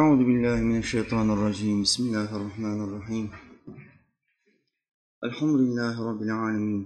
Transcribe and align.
أعوذ 0.00 0.20
بالله 0.28 0.56
من 0.70 0.78
الشيطان 0.78 1.30
الرجيم 1.30 1.82
بسم 1.82 2.02
الله 2.08 2.30
الرحمن 2.36 2.78
الرحيم 2.86 3.26
الحمد 5.28 5.56
لله 5.62 5.94
رب 6.08 6.20
العالمين 6.28 6.82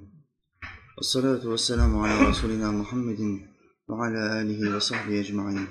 والصلاة 0.97 1.45
والسلام 1.53 1.93
على 2.03 2.15
رسولنا 2.31 2.69
محمد 2.81 3.23
وعلى 3.89 4.23
آله 4.41 4.61
وصحبه 4.77 5.21
أجمعين 5.21 5.67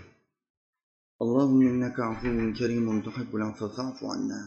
اللهم 1.23 1.59
إنك 1.71 1.97
عفو 1.99 2.53
كريم 2.59 2.85
تحب 3.07 3.31
العفو 3.35 3.67
فاعف 3.75 3.99
عنا 4.03 4.41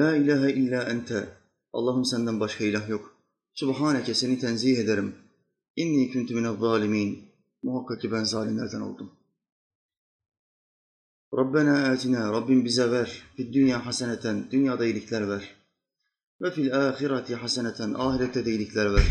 La 0.00 0.16
ilahe 0.16 0.50
illa 0.52 0.82
ente. 0.82 1.28
Allah'ım 1.72 2.04
senden 2.04 2.40
başka 2.40 2.64
ilah 2.64 2.88
yok. 2.88 3.14
Subhaneke 3.54 4.14
seni 4.14 4.38
tenzih 4.38 4.78
ederim. 4.78 5.14
İnni 5.76 6.12
kuntu 6.12 6.34
minel 6.34 6.56
zalimin. 6.56 7.10
Muhakkak 7.62 8.00
ki 8.00 8.12
ben 8.12 8.24
zalimlerden 8.24 8.80
oldum. 8.80 9.10
Rabbena 11.34 11.90
atina, 11.90 12.32
Rabbim 12.32 12.64
bize 12.64 12.90
ver. 12.90 13.22
Fid 13.36 13.54
dünya 13.54 13.86
haseneten, 13.86 14.50
dünyada 14.50 14.86
iyilikler 14.86 15.28
ver. 15.28 15.54
Ve 16.40 16.50
fil 16.50 16.88
ahireti 16.88 17.34
haseneten, 17.34 17.94
ahirette 17.94 18.44
de 18.44 18.50
iyilikler 18.50 18.94
ver. 18.94 19.06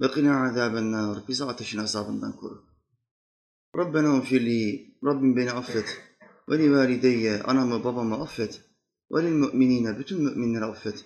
Ve 0.00 0.10
qina 0.10 0.46
azaben 0.46 0.92
nar, 0.92 1.18
bizi 1.28 1.44
ateşin 1.44 1.78
azabından 1.78 2.36
koru. 2.36 2.64
Rabbena 3.76 4.16
ufirli, 4.16 4.94
Rabbim 5.04 5.36
beni 5.36 5.52
affet. 5.52 6.00
Ve 6.48 6.58
li 6.58 6.72
valideyye, 6.72 7.42
anamı 7.42 7.84
babamı 7.84 8.22
affet. 8.22 8.60
Ve 9.12 9.22
lil 9.22 9.32
müminine, 9.32 9.98
bütün 9.98 10.22
müminleri 10.22 10.64
affet. 10.64 11.04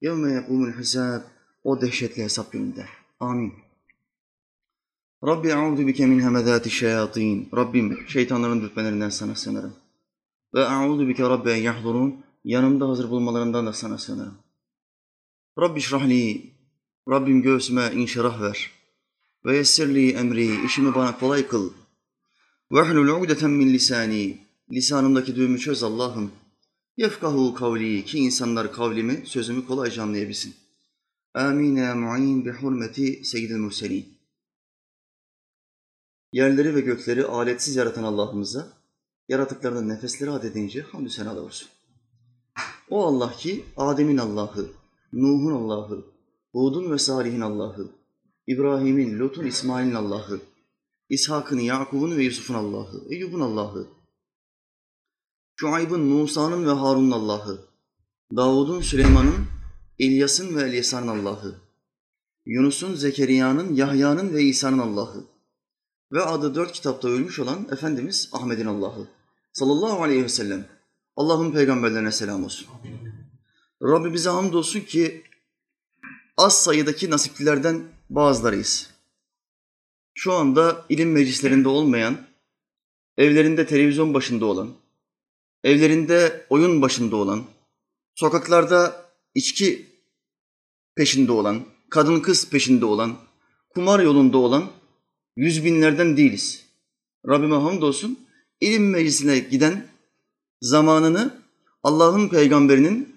Yevme 0.00 0.32
yekumul 0.32 0.72
hisab, 0.72 1.22
o 1.64 1.80
dehşetli 1.80 2.22
hesap 2.22 2.52
gününde. 2.52 2.86
Amin. 3.20 3.52
Rabbi 5.26 5.54
a'udu 5.54 5.86
bike 5.86 6.06
min 6.06 6.20
hemezati 6.20 6.70
şeyatin. 6.70 7.48
Rabbim 7.56 7.98
şeytanların 8.08 8.60
dürtmelerinden 8.60 9.08
sana 9.08 9.34
sığınırım. 9.34 9.74
Ve 10.54 10.64
a'udu 10.64 11.08
bike 11.08 11.22
rabbi 11.22 11.50
en 11.50 11.62
yahdurun. 11.62 12.24
Yanımda 12.44 12.88
hazır 12.88 13.10
bulmalarından 13.10 13.66
da 13.66 13.72
sana 13.72 13.98
sığınırım. 13.98 14.38
Rabbi 15.60 15.80
şrahli. 15.80 16.52
Rabbim 17.10 17.42
göğsüme 17.42 17.92
inşirah 17.94 18.42
ver. 18.42 18.70
Ve 19.44 19.56
yessirli 19.56 20.10
emri. 20.12 20.64
işimi 20.66 20.94
bana 20.94 21.18
kolay 21.18 21.48
kıl. 21.48 21.70
Ve 22.72 22.80
hlul 22.80 23.08
ugdeten 23.08 23.50
min 23.50 23.72
lisani. 23.72 24.38
Lisanımdaki 24.70 25.36
düğümü 25.36 25.58
çöz 25.58 25.82
Allah'ım. 25.82 26.32
Yefkahu 26.96 27.54
kavli 27.54 28.04
ki 28.04 28.18
insanlar 28.18 28.72
kavlimi, 28.72 29.22
sözümü 29.26 29.66
kolayca 29.66 30.02
anlayabilsin. 30.02 30.54
Amin 31.34 31.76
ya 31.76 31.94
mu'in 31.94 32.44
bi 32.44 32.50
hurmeti 32.50 33.24
seyyidil 33.24 33.56
murselin. 33.56 34.18
Yerleri 36.32 36.74
ve 36.74 36.80
gökleri 36.80 37.24
aletsiz 37.24 37.76
yaratan 37.76 38.02
Allah'ımıza, 38.02 38.77
yaratıklarının 39.28 39.88
nefesleri 39.88 40.30
adedince 40.30 40.82
hamdü 40.82 41.10
senalar 41.10 41.42
olsun. 41.42 41.68
O 42.90 43.06
Allah 43.06 43.32
ki 43.32 43.64
Adem'in 43.76 44.18
Allah'ı, 44.18 44.70
Nuh'un 45.12 45.52
Allah'ı, 45.52 46.04
Hud'un 46.52 46.92
ve 46.92 46.98
Salih'in 46.98 47.40
Allah'ı, 47.40 47.88
İbrahim'in, 48.46 49.18
Lut'un, 49.18 49.44
İsmail'in 49.44 49.94
Allah'ı, 49.94 50.40
İshak'ın, 51.08 51.58
Yakub'un 51.58 52.16
ve 52.16 52.24
Yusuf'un 52.24 52.54
Allah'ı, 52.54 53.04
Eyyub'un 53.10 53.40
Allah'ı, 53.40 53.86
Şuayb'ın, 55.56 56.00
Musa'nın 56.00 56.66
ve 56.66 56.70
Harun'un 56.70 57.10
Allah'ı, 57.10 57.58
Davud'un, 58.36 58.80
Süleyman'ın, 58.80 59.46
İlyas'ın 59.98 60.56
ve 60.56 60.62
Elyasa'nın 60.62 61.08
Allah'ı, 61.08 61.54
Yunus'un, 62.46 62.94
Zekeriya'nın, 62.94 63.74
Yahya'nın 63.74 64.34
ve 64.34 64.42
İsa'nın 64.42 64.78
Allah'ı 64.78 65.24
ve 66.12 66.22
adı 66.22 66.54
dört 66.54 66.72
kitapta 66.72 67.08
ölmüş 67.08 67.38
olan 67.38 67.68
Efendimiz 67.72 68.30
Ahmet'in 68.32 68.66
Allah'ı 68.66 69.17
sallallahu 69.58 70.02
aleyhi 70.02 70.24
ve 70.24 70.28
sellem. 70.28 70.66
Allah'ın 71.16 71.52
peygamberlerine 71.52 72.12
selam 72.12 72.44
olsun. 72.44 72.66
Rabbi 73.82 74.12
bize 74.12 74.30
hamdolsun 74.30 74.80
ki 74.80 75.22
az 76.36 76.62
sayıdaki 76.64 77.10
nasiplilerden 77.10 77.82
bazılarıyız. 78.10 78.90
Şu 80.14 80.32
anda 80.32 80.86
ilim 80.88 81.12
meclislerinde 81.12 81.68
olmayan, 81.68 82.26
evlerinde 83.16 83.66
televizyon 83.66 84.14
başında 84.14 84.46
olan, 84.46 84.74
evlerinde 85.64 86.46
oyun 86.50 86.82
başında 86.82 87.16
olan, 87.16 87.44
sokaklarda 88.14 89.10
içki 89.34 89.86
peşinde 90.94 91.32
olan, 91.32 91.64
kadın 91.90 92.20
kız 92.20 92.50
peşinde 92.50 92.84
olan, 92.84 93.16
kumar 93.70 94.00
yolunda 94.00 94.38
olan 94.38 94.70
yüz 95.36 95.64
binlerden 95.64 96.16
değiliz. 96.16 96.64
Rabbime 97.28 97.56
hamdolsun 97.56 98.27
ilim 98.60 98.90
meclisine 98.90 99.38
giden 99.38 99.86
zamanını 100.62 101.42
Allah'ın 101.82 102.28
peygamberinin 102.28 103.16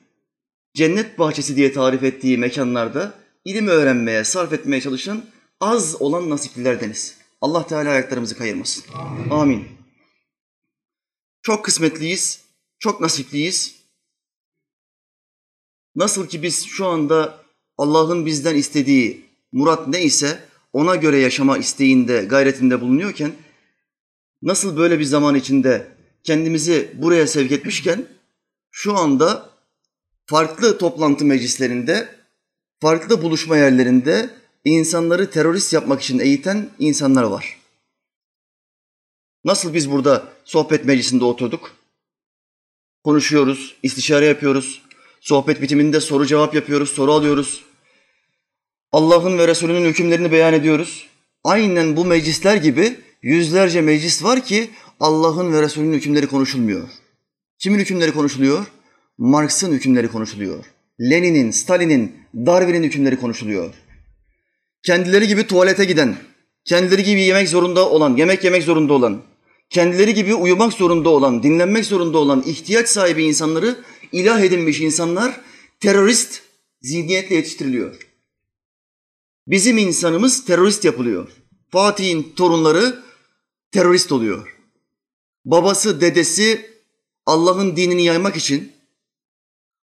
cennet 0.73 1.19
bahçesi 1.19 1.55
diye 1.55 1.73
tarif 1.73 2.03
ettiği 2.03 2.37
mekanlarda 2.37 3.13
ilim 3.45 3.67
öğrenmeye, 3.67 4.23
sarf 4.23 4.53
etmeye 4.53 4.81
çalışan 4.81 5.25
az 5.59 6.01
olan 6.01 6.29
nasiplilerdeniz. 6.29 7.17
Allah 7.41 7.67
Teala 7.67 7.89
ayaklarımızı 7.89 8.37
kayırmasın. 8.37 8.83
Amin. 8.93 9.29
Amin. 9.29 9.67
Çok 11.41 11.65
kısmetliyiz, 11.65 12.41
çok 12.79 13.01
nasipliyiz. 13.01 13.75
Nasıl 15.95 16.27
ki 16.27 16.43
biz 16.43 16.65
şu 16.65 16.87
anda 16.87 17.43
Allah'ın 17.77 18.25
bizden 18.25 18.55
istediği 18.55 19.25
murat 19.51 19.87
ne 19.87 20.03
ise 20.03 20.39
ona 20.73 20.95
göre 20.95 21.17
yaşama 21.17 21.57
isteğinde, 21.57 22.25
gayretinde 22.25 22.81
bulunuyorken 22.81 23.31
nasıl 24.41 24.77
böyle 24.77 24.99
bir 24.99 25.03
zaman 25.03 25.35
içinde 25.35 25.87
kendimizi 26.23 26.91
buraya 26.93 27.27
sevk 27.27 27.51
etmişken 27.51 28.05
şu 28.71 28.97
anda 28.97 29.49
farklı 30.25 30.77
toplantı 30.77 31.25
meclislerinde, 31.25 32.15
farklı 32.79 33.21
buluşma 33.21 33.57
yerlerinde 33.57 34.29
insanları 34.65 35.29
terörist 35.29 35.73
yapmak 35.73 36.01
için 36.01 36.19
eğiten 36.19 36.69
insanlar 36.79 37.23
var. 37.23 37.57
Nasıl 39.45 39.73
biz 39.73 39.91
burada 39.91 40.27
sohbet 40.45 40.85
meclisinde 40.85 41.25
oturduk? 41.25 41.75
Konuşuyoruz, 43.03 43.75
istişare 43.83 44.25
yapıyoruz. 44.25 44.81
Sohbet 45.21 45.61
bitiminde 45.61 46.01
soru 46.01 46.25
cevap 46.25 46.55
yapıyoruz, 46.55 46.89
soru 46.89 47.13
alıyoruz. 47.13 47.63
Allah'ın 48.91 49.37
ve 49.37 49.47
Resulünün 49.47 49.85
hükümlerini 49.85 50.31
beyan 50.31 50.53
ediyoruz. 50.53 51.07
Aynen 51.43 51.95
bu 51.95 52.05
meclisler 52.05 52.55
gibi 52.55 52.99
yüzlerce 53.21 53.81
meclis 53.81 54.23
var 54.23 54.45
ki 54.45 54.69
Allah'ın 54.99 55.53
ve 55.53 55.61
Resulünün 55.61 55.93
hükümleri 55.93 56.27
konuşulmuyor. 56.27 56.89
Kimin 57.59 57.79
hükümleri 57.79 58.13
konuşuluyor? 58.13 58.65
Marx'ın 59.17 59.71
hükümleri 59.71 60.07
konuşuluyor. 60.07 60.65
Lenin'in, 61.01 61.51
Stalin'in, 61.51 62.15
Darwin'in 62.35 62.83
hükümleri 62.83 63.19
konuşuluyor. 63.19 63.73
Kendileri 64.83 65.27
gibi 65.27 65.47
tuvalete 65.47 65.85
giden, 65.85 66.15
kendileri 66.65 67.03
gibi 67.03 67.21
yemek 67.21 67.49
zorunda 67.49 67.89
olan, 67.89 68.17
yemek 68.17 68.43
yemek 68.43 68.63
zorunda 68.63 68.93
olan, 68.93 69.21
kendileri 69.69 70.13
gibi 70.13 70.35
uyumak 70.35 70.73
zorunda 70.73 71.09
olan, 71.09 71.43
dinlenmek 71.43 71.85
zorunda 71.85 72.17
olan 72.17 72.43
ihtiyaç 72.45 72.89
sahibi 72.89 73.23
insanları 73.23 73.75
ilah 74.11 74.41
edilmiş 74.41 74.81
insanlar 74.81 75.41
terörist 75.79 76.41
zihniyetle 76.81 77.35
yetiştiriliyor. 77.35 77.95
Bizim 79.47 79.77
insanımız 79.77 80.45
terörist 80.45 80.85
yapılıyor. 80.85 81.29
Fatih'in 81.71 82.33
torunları 82.35 83.03
terörist 83.71 84.11
oluyor. 84.11 84.57
Babası, 85.45 86.01
dedesi 86.01 86.71
Allah'ın 87.25 87.75
dinini 87.75 88.03
yaymak 88.03 88.35
için, 88.35 88.71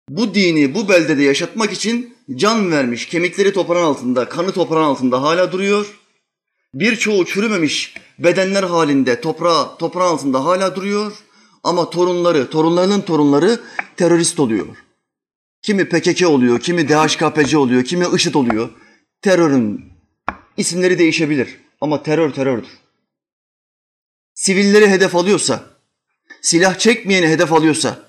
bu 0.10 0.34
dini 0.34 0.74
bu 0.76 0.90
beldede 0.90 1.24
yaşatmak 1.24 1.72
için 1.72 2.16
can 2.36 2.72
vermiş, 2.72 3.06
kemikleri 3.06 3.54
toprağın 3.54 3.86
altında, 3.86 4.30
kanı 4.30 4.52
toprağın 4.52 4.84
altında 4.84 5.22
hala 5.22 5.52
duruyor. 5.52 6.00
Birçoğu 6.74 7.26
çürümemiş 7.26 7.94
bedenler 8.20 8.64
halinde 8.64 9.22
toprağı, 9.22 9.78
toprağın 9.78 10.14
altında 10.14 10.46
hala 10.46 10.76
duruyor. 10.76 11.14
Ama 11.64 11.90
torunları, 11.90 12.50
torunlarının 12.50 13.02
torunları 13.02 13.60
terörist 13.98 14.40
oluyor. 14.40 14.68
Kimi 15.62 15.90
PKK 15.90 16.28
oluyor, 16.28 16.60
kimi 16.60 16.90
DHKPC 16.90 17.58
oluyor, 17.58 17.84
kimi 17.84 18.06
IŞİD 18.16 18.34
oluyor 18.34 18.70
terörün 19.22 19.86
isimleri 20.58 21.00
değişebilir 21.00 21.58
ama 21.82 22.04
terör 22.04 22.34
terördür. 22.34 22.70
Sivilleri 24.38 24.90
hedef 24.90 25.16
alıyorsa, 25.16 25.64
silah 26.42 26.80
çekmeyeni 26.80 27.28
hedef 27.28 27.54
alıyorsa, 27.54 28.00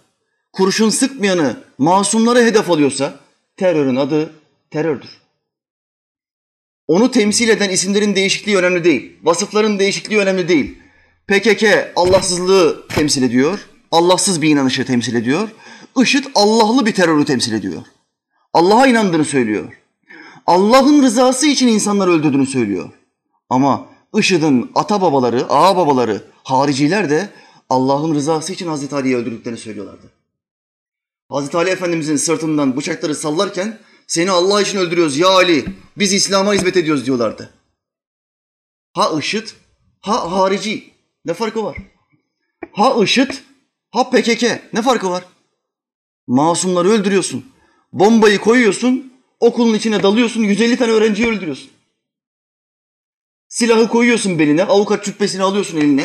kurşun 0.52 0.90
sıkmayanı, 0.90 1.56
masumları 1.78 2.38
hedef 2.38 2.70
alıyorsa 2.70 3.20
terörün 3.56 3.96
adı 3.96 4.32
terördür. 4.70 5.08
Onu 6.86 7.10
temsil 7.10 7.48
eden 7.48 7.70
isimlerin 7.70 8.14
değişikliği 8.14 8.56
önemli 8.56 8.84
değil. 8.84 9.12
Vasıfların 9.22 9.78
değişikliği 9.78 10.18
önemli 10.18 10.48
değil. 10.48 10.78
PKK 11.28 11.64
Allahsızlığı 11.96 12.88
temsil 12.88 13.22
ediyor. 13.22 13.66
Allahsız 13.90 14.42
bir 14.42 14.50
inanışı 14.50 14.86
temsil 14.86 15.14
ediyor. 15.14 15.48
IŞİD 16.02 16.24
Allah'lı 16.34 16.86
bir 16.86 16.94
terörü 16.94 17.24
temsil 17.24 17.52
ediyor. 17.52 17.82
Allah'a 18.52 18.86
inandığını 18.86 19.24
söylüyor. 19.24 19.80
Allah'ın 20.46 21.02
rızası 21.02 21.46
için 21.46 21.68
insanları 21.68 22.10
öldürdüğünü 22.10 22.46
söylüyor. 22.46 22.90
Ama 23.50 23.97
IŞİD'in 24.14 24.70
ata 24.74 25.00
babaları, 25.00 25.46
ağa 25.48 25.76
babaları, 25.76 26.22
hariciler 26.44 27.10
de 27.10 27.30
Allah'ın 27.70 28.14
rızası 28.14 28.52
için 28.52 28.66
Hazreti 28.66 28.94
Ali'yi 28.94 29.16
öldürdüklerini 29.16 29.58
söylüyorlardı. 29.58 30.10
Hazreti 31.28 31.56
Ali 31.56 31.70
Efendimizin 31.70 32.16
sırtından 32.16 32.76
bıçakları 32.76 33.14
sallarken 33.14 33.78
seni 34.06 34.30
Allah 34.30 34.62
için 34.62 34.78
öldürüyoruz 34.78 35.18
ya 35.18 35.28
Ali, 35.28 35.64
biz 35.96 36.12
İslam'a 36.12 36.54
hizmet 36.54 36.76
ediyoruz 36.76 37.06
diyorlardı. 37.06 37.50
Ha 38.92 39.18
IŞİD, 39.18 39.48
ha 40.00 40.32
harici. 40.32 40.92
Ne 41.24 41.34
farkı 41.34 41.64
var? 41.64 41.76
Ha 42.72 43.02
IŞİD, 43.02 43.30
ha 43.90 44.10
PKK. 44.10 44.42
Ne 44.72 44.82
farkı 44.82 45.10
var? 45.10 45.24
Masumları 46.26 46.88
öldürüyorsun. 46.88 47.46
Bombayı 47.92 48.38
koyuyorsun, 48.38 49.12
okulun 49.40 49.74
içine 49.74 50.02
dalıyorsun, 50.02 50.42
150 50.42 50.76
tane 50.76 50.92
öğrenciyi 50.92 51.28
öldürüyorsun. 51.28 51.70
Silahı 53.48 53.88
koyuyorsun 53.88 54.38
beline, 54.38 54.64
avukat 54.64 55.04
cübbesini 55.04 55.42
alıyorsun 55.42 55.78
eline. 55.78 56.02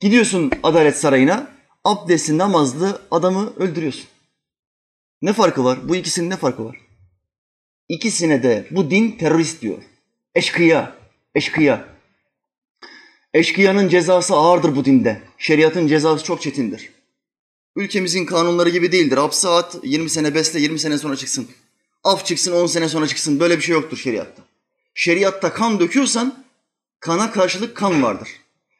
Gidiyorsun 0.00 0.50
Adalet 0.62 0.98
Sarayı'na, 0.98 1.50
abdestli, 1.84 2.38
namazlı 2.38 3.02
adamı 3.10 3.52
öldürüyorsun. 3.56 4.04
Ne 5.22 5.32
farkı 5.32 5.64
var? 5.64 5.88
Bu 5.88 5.96
ikisinin 5.96 6.30
ne 6.30 6.36
farkı 6.36 6.64
var? 6.64 6.76
İkisine 7.88 8.42
de 8.42 8.66
bu 8.70 8.90
din 8.90 9.10
terörist 9.10 9.62
diyor. 9.62 9.82
Eşkıya, 10.34 10.96
eşkıya. 11.34 11.88
Eşkıyanın 13.34 13.88
cezası 13.88 14.34
ağırdır 14.34 14.76
bu 14.76 14.84
dinde. 14.84 15.22
Şeriatın 15.38 15.86
cezası 15.86 16.24
çok 16.24 16.42
çetindir. 16.42 16.90
Ülkemizin 17.76 18.26
kanunları 18.26 18.68
gibi 18.68 18.92
değildir. 18.92 19.16
Hapse 19.16 19.48
at, 19.48 19.76
20 19.82 20.10
sene 20.10 20.34
besle, 20.34 20.60
20 20.60 20.78
sene 20.78 20.98
sonra 20.98 21.16
çıksın. 21.16 21.48
Af 22.04 22.26
çıksın, 22.26 22.52
10 22.52 22.66
sene 22.66 22.88
sonra 22.88 23.06
çıksın. 23.06 23.40
Böyle 23.40 23.56
bir 23.56 23.62
şey 23.62 23.72
yoktur 23.72 23.96
şeriatta. 23.96 24.45
Şeriatta 24.98 25.52
kan 25.52 25.80
döküyorsan 25.80 26.44
kana 27.00 27.32
karşılık 27.32 27.76
kan 27.76 28.02
vardır. 28.02 28.28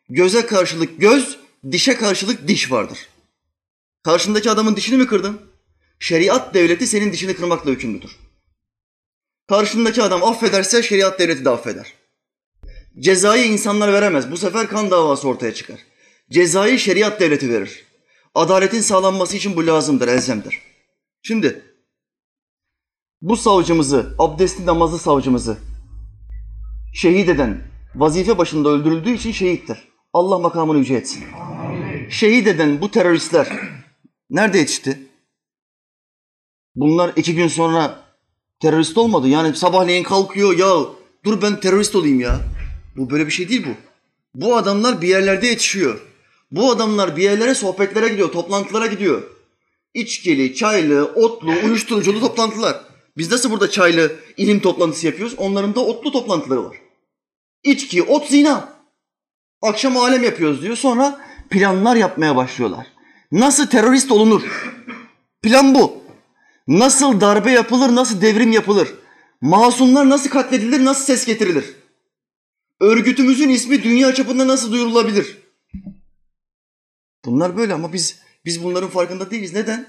Göze 0.09 0.47
karşılık 0.47 1.01
göz, 1.01 1.39
dişe 1.73 1.97
karşılık 1.97 2.49
diş 2.49 2.73
vardır. 2.73 2.99
Karşındaki 4.05 4.51
adamın 4.51 4.77
dişini 4.77 4.97
mi 4.97 5.07
kırdın? 5.07 5.41
Şeriat 5.99 6.55
devleti 6.55 6.87
senin 6.87 7.13
dişini 7.13 7.37
kırmakla 7.37 7.71
hükümlüdür. 7.71 8.17
Karşındaki 9.49 10.03
adam 10.03 10.25
affederse 10.25 10.83
şeriat 10.83 11.19
devleti 11.19 11.45
de 11.45 11.51
affeder. 11.51 11.93
Cezayı 13.01 13.45
insanlar 13.45 13.93
veremez. 13.93 14.31
Bu 14.31 14.37
sefer 14.37 14.69
kan 14.69 14.91
davası 14.91 15.29
ortaya 15.29 15.55
çıkar. 15.55 15.81
Cezayı 16.31 16.79
şeriat 16.79 17.21
devleti 17.21 17.51
verir. 17.51 17.85
Adaletin 18.35 18.81
sağlanması 18.81 19.37
için 19.37 19.57
bu 19.57 19.67
lazımdır, 19.67 20.09
elzemdir. 20.09 20.63
Şimdi 21.23 21.63
bu 23.23 23.37
savcımızı, 23.37 24.15
abdestli 24.19 24.67
namazlı 24.67 24.99
savcımızı 24.99 25.59
şehit 26.97 27.29
eden, 27.29 27.63
vazife 27.95 28.39
başında 28.39 28.69
öldürüldüğü 28.69 29.13
için 29.13 29.33
şehittir. 29.33 29.79
Allah 30.13 30.39
makamını 30.39 30.79
yüce 30.79 30.95
etsin. 30.95 31.25
Şehit 32.11 32.47
eden 32.47 32.81
bu 32.81 32.91
teröristler 32.91 33.49
nerede 34.31 34.59
yetişti? 34.59 34.99
Bunlar 36.75 37.13
iki 37.17 37.35
gün 37.35 37.49
sonra 37.49 38.05
terörist 38.61 38.99
olmadı. 38.99 39.29
Yani 39.29 39.57
sabahleyin 39.57 40.03
kalkıyor 40.03 40.59
ya 40.59 40.87
dur 41.25 41.43
ben 41.43 41.61
terörist 41.61 41.97
olayım 41.97 42.21
ya. 42.21 42.41
Bu 42.97 43.11
böyle 43.11 43.27
bir 43.27 43.31
şey 43.31 43.49
değil 43.49 43.67
bu. 43.67 43.75
Bu 44.35 44.57
adamlar 44.57 45.03
bir 45.03 45.09
yerlerde 45.09 45.47
yetişiyor. 45.47 46.01
Bu 46.51 46.71
adamlar 46.71 47.17
bir 47.17 47.23
yerlere 47.23 47.55
sohbetlere 47.55 48.09
gidiyor, 48.09 48.33
toplantılara 48.33 48.87
gidiyor. 48.87 49.23
İçkili, 49.95 50.55
çaylı, 50.55 51.05
otlu, 51.15 51.53
uyuşturuculu 51.65 52.21
toplantılar. 52.21 52.77
Biz 53.17 53.31
nasıl 53.31 53.51
burada 53.51 53.71
çaylı 53.71 54.13
ilim 54.37 54.61
toplantısı 54.61 55.07
yapıyoruz? 55.07 55.35
Onların 55.39 55.75
da 55.75 55.81
otlu 55.81 56.13
toplantıları 56.13 56.65
var. 56.65 56.86
İçki, 57.67 58.03
ot, 58.03 58.29
zina. 58.29 58.73
Akşam 59.63 59.97
alem 59.97 60.23
yapıyoruz 60.23 60.63
diyor. 60.63 60.77
Sonra 60.77 61.21
planlar 61.51 61.97
yapmaya 61.97 62.37
başlıyorlar. 62.37 62.87
Nasıl 63.33 63.67
terörist 63.67 64.13
olunur? 64.13 64.43
Plan 65.43 65.75
bu. 65.75 66.03
Nasıl 66.69 67.21
darbe 67.21 67.51
yapılır, 67.51 67.95
nasıl 67.95 68.21
devrim 68.21 68.53
yapılır? 68.53 68.95
Masumlar 69.41 70.09
nasıl 70.09 70.31
katledilir, 70.31 70.85
nasıl 70.85 71.05
ses 71.05 71.27
getirilir? 71.27 71.65
Örgütümüzün 72.81 73.49
ismi 73.49 73.83
dünya 73.83 74.15
çapında 74.15 74.49
nasıl 74.49 74.73
duyurulabilir? 74.73 75.39
Bunlar 77.25 77.57
böyle 77.57 77.75
ama 77.75 77.93
biz 77.93 78.21
biz 78.45 78.65
bunların 78.65 78.91
farkında 78.91 79.31
değiliz. 79.31 79.55
Neden? 79.55 79.87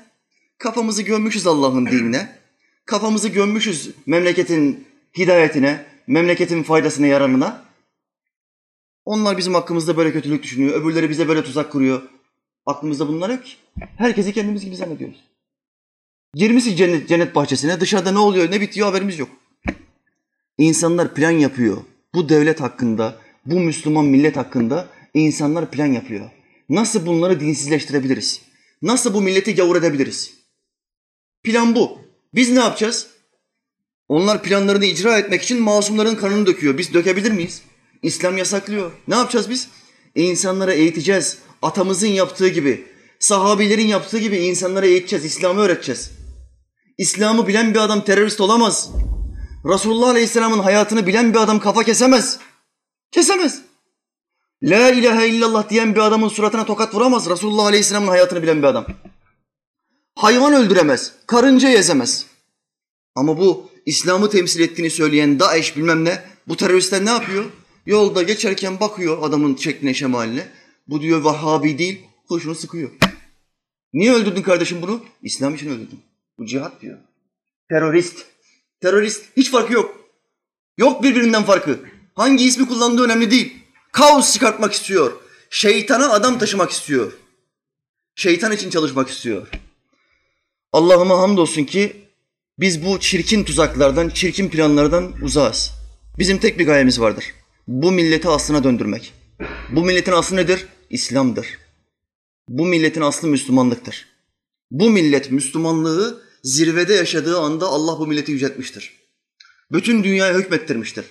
Kafamızı 0.58 1.02
gömmüşüz 1.02 1.48
Allah'ın 1.48 1.86
dinine. 1.86 2.40
Kafamızı 2.86 3.30
gömmüşüz 3.30 3.90
memleketin 4.06 4.88
hidayetine, 5.18 5.86
memleketin 6.08 6.64
faydasına, 6.64 7.08
yararına. 7.08 7.67
Onlar 9.08 9.38
bizim 9.38 9.54
hakkımızda 9.54 9.98
böyle 9.98 10.12
kötülük 10.12 10.44
düşünüyor. 10.44 10.82
Öbürleri 10.82 11.10
bize 11.10 11.28
böyle 11.28 11.44
tuzak 11.44 11.72
kuruyor. 11.72 12.02
Aklımızda 12.66 13.08
bunlar 13.08 13.30
yok 13.30 13.46
ki. 13.46 13.54
Herkesi 13.98 14.34
kendimiz 14.34 14.66
gibi 14.66 14.76
zannediyoruz. 14.76 15.24
Girmişiz 16.34 16.78
cennet, 16.78 17.10
cennet 17.10 17.36
bahçesine. 17.36 17.80
Dışarıda 17.80 18.12
ne 18.12 18.20
oluyor, 18.20 18.52
ne 18.52 18.62
bitiyor 18.62 18.88
haberimiz 18.88 19.20
yok. 19.20 19.30
İnsanlar 20.58 21.14
plan 21.14 21.32
yapıyor. 21.32 21.78
Bu 22.14 22.30
devlet 22.30 22.62
hakkında, 22.62 23.20
bu 23.46 23.60
Müslüman 23.60 24.06
millet 24.06 24.38
hakkında 24.38 24.88
insanlar 25.14 25.72
plan 25.72 25.86
yapıyor. 25.86 26.30
Nasıl 26.70 27.06
bunları 27.06 27.40
dinsizleştirebiliriz? 27.40 28.42
Nasıl 28.82 29.14
bu 29.14 29.22
milleti 29.22 29.56
gavur 29.56 29.76
edebiliriz? 29.76 30.34
Plan 31.44 31.76
bu. 31.76 32.00
Biz 32.34 32.52
ne 32.52 32.60
yapacağız? 32.60 33.08
Onlar 34.08 34.44
planlarını 34.44 34.86
icra 34.86 35.18
etmek 35.18 35.42
için 35.42 35.62
masumların 35.62 36.16
kanını 36.16 36.46
döküyor. 36.46 36.78
Biz 36.78 36.94
dökebilir 36.94 37.32
miyiz? 37.32 37.62
İslam 38.02 38.38
yasaklıyor. 38.38 38.92
Ne 39.08 39.16
yapacağız 39.16 39.50
biz? 39.50 39.68
İnsanlara 40.16 40.74
eğiteceğiz. 40.74 41.38
Atamızın 41.62 42.08
yaptığı 42.08 42.48
gibi, 42.48 42.86
sahabilerin 43.20 43.88
yaptığı 43.88 44.20
gibi 44.20 44.38
insanlara 44.38 44.86
eğiteceğiz, 44.86 45.26
İslam'ı 45.26 45.62
öğreteceğiz. 45.62 46.12
İslam'ı 46.98 47.48
bilen 47.48 47.74
bir 47.74 47.80
adam 47.80 48.04
terörist 48.04 48.42
olamaz. 48.42 48.90
Resulullah 49.66 50.10
Aleyhisselam'ın 50.10 50.60
hayatını 50.60 51.08
bilen 51.08 51.34
bir 51.34 51.40
adam 51.40 51.60
kafa 51.60 51.84
kesemez. 51.84 52.40
Kesemez. 53.12 53.62
La 54.64 54.92
ilahe 54.92 55.28
illallah 55.28 55.70
diyen 55.70 55.96
bir 55.96 56.00
adamın 56.00 56.30
suratına 56.30 56.66
tokat 56.66 56.96
vuramaz 56.96 57.30
Resulullah 57.30 57.66
Aleyhisselam'ın 57.66 58.08
hayatını 58.08 58.44
bilen 58.44 58.58
bir 58.58 58.68
adam. 58.68 58.86
Hayvan 60.16 60.54
öldüremez, 60.54 61.14
karınca 61.28 61.70
ezemez. 61.70 62.26
Ama 63.16 63.38
bu 63.38 63.70
İslam'ı 63.86 64.30
temsil 64.30 64.62
ettiğini 64.62 64.90
söyleyen 64.90 65.40
Daesh 65.40 65.78
bilmem 65.78 66.06
ne, 66.06 66.24
bu 66.48 66.58
teröristler 66.58 67.06
ne 67.06 67.10
yapıyor? 67.10 67.46
Yolda 67.88 68.24
geçerken 68.24 68.80
bakıyor 68.80 69.18
adamın 69.22 69.56
şekline 69.56 69.94
şemaline. 69.94 70.48
Bu 70.88 71.02
diyor 71.02 71.22
Vahhabi 71.22 71.78
değil, 71.78 72.00
kurşunu 72.28 72.56
sıkıyor. 72.56 72.90
Niye 73.94 74.14
öldürdün 74.14 74.42
kardeşim 74.42 74.82
bunu? 74.82 75.04
İslam 75.22 75.56
için 75.56 75.70
öldürdüm. 75.70 76.00
Bu 76.38 76.46
cihat 76.46 76.82
diyor. 76.82 76.98
Terörist. 77.70 78.26
Terörist. 78.82 79.26
Hiç 79.38 79.52
farkı 79.52 79.74
yok. 79.74 79.96
Yok 80.78 81.04
birbirinden 81.04 81.44
farkı. 81.44 81.80
Hangi 82.16 82.46
ismi 82.46 82.68
kullandığı 82.68 83.04
önemli 83.04 83.32
değil. 83.32 83.54
Kaos 83.92 84.34
çıkartmak 84.34 84.74
istiyor. 84.74 85.12
Şeytana 85.50 86.10
adam 86.10 86.40
taşımak 86.40 86.72
istiyor. 86.72 87.12
Şeytan 88.16 88.52
için 88.52 88.70
çalışmak 88.70 89.10
istiyor. 89.10 89.48
Allah'ıma 90.72 91.20
hamdolsun 91.20 91.64
ki 91.64 91.96
biz 92.60 92.86
bu 92.86 93.00
çirkin 93.00 93.44
tuzaklardan, 93.44 94.10
çirkin 94.10 94.50
planlardan 94.50 95.14
uzağız. 95.22 95.72
Bizim 96.20 96.38
tek 96.38 96.60
bir 96.60 96.66
gayemiz 96.66 97.00
vardır. 97.00 97.37
Bu 97.68 97.92
milleti 97.92 98.28
aslına 98.28 98.64
döndürmek. 98.64 99.14
Bu 99.70 99.86
milletin 99.86 100.12
aslı 100.12 100.36
nedir? 100.36 100.66
İslam'dır. 100.90 101.48
Bu 102.50 102.66
milletin 102.66 103.02
aslı 103.02 103.28
Müslümanlıktır. 103.28 104.08
Bu 104.72 104.90
millet 104.90 105.32
Müslümanlığı 105.32 106.24
zirvede 106.44 106.94
yaşadığı 106.94 107.40
anda 107.40 107.66
Allah 107.66 108.00
bu 108.00 108.08
milleti 108.08 108.32
yüceltmiştir. 108.32 108.94
Bütün 109.72 110.04
dünyaya 110.04 110.38
hükmettirmiştir. 110.38 111.06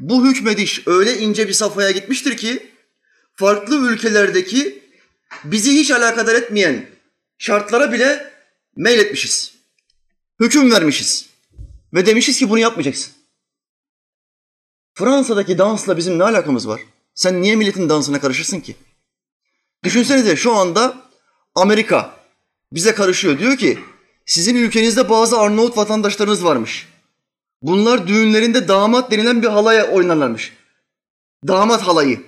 Bu 0.00 0.26
hükmediş 0.26 0.82
öyle 0.86 1.18
ince 1.18 1.48
bir 1.48 1.52
safhaya 1.52 1.90
gitmiştir 1.90 2.36
ki 2.36 2.70
farklı 3.34 3.92
ülkelerdeki 3.92 4.82
bizi 5.44 5.72
hiç 5.72 5.90
alakadar 5.90 6.34
etmeyen 6.34 6.86
şartlara 7.38 7.92
bile 7.92 8.32
meyletmişiz. 8.76 9.54
Hüküm 10.40 10.72
vermişiz. 10.72 11.26
Ve 11.94 12.06
demişiz 12.06 12.38
ki 12.38 12.50
bunu 12.50 12.58
yapmayacaksın. 12.58 13.12
Fransa'daki 14.94 15.58
dansla 15.58 15.96
bizim 15.96 16.18
ne 16.18 16.24
alakamız 16.24 16.68
var? 16.68 16.80
Sen 17.14 17.42
niye 17.42 17.56
milletin 17.56 17.88
dansına 17.88 18.20
karışırsın 18.20 18.60
ki? 18.60 18.76
Düşünsenize 19.84 20.36
şu 20.36 20.52
anda 20.52 20.96
Amerika 21.54 22.16
bize 22.72 22.94
karışıyor. 22.94 23.38
Diyor 23.38 23.56
ki 23.56 23.78
sizin 24.26 24.54
ülkenizde 24.54 25.08
bazı 25.08 25.38
Arnavut 25.38 25.76
vatandaşlarınız 25.76 26.44
varmış. 26.44 26.88
Bunlar 27.62 28.06
düğünlerinde 28.06 28.68
damat 28.68 29.10
denilen 29.10 29.42
bir 29.42 29.48
halaya 29.48 29.90
oynarlarmış. 29.90 30.52
Damat 31.46 31.82
halayı. 31.82 32.22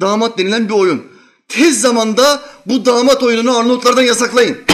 Damat 0.00 0.38
denilen 0.38 0.68
bir 0.68 0.74
oyun. 0.74 1.12
Tez 1.48 1.80
zamanda 1.80 2.42
bu 2.66 2.86
damat 2.86 3.22
oyununu 3.22 3.56
Arnavutlardan 3.56 4.02
yasaklayın. 4.02 4.64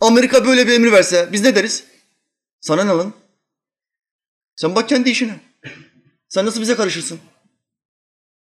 Amerika 0.00 0.46
böyle 0.46 0.66
bir 0.66 0.72
emir 0.72 0.92
verse 0.92 1.28
biz 1.32 1.42
ne 1.42 1.54
deriz? 1.54 1.84
Sana 2.60 2.84
ne 2.84 2.90
lan? 2.90 3.12
Sen 4.56 4.74
bak 4.74 4.88
kendi 4.88 5.10
işine. 5.10 5.40
Sen 6.34 6.46
nasıl 6.46 6.60
bize 6.60 6.74
karışırsın? 6.74 7.18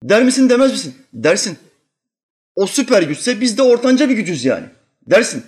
Der 0.03 0.25
misin 0.25 0.49
demez 0.49 0.73
misin? 0.73 0.95
Dersin. 1.13 1.59
O 2.55 2.67
süper 2.67 3.03
güçse 3.03 3.41
biz 3.41 3.59
de 3.59 3.63
ortanca 3.63 4.09
bir 4.09 4.15
gücüz 4.15 4.45
yani. 4.45 4.67
Dersin. 5.11 5.45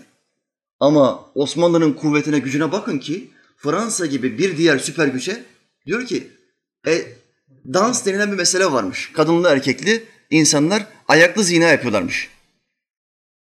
Ama 0.80 1.30
Osmanlı'nın 1.34 1.92
kuvvetine, 1.92 2.38
gücüne 2.38 2.72
bakın 2.72 2.98
ki 2.98 3.30
Fransa 3.56 4.06
gibi 4.06 4.38
bir 4.38 4.56
diğer 4.56 4.78
süper 4.78 5.06
güce 5.06 5.42
diyor 5.86 6.06
ki 6.06 6.28
e, 6.86 7.02
dans 7.66 8.06
denilen 8.06 8.32
bir 8.32 8.36
mesele 8.36 8.66
varmış. 8.66 9.12
Kadınlı 9.12 9.48
erkekli 9.48 10.04
insanlar 10.30 10.86
ayaklı 11.08 11.44
zina 11.44 11.64
yapıyorlarmış. 11.64 12.28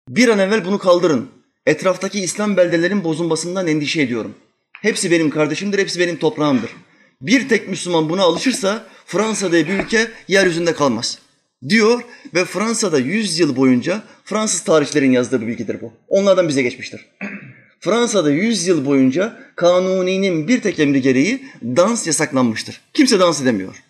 Bir 0.09 0.27
an 0.29 0.39
evvel 0.39 0.65
bunu 0.65 0.79
kaldırın. 0.79 1.29
Etraftaki 1.65 2.19
İslam 2.19 2.57
beldelerin 2.57 3.03
bozulmasından 3.03 3.67
endişe 3.67 4.01
ediyorum. 4.01 4.35
Hepsi 4.81 5.11
benim 5.11 5.29
kardeşimdir, 5.29 5.79
hepsi 5.79 5.99
benim 5.99 6.17
toprağımdır. 6.17 6.69
Bir 7.23 7.49
tek 7.49 7.67
Müslüman 7.67 8.09
buna 8.09 8.21
alışırsa 8.21 8.85
Fransa 9.05 9.51
diye 9.51 9.67
bir 9.67 9.79
ülke 9.79 10.11
yeryüzünde 10.27 10.73
kalmaz. 10.73 11.19
Diyor 11.69 12.01
ve 12.33 12.45
Fransa'da 12.45 12.99
100 12.99 13.39
yıl 13.39 13.55
boyunca 13.55 14.03
Fransız 14.25 14.61
tarihçilerin 14.61 15.11
yazdığı 15.11 15.41
bir 15.41 15.47
bilgidir 15.47 15.81
bu. 15.81 15.93
Onlardan 16.07 16.49
bize 16.49 16.61
geçmiştir. 16.61 17.05
Fransa'da 17.79 18.31
100 18.31 18.67
yıl 18.67 18.85
boyunca 18.85 19.39
kanuninin 19.55 20.47
bir 20.47 20.61
tek 20.61 20.79
emri 20.79 21.01
gereği 21.01 21.45
dans 21.63 22.07
yasaklanmıştır. 22.07 22.81
Kimse 22.93 23.19
dans 23.19 23.41
edemiyor. 23.41 23.83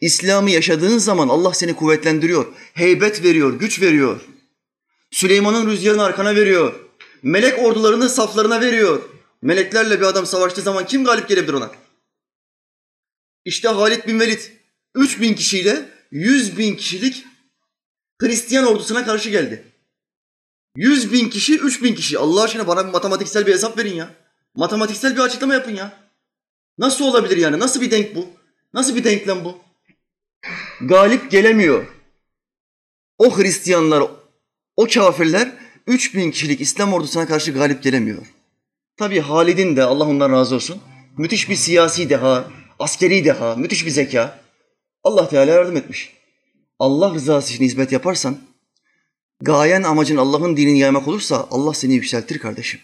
İslam'ı 0.00 0.50
yaşadığın 0.50 0.98
zaman 0.98 1.28
Allah 1.28 1.54
seni 1.54 1.74
kuvvetlendiriyor, 1.74 2.46
heybet 2.74 3.24
veriyor, 3.24 3.58
güç 3.58 3.82
veriyor. 3.82 4.20
Süleyman'ın 5.10 5.70
rüzgarını 5.70 6.02
arkana 6.02 6.36
veriyor. 6.36 6.74
Melek 7.22 7.58
ordularını 7.58 8.08
saflarına 8.08 8.60
veriyor. 8.60 9.02
Meleklerle 9.42 10.00
bir 10.00 10.06
adam 10.06 10.26
savaştığı 10.26 10.62
zaman 10.62 10.86
kim 10.86 11.04
galip 11.04 11.28
gelebilir 11.28 11.52
ona? 11.52 11.70
İşte 13.48 13.68
Halid 13.68 14.06
bin 14.06 14.20
Velid 14.20 14.40
3000 14.94 15.34
kişiyle 15.34 15.88
100 16.10 16.58
bin 16.58 16.76
kişilik 16.76 17.24
Hristiyan 18.20 18.66
ordusuna 18.66 19.04
karşı 19.04 19.30
geldi. 19.30 19.64
100 20.76 21.12
bin 21.12 21.30
kişi, 21.30 21.58
3 21.58 21.82
bin 21.82 21.94
kişi. 21.94 22.18
Allah 22.18 22.42
aşkına 22.42 22.66
bana 22.66 22.86
bir 22.86 22.92
matematiksel 22.92 23.46
bir 23.46 23.52
hesap 23.52 23.78
verin 23.78 23.94
ya. 23.94 24.10
Matematiksel 24.54 25.16
bir 25.16 25.20
açıklama 25.20 25.54
yapın 25.54 25.74
ya. 25.74 25.92
Nasıl 26.78 27.04
olabilir 27.04 27.36
yani? 27.36 27.58
Nasıl 27.58 27.80
bir 27.80 27.90
denk 27.90 28.14
bu? 28.14 28.26
Nasıl 28.74 28.96
bir 28.96 29.04
denklem 29.04 29.44
bu? 29.44 29.58
Galip 30.80 31.30
gelemiyor. 31.30 31.86
O 33.18 33.38
Hristiyanlar, 33.38 34.04
o 34.76 34.86
kafirler 34.86 35.52
3 35.86 36.14
bin 36.14 36.30
kişilik 36.30 36.60
İslam 36.60 36.92
ordusuna 36.92 37.26
karşı 37.26 37.52
galip 37.52 37.82
gelemiyor. 37.82 38.26
Tabi 38.96 39.20
Halid'in 39.20 39.76
de 39.76 39.82
Allah 39.82 40.04
ondan 40.04 40.32
razı 40.32 40.54
olsun 40.54 40.80
müthiş 41.18 41.48
bir 41.48 41.56
siyasi 41.56 42.10
deha, 42.10 42.50
askeri 42.78 43.24
deha, 43.24 43.56
müthiş 43.56 43.86
bir 43.86 43.90
zeka. 43.90 44.40
Allah 45.04 45.28
Teala 45.28 45.50
yardım 45.50 45.76
etmiş. 45.76 46.12
Allah 46.78 47.14
rızası 47.14 47.54
için 47.54 47.64
hizmet 47.64 47.92
yaparsan, 47.92 48.38
gayen 49.40 49.82
amacın 49.82 50.16
Allah'ın 50.16 50.56
dinini 50.56 50.78
yaymak 50.78 51.08
olursa 51.08 51.48
Allah 51.50 51.74
seni 51.74 51.94
yükseltir 51.94 52.38
kardeşim. 52.38 52.80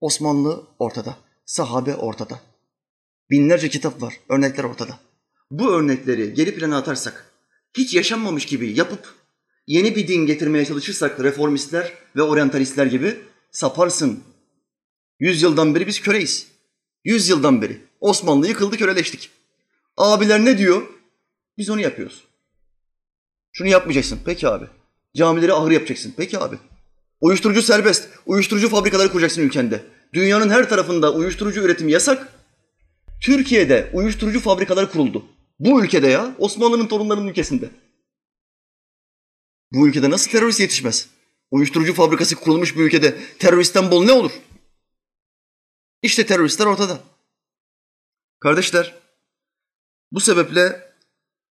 Osmanlı 0.00 0.66
ortada, 0.78 1.16
sahabe 1.46 1.94
ortada. 1.94 2.40
Binlerce 3.30 3.68
kitap 3.68 4.02
var, 4.02 4.20
örnekler 4.28 4.64
ortada. 4.64 4.98
Bu 5.50 5.72
örnekleri 5.72 6.34
geri 6.34 6.54
plana 6.54 6.78
atarsak, 6.78 7.32
hiç 7.76 7.94
yaşanmamış 7.94 8.46
gibi 8.46 8.78
yapıp 8.78 9.14
yeni 9.66 9.96
bir 9.96 10.08
din 10.08 10.26
getirmeye 10.26 10.64
çalışırsak 10.64 11.20
reformistler 11.20 11.92
ve 12.16 12.22
oryantalistler 12.22 12.86
gibi 12.86 13.16
saparsın. 13.50 14.24
Yüz 15.20 15.42
yıldan 15.42 15.74
beri 15.74 15.86
biz 15.86 16.00
köreyiz. 16.00 16.46
Yüz 17.04 17.28
yıldan 17.28 17.62
beri. 17.62 17.85
Osmanlı 18.00 18.48
yıkıldı, 18.48 18.76
köleleştik. 18.76 19.30
Abiler 19.96 20.44
ne 20.44 20.58
diyor? 20.58 20.82
Biz 21.58 21.70
onu 21.70 21.80
yapıyoruz. 21.80 22.24
Şunu 23.52 23.68
yapmayacaksın. 23.68 24.20
Peki 24.24 24.48
abi. 24.48 24.66
Camileri 25.16 25.52
ahır 25.52 25.70
yapacaksın. 25.70 26.14
Peki 26.16 26.38
abi. 26.38 26.58
Uyuşturucu 27.20 27.62
serbest. 27.62 28.08
Uyuşturucu 28.26 28.68
fabrikaları 28.68 29.12
kuracaksın 29.12 29.42
ülkende. 29.42 29.84
Dünyanın 30.12 30.50
her 30.50 30.68
tarafında 30.68 31.12
uyuşturucu 31.14 31.60
üretimi 31.60 31.92
yasak. 31.92 32.32
Türkiye'de 33.22 33.90
uyuşturucu 33.92 34.40
fabrikaları 34.40 34.90
kuruldu. 34.90 35.26
Bu 35.58 35.84
ülkede 35.84 36.06
ya. 36.06 36.34
Osmanlı'nın 36.38 36.86
torunlarının 36.86 37.28
ülkesinde. 37.28 37.70
Bu 39.72 39.88
ülkede 39.88 40.10
nasıl 40.10 40.30
terörist 40.30 40.60
yetişmez? 40.60 41.08
Uyuşturucu 41.50 41.94
fabrikası 41.94 42.34
kurulmuş 42.34 42.76
bir 42.76 42.82
ülkede 42.82 43.16
teröristten 43.38 43.90
bol 43.90 44.04
ne 44.04 44.12
olur? 44.12 44.32
İşte 46.02 46.26
teröristler 46.26 46.66
ortada. 46.66 47.00
Kardeşler, 48.40 48.94
bu 50.12 50.20
sebeple 50.20 50.92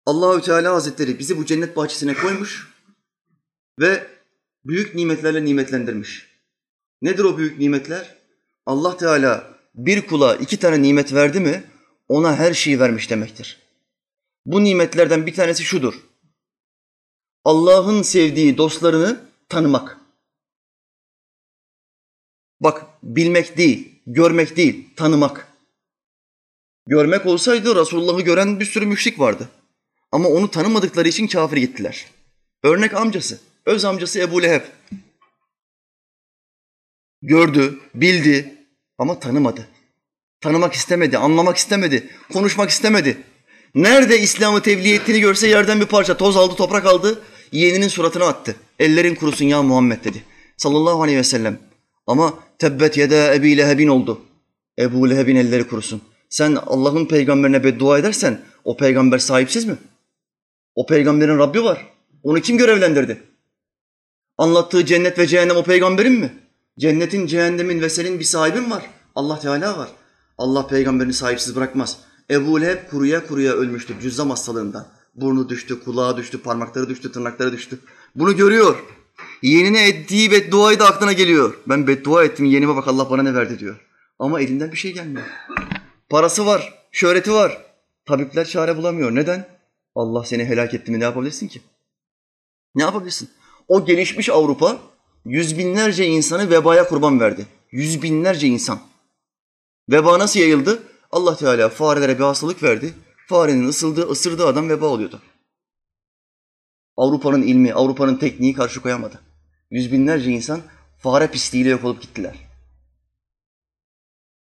Allahü 0.05 0.41
Teala 0.41 0.73
Hazretleri 0.73 1.19
bizi 1.19 1.37
bu 1.37 1.45
cennet 1.45 1.75
bahçesine 1.75 2.13
koymuş 2.13 2.73
ve 3.79 4.07
büyük 4.65 4.95
nimetlerle 4.95 5.45
nimetlendirmiş. 5.45 6.27
Nedir 7.01 7.23
o 7.23 7.37
büyük 7.37 7.59
nimetler? 7.59 8.17
Allah 8.65 8.97
Teala 8.97 9.57
bir 9.75 10.07
kula 10.07 10.35
iki 10.35 10.59
tane 10.59 10.81
nimet 10.81 11.13
verdi 11.13 11.39
mi 11.39 11.63
ona 12.07 12.35
her 12.35 12.53
şeyi 12.53 12.79
vermiş 12.79 13.09
demektir. 13.09 13.59
Bu 14.45 14.63
nimetlerden 14.63 15.25
bir 15.25 15.33
tanesi 15.33 15.63
şudur. 15.63 15.93
Allah'ın 17.45 18.01
sevdiği 18.01 18.57
dostlarını 18.57 19.25
tanımak. 19.49 19.97
Bak 22.59 22.85
bilmek 23.03 23.57
değil, 23.57 24.01
görmek 24.07 24.57
değil, 24.57 24.95
tanımak. 24.95 25.52
Görmek 26.87 27.25
olsaydı 27.25 27.75
Resulullah'ı 27.75 28.21
gören 28.21 28.59
bir 28.59 28.65
sürü 28.65 28.85
müşrik 28.85 29.19
vardı. 29.19 29.49
Ama 30.11 30.29
onu 30.29 30.51
tanımadıkları 30.51 31.07
için 31.07 31.27
kafir 31.27 31.57
gittiler. 31.57 32.05
Örnek 32.63 32.93
amcası, 32.93 33.39
öz 33.65 33.85
amcası 33.85 34.19
Ebu 34.19 34.43
Leheb. 34.43 34.61
Gördü, 37.21 37.79
bildi 37.95 38.55
ama 38.97 39.19
tanımadı. 39.19 39.67
Tanımak 40.41 40.73
istemedi, 40.73 41.17
anlamak 41.17 41.57
istemedi, 41.57 42.09
konuşmak 42.33 42.69
istemedi. 42.69 43.17
Nerede 43.75 44.19
İslam'ı 44.19 44.61
tebliğ 44.61 44.93
ettiğini 44.93 45.19
görse 45.19 45.47
yerden 45.47 45.81
bir 45.81 45.85
parça 45.85 46.17
toz 46.17 46.37
aldı, 46.37 46.55
toprak 46.55 46.85
aldı, 46.85 47.23
yeğeninin 47.51 47.87
suratına 47.87 48.25
attı. 48.25 48.55
Ellerin 48.79 49.15
kurusun 49.15 49.45
ya 49.45 49.63
Muhammed 49.63 50.03
dedi. 50.03 50.23
Sallallahu 50.57 51.01
aleyhi 51.01 51.17
ve 51.17 51.23
sellem. 51.23 51.59
Ama 52.07 52.33
tebbet 52.59 52.97
yede 52.97 53.35
Ebi 53.35 53.57
Leheb'in 53.57 53.87
oldu. 53.87 54.21
Ebu 54.79 55.09
Leheb'in 55.09 55.35
elleri 55.35 55.67
kurusun. 55.67 56.01
Sen 56.33 56.55
Allah'ın 56.67 57.05
peygamberine 57.05 57.63
beddua 57.63 57.99
edersen 57.99 58.41
o 58.63 58.77
peygamber 58.77 59.17
sahipsiz 59.17 59.65
mi? 59.65 59.77
O 60.75 60.85
peygamberin 60.85 61.37
Rabbi 61.37 61.63
var. 61.63 61.87
Onu 62.23 62.39
kim 62.41 62.57
görevlendirdi? 62.57 63.23
Anlattığı 64.37 64.85
cennet 64.85 65.19
ve 65.19 65.27
cehennem 65.27 65.55
o 65.55 65.63
peygamberin 65.63 66.13
mi? 66.13 66.33
Cennetin, 66.79 67.27
cehennemin 67.27 67.81
ve 67.81 67.89
senin 67.89 68.19
bir 68.19 68.23
sahibin 68.23 68.71
var. 68.71 68.89
Allah 69.15 69.39
Teala 69.39 69.77
var. 69.77 69.89
Allah 70.37 70.67
peygamberini 70.67 71.13
sahipsiz 71.13 71.55
bırakmaz. 71.55 71.97
Ebu 72.29 72.61
Leheb 72.61 72.89
kuruya 72.89 73.27
kuruya 73.27 73.53
ölmüştü 73.53 73.93
cüzzam 74.01 74.29
hastalığından. 74.29 74.87
Burnu 75.15 75.49
düştü, 75.49 75.83
kulağı 75.83 76.17
düştü, 76.17 76.41
parmakları 76.41 76.89
düştü, 76.89 77.11
tırnakları 77.11 77.51
düştü. 77.51 77.79
Bunu 78.15 78.35
görüyor. 78.35 78.75
Yeğenine 79.41 79.87
ettiği 79.87 80.31
bedduayı 80.31 80.79
da 80.79 80.85
aklına 80.85 81.13
geliyor. 81.13 81.57
Ben 81.67 81.87
beddua 81.87 82.23
ettim, 82.23 82.45
yeğenime 82.45 82.75
bak 82.75 82.87
Allah 82.87 83.09
bana 83.09 83.23
ne 83.23 83.35
verdi 83.35 83.59
diyor. 83.59 83.75
Ama 84.19 84.41
elinden 84.41 84.71
bir 84.71 84.77
şey 84.77 84.93
gelmiyor. 84.93 85.25
Parası 86.13 86.45
var, 86.45 86.73
şöhreti 86.91 87.33
var. 87.33 87.65
Tabipler 88.05 88.45
çare 88.45 88.77
bulamıyor. 88.77 89.15
Neden? 89.15 89.47
Allah 89.95 90.25
seni 90.25 90.45
helak 90.45 90.73
etti 90.73 90.91
mi 90.91 90.99
ne 90.99 91.03
yapabilirsin 91.03 91.47
ki? 91.47 91.61
Ne 92.75 92.83
yapabilirsin? 92.83 93.29
O 93.67 93.85
gelişmiş 93.85 94.29
Avrupa 94.29 94.77
yüz 95.25 95.57
binlerce 95.57 96.05
insanı 96.05 96.49
vebaya 96.49 96.87
kurban 96.87 97.19
verdi. 97.19 97.47
Yüz 97.71 98.01
binlerce 98.01 98.47
insan. 98.47 98.79
Veba 99.89 100.19
nasıl 100.19 100.39
yayıldı? 100.39 100.83
Allah 101.11 101.37
Teala 101.37 101.69
farelere 101.69 102.17
bir 102.19 102.23
hastalık 102.23 102.63
verdi. 102.63 102.93
Farenin 103.27 103.67
ısıldığı, 103.67 104.09
ısırdığı 104.09 104.47
adam 104.47 104.69
veba 104.69 104.85
oluyordu. 104.85 105.21
Avrupa'nın 106.97 107.41
ilmi, 107.41 107.73
Avrupa'nın 107.73 108.15
tekniği 108.15 108.53
karşı 108.53 108.81
koyamadı. 108.81 109.21
Yüz 109.71 109.91
binlerce 109.91 110.31
insan 110.31 110.61
fare 110.99 111.27
pisliğiyle 111.27 111.69
yok 111.69 111.83
olup 111.83 112.01
gittiler. 112.01 112.52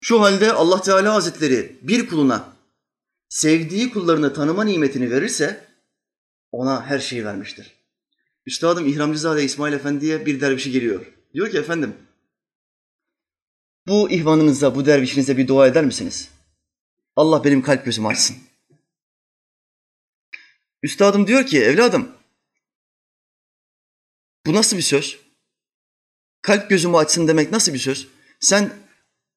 Şu 0.05 0.21
halde 0.21 0.53
Allah 0.53 0.81
Teala 0.81 1.13
Hazretleri 1.13 1.79
bir 1.81 2.07
kuluna 2.07 2.53
sevdiği 3.29 3.89
kullarını 3.89 4.33
tanıma 4.33 4.63
nimetini 4.63 5.12
verirse 5.12 5.67
ona 6.51 6.85
her 6.85 7.00
şeyi 7.00 7.25
vermiştir. 7.25 7.75
Üstadım 8.45 8.88
İhramcızade 8.88 9.43
İsmail 9.43 9.74
Efendi'ye 9.74 10.25
bir 10.25 10.41
dervişi 10.41 10.71
geliyor. 10.71 11.13
Diyor 11.33 11.51
ki 11.51 11.57
efendim 11.57 11.95
bu 13.88 14.12
ihvanınıza, 14.12 14.75
bu 14.75 14.85
dervişinize 14.85 15.38
bir 15.38 15.47
dua 15.47 15.67
eder 15.67 15.85
misiniz? 15.85 16.29
Allah 17.15 17.43
benim 17.43 17.62
kalp 17.62 17.85
gözümü 17.85 18.07
açsın. 18.07 18.38
Üstadım 20.83 21.27
diyor 21.27 21.45
ki 21.45 21.63
evladım 21.63 22.12
bu 24.45 24.53
nasıl 24.53 24.77
bir 24.77 24.81
söz? 24.81 25.19
Kalp 26.41 26.69
gözümü 26.69 26.97
açsın 26.97 27.27
demek 27.27 27.51
nasıl 27.51 27.74
bir 27.74 27.79
söz? 27.79 28.07
Sen 28.39 28.85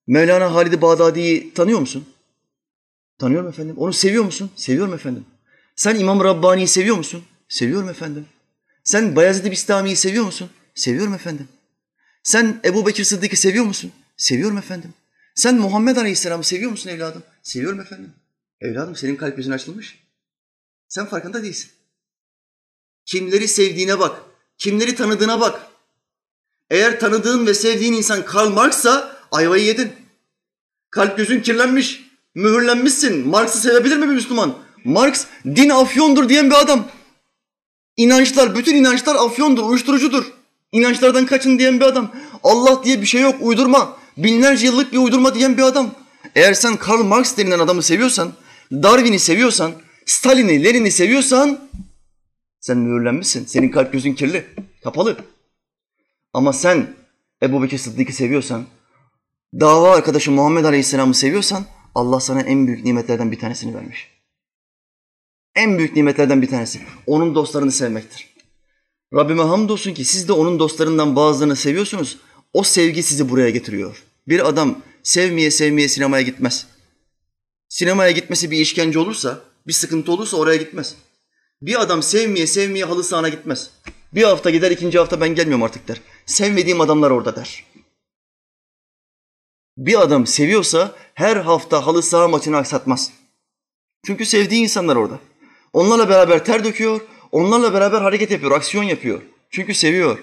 Mevlana 0.08 0.54
Halid-i 0.54 0.82
Bağdadi'yi 0.82 1.54
tanıyor 1.54 1.80
musun? 1.80 2.08
Tanıyorum 3.18 3.48
efendim. 3.48 3.74
Onu 3.78 3.92
seviyor 3.92 4.24
musun? 4.24 4.50
Seviyorum 4.56 4.94
efendim. 4.94 5.24
Sen 5.76 5.96
İmam 5.98 6.24
Rabbani'yi 6.24 6.68
seviyor 6.68 6.96
musun? 6.96 7.24
Seviyorum 7.48 7.88
efendim. 7.88 8.26
Sen 8.84 9.16
Bayezid 9.16 9.50
Bistami'yi 9.50 9.96
seviyor 9.96 10.24
musun? 10.24 10.50
Seviyorum 10.74 11.14
efendim. 11.14 11.48
Sen 12.22 12.60
Ebu 12.64 12.86
Bekir 12.86 13.04
Sıddık'ı 13.04 13.36
seviyor 13.36 13.64
musun? 13.64 13.92
Seviyorum 14.16 14.58
efendim. 14.58 14.94
Sen 15.34 15.54
Muhammed 15.54 15.96
Aleyhisselam'ı 15.96 16.44
seviyor 16.44 16.70
musun 16.70 16.90
evladım? 16.90 17.22
Seviyorum 17.42 17.80
efendim. 17.80 18.12
Evladım 18.60 18.96
senin 18.96 19.16
kalp 19.16 19.36
gözün 19.36 19.52
açılmış. 19.52 19.98
Sen 20.88 21.06
farkında 21.06 21.42
değilsin. 21.42 21.70
Kimleri 23.06 23.48
sevdiğine 23.48 23.98
bak. 23.98 24.22
Kimleri 24.58 24.94
tanıdığına 24.94 25.40
bak. 25.40 25.66
Eğer 26.70 27.00
tanıdığın 27.00 27.46
ve 27.46 27.54
sevdiğin 27.54 27.92
insan 27.92 28.24
Karl 28.24 28.48
Marx'sa 28.48 29.17
ayvayı 29.32 29.64
yedin. 29.64 29.92
Kalp 30.90 31.16
gözün 31.16 31.40
kirlenmiş, 31.40 32.04
mühürlenmişsin. 32.35 33.28
Marx'ı 33.28 33.58
sevebilir 33.58 33.97
mi 33.97 34.08
bir 34.08 34.14
Müslüman? 34.14 34.54
Marx 34.85 35.26
din 35.44 35.68
afyondur 35.68 36.28
diyen 36.28 36.50
bir 36.50 36.61
adam. 36.61 36.88
İnançlar, 37.97 38.56
bütün 38.56 38.76
inançlar 38.76 39.14
afyondur, 39.14 39.62
uyuşturucudur. 39.62 40.25
İnançlardan 40.73 41.26
kaçın 41.26 41.58
diyen 41.58 41.80
bir 41.80 41.85
adam. 41.85 42.12
Allah 42.42 42.85
diye 42.85 43.00
bir 43.00 43.06
şey 43.06 43.23
yok, 43.23 43.37
uydurma. 43.40 43.99
Binlerce 44.16 44.66
yıllık 44.66 44.92
bir 44.92 44.99
uydurma 44.99 45.35
diyen 45.35 45.56
bir 45.56 45.62
adam. 45.62 45.94
Eğer 46.35 46.54
sen 46.54 46.76
Karl 46.76 47.04
Marx 47.04 47.37
denilen 47.37 47.58
adamı 47.58 47.82
seviyorsan, 47.82 48.32
Darwin'i 48.73 49.18
seviyorsan, 49.18 49.73
Stalin'i, 50.06 50.64
Lenin'i 50.64 50.90
seviyorsan 50.90 51.68
sen 52.61 52.78
mühürlenmişsin. 52.78 53.47
Senin 53.47 53.68
kalp 53.68 53.92
gözün 53.92 54.14
kirli, 54.14 54.47
kapalı. 54.85 55.16
Ama 56.32 56.52
sen 56.52 56.87
Ebu 57.42 57.62
Bekir 57.62 57.78
Sıddık'ı 57.78 58.12
seviyorsan, 58.12 58.64
dava 59.55 59.90
arkadaşı 59.97 60.31
Muhammed 60.31 60.64
Aleyhisselam'ı 60.64 61.14
seviyorsan 61.14 61.67
Allah 61.95 62.21
sana 62.21 62.40
en 62.40 62.67
büyük 62.67 62.85
nimetlerden 62.85 63.33
bir 63.33 63.38
tanesini 63.38 63.75
vermiş. 63.75 64.11
En 65.55 65.78
büyük 65.78 65.97
nimetlerden 65.97 66.43
bir 66.43 66.49
tanesi. 66.49 66.81
Onun 67.07 67.35
dostlarını 67.35 67.73
sevmektir. 67.73 68.35
Rabbime 69.14 69.43
hamdolsun 69.43 69.95
ki 69.95 70.05
siz 70.05 70.28
de 70.28 70.33
onun 70.33 70.59
dostlarından 70.59 71.17
bazılarını 71.17 71.57
seviyorsunuz. 71.57 72.19
O 72.52 72.62
sevgi 72.62 73.02
sizi 73.02 73.28
buraya 73.28 73.50
getiriyor. 73.50 74.05
Bir 74.28 74.49
adam 74.49 74.83
sevmeye 75.02 75.50
sevmeye 75.50 75.88
sinemaya 75.88 76.23
gitmez. 76.23 76.67
Sinemaya 77.69 78.11
gitmesi 78.11 78.50
bir 78.50 78.59
işkence 78.59 78.99
olursa, 78.99 79.40
bir 79.67 79.73
sıkıntı 79.73 80.12
olursa 80.12 80.37
oraya 80.37 80.57
gitmez. 80.57 80.95
Bir 81.62 81.81
adam 81.81 82.02
sevmeye 82.02 82.47
sevmeye 82.47 82.85
halı 82.85 83.05
sahana 83.05 83.28
gitmez. 83.28 83.71
Bir 84.14 84.23
hafta 84.23 84.50
gider, 84.50 84.71
ikinci 84.71 84.99
hafta 84.99 85.21
ben 85.21 85.35
gelmiyorum 85.35 85.62
artık 85.62 85.88
der. 85.88 86.00
Sevmediğim 86.26 86.81
adamlar 86.81 87.11
orada 87.11 87.37
der. 87.37 87.64
Bir 89.78 90.02
adam 90.02 90.26
seviyorsa 90.26 90.92
her 91.14 91.37
hafta 91.37 91.87
halı 91.87 92.02
saha 92.02 92.28
maçını 92.28 92.56
aksatmaz. 92.56 93.12
Çünkü 94.06 94.26
sevdiği 94.26 94.62
insanlar 94.62 94.97
orada. 94.97 95.18
Onlarla 95.73 96.08
beraber 96.08 96.44
ter 96.44 96.64
döküyor, 96.64 97.00
onlarla 97.32 97.75
beraber 97.75 98.00
hareket 98.00 98.30
yapıyor, 98.30 98.52
aksiyon 98.52 98.85
yapıyor. 98.85 99.23
Çünkü 99.50 99.75
seviyor. 99.75 100.18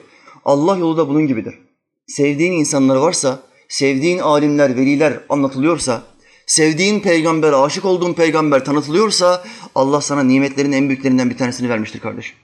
Allah 0.45 0.77
yolu 0.77 0.97
da 0.97 1.09
bunun 1.09 1.27
gibidir. 1.27 1.59
Sevdiğin 2.07 2.53
insanlar 2.53 2.95
varsa, 2.95 3.43
sevdiğin 3.69 4.19
alimler, 4.19 4.75
veliler 4.75 5.19
anlatılıyorsa, 5.29 6.03
sevdiğin 6.47 6.99
peygamber, 6.99 7.53
aşık 7.53 7.85
olduğun 7.85 8.13
peygamber 8.13 8.65
tanıtılıyorsa 8.65 9.43
Allah 9.75 10.01
sana 10.01 10.23
nimetlerin 10.23 10.71
en 10.71 10.89
büyüklerinden 10.89 11.29
bir 11.29 11.37
tanesini 11.37 11.69
vermiştir 11.69 11.99
kardeşim. 11.99 12.35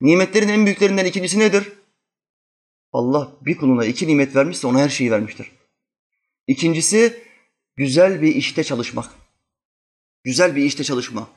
Nimetlerin 0.00 0.48
en 0.48 0.66
büyüklerinden 0.66 1.04
ikincisi 1.04 1.38
nedir? 1.38 1.72
Allah 2.92 3.32
bir 3.40 3.56
kuluna 3.56 3.84
iki 3.84 4.08
nimet 4.08 4.36
vermişse 4.36 4.66
ona 4.66 4.78
her 4.78 4.88
şeyi 4.88 5.10
vermiştir. 5.10 5.61
İkincisi 6.46 7.24
güzel 7.76 8.22
bir 8.22 8.34
işte 8.34 8.64
çalışmak. 8.64 9.10
Güzel 10.24 10.56
bir 10.56 10.64
işte 10.64 10.84
çalışma. 10.84 11.30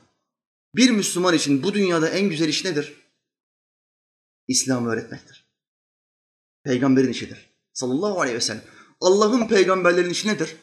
Bir 0.74 0.90
Müslüman 0.90 1.34
için 1.34 1.62
bu 1.62 1.74
dünyada 1.74 2.08
en 2.08 2.28
güzel 2.28 2.48
iş 2.48 2.64
nedir? 2.64 2.92
İslam'ı 4.48 4.90
öğretmektir. 4.90 5.46
Peygamberin 6.64 7.12
işidir. 7.12 7.50
Sallallahu 7.72 8.20
aleyhi 8.20 8.36
ve 8.36 8.40
sellem. 8.40 8.64
Allah'ın 9.00 9.48
peygamberlerin 9.48 10.10
işi 10.10 10.28
nedir? 10.28 10.56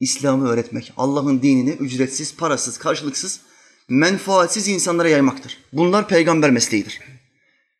İslam'ı 0.00 0.48
öğretmek. 0.48 0.92
Allah'ın 0.96 1.42
dinini 1.42 1.70
ücretsiz, 1.70 2.36
parasız, 2.36 2.78
karşılıksız, 2.78 3.40
menfaatsiz 3.88 4.68
insanlara 4.68 5.08
yaymaktır. 5.08 5.58
Bunlar 5.72 6.08
peygamber 6.08 6.50
mesleğidir. 6.50 7.00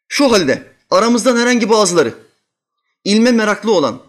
Şu 0.08 0.32
halde 0.32 0.72
aramızdan 0.90 1.36
herhangi 1.36 1.68
bazıları 1.68 2.14
ilme 3.04 3.32
meraklı 3.32 3.72
olan, 3.72 4.02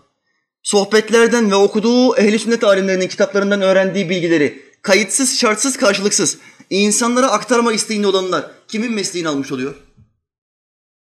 sohbetlerden 0.70 1.52
ve 1.52 1.56
okuduğu 1.56 2.18
ehli 2.18 2.40
sünnet 2.40 2.64
alimlerinin 2.64 3.08
kitaplarından 3.08 3.62
öğrendiği 3.62 4.10
bilgileri 4.10 4.62
kayıtsız, 4.82 5.40
şartsız, 5.40 5.78
karşılıksız 5.78 6.38
insanlara 6.70 7.32
aktarma 7.32 7.74
isteğinde 7.74 8.08
olanlar 8.08 8.52
kimin 8.68 8.92
mesleğini 8.92 9.28
almış 9.28 9.52
oluyor? 9.52 9.76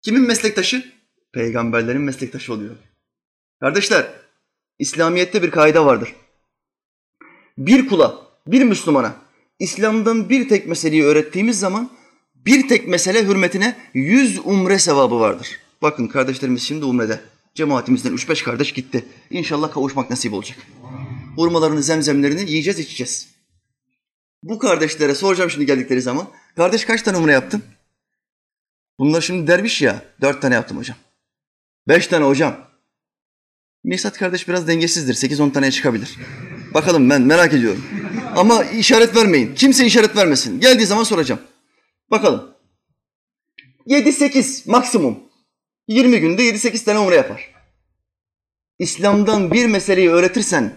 Kimin 0.02 0.22
meslektaşı? 0.22 0.92
Peygamberlerin 1.32 2.00
meslektaşı 2.00 2.52
oluyor. 2.52 2.76
Kardeşler, 3.60 4.06
İslamiyet'te 4.78 5.42
bir 5.42 5.50
kaide 5.50 5.80
vardır. 5.80 6.14
Bir 7.58 7.88
kula, 7.88 8.18
bir 8.46 8.62
Müslümana 8.62 9.16
İslam'dan 9.58 10.28
bir 10.28 10.48
tek 10.48 10.66
meseleyi 10.66 11.04
öğrettiğimiz 11.04 11.58
zaman 11.58 11.90
bir 12.34 12.68
tek 12.68 12.88
mesele 12.88 13.26
hürmetine 13.26 13.76
yüz 13.94 14.40
umre 14.44 14.78
sevabı 14.78 15.20
vardır. 15.20 15.48
Bakın 15.82 16.06
kardeşlerimiz 16.06 16.62
şimdi 16.62 16.84
umrede. 16.84 17.20
Cemaatimizden 17.60 18.12
üç 18.12 18.28
beş 18.28 18.42
kardeş 18.42 18.72
gitti. 18.72 19.04
İnşallah 19.30 19.72
kavuşmak 19.72 20.10
nasip 20.10 20.32
olacak. 20.32 20.58
Hurmalarını, 21.36 21.82
zemzemlerini 21.82 22.50
yiyeceğiz, 22.50 22.78
içeceğiz. 22.78 23.28
Bu 24.42 24.58
kardeşlere 24.58 25.14
soracağım 25.14 25.50
şimdi 25.50 25.66
geldikleri 25.66 26.02
zaman. 26.02 26.28
Kardeş 26.56 26.84
kaç 26.84 27.02
tane 27.02 27.16
umre 27.16 27.32
yaptın? 27.32 27.62
Bunlar 28.98 29.20
şimdi 29.20 29.46
derviş 29.46 29.82
ya. 29.82 30.04
Dört 30.20 30.42
tane 30.42 30.54
yaptım 30.54 30.78
hocam. 30.78 30.96
Beş 31.88 32.06
tane 32.06 32.24
hocam. 32.24 32.56
Mirsat 33.84 34.18
kardeş 34.18 34.48
biraz 34.48 34.68
dengesizdir. 34.68 35.14
Sekiz 35.14 35.40
on 35.40 35.50
taneye 35.50 35.70
çıkabilir. 35.70 36.18
Bakalım 36.74 37.10
ben 37.10 37.22
merak 37.22 37.52
ediyorum. 37.52 37.84
Ama 38.36 38.64
işaret 38.64 39.16
vermeyin. 39.16 39.54
Kimse 39.54 39.86
işaret 39.86 40.16
vermesin. 40.16 40.60
Geldiği 40.60 40.86
zaman 40.86 41.04
soracağım. 41.04 41.40
Bakalım. 42.10 42.54
Yedi 43.86 44.12
sekiz 44.12 44.66
maksimum. 44.66 45.29
Yirmi 45.90 46.20
günde 46.20 46.42
yedi 46.42 46.58
sekiz 46.58 46.84
tane 46.84 46.98
umre 46.98 47.14
yapar. 47.14 47.54
İslam'dan 48.78 49.52
bir 49.52 49.66
meseleyi 49.66 50.10
öğretirsen 50.10 50.76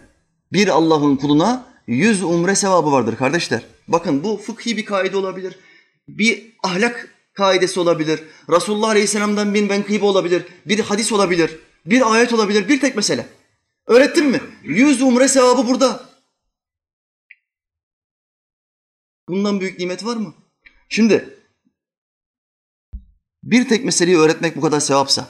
bir 0.53 0.67
Allah'ın 0.67 1.15
kuluna 1.15 1.65
yüz 1.87 2.23
umre 2.23 2.55
sevabı 2.55 2.91
vardır 2.91 3.15
kardeşler. 3.15 3.65
Bakın 3.87 4.23
bu 4.23 4.37
fıkhi 4.37 4.77
bir 4.77 4.85
kaide 4.85 5.17
olabilir. 5.17 5.59
Bir 6.07 6.53
ahlak 6.63 7.15
kaidesi 7.33 7.79
olabilir. 7.79 8.23
Resulullah 8.49 8.89
Aleyhisselam'dan 8.89 9.53
bir 9.53 9.69
menkıbe 9.69 10.05
olabilir. 10.05 10.45
Bir 10.65 10.79
hadis 10.79 11.11
olabilir. 11.11 11.59
Bir 11.85 12.13
ayet 12.13 12.33
olabilir. 12.33 12.69
Bir 12.69 12.79
tek 12.79 12.95
mesele. 12.95 13.27
Öğrettin 13.87 14.25
mi? 14.25 14.41
Yüz 14.63 15.01
umre 15.01 15.27
sevabı 15.27 15.67
burada. 15.67 16.09
Bundan 19.27 19.59
büyük 19.59 19.79
nimet 19.79 20.05
var 20.05 20.15
mı? 20.15 20.33
Şimdi 20.89 21.42
bir 23.43 23.69
tek 23.69 23.85
meseleyi 23.85 24.17
öğretmek 24.17 24.55
bu 24.57 24.61
kadar 24.61 24.79
sevapsa, 24.79 25.27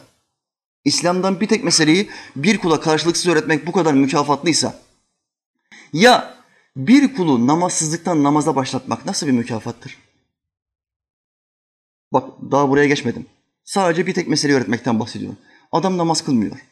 İslam'dan 0.85 1.39
bir 1.41 1.47
tek 1.47 1.63
meseleyi 1.63 2.09
bir 2.35 2.57
kula 2.57 2.79
karşılıksız 2.79 3.27
öğretmek 3.27 3.67
bu 3.67 3.71
kadar 3.71 3.93
mükafatlıysa, 3.93 4.79
ya 5.93 6.37
bir 6.75 7.15
kulu 7.15 7.47
namazsızlıktan 7.47 8.23
namaza 8.23 8.55
başlatmak 8.55 9.05
nasıl 9.05 9.27
bir 9.27 9.31
mükafattır? 9.31 9.97
Bak 12.13 12.29
daha 12.51 12.69
buraya 12.69 12.87
geçmedim. 12.87 13.25
Sadece 13.63 14.07
bir 14.07 14.13
tek 14.13 14.27
meseleyi 14.27 14.57
öğretmekten 14.57 14.99
bahsediyorum. 14.99 15.37
Adam 15.71 15.97
namaz 15.97 16.23
kılmıyor. 16.23 16.65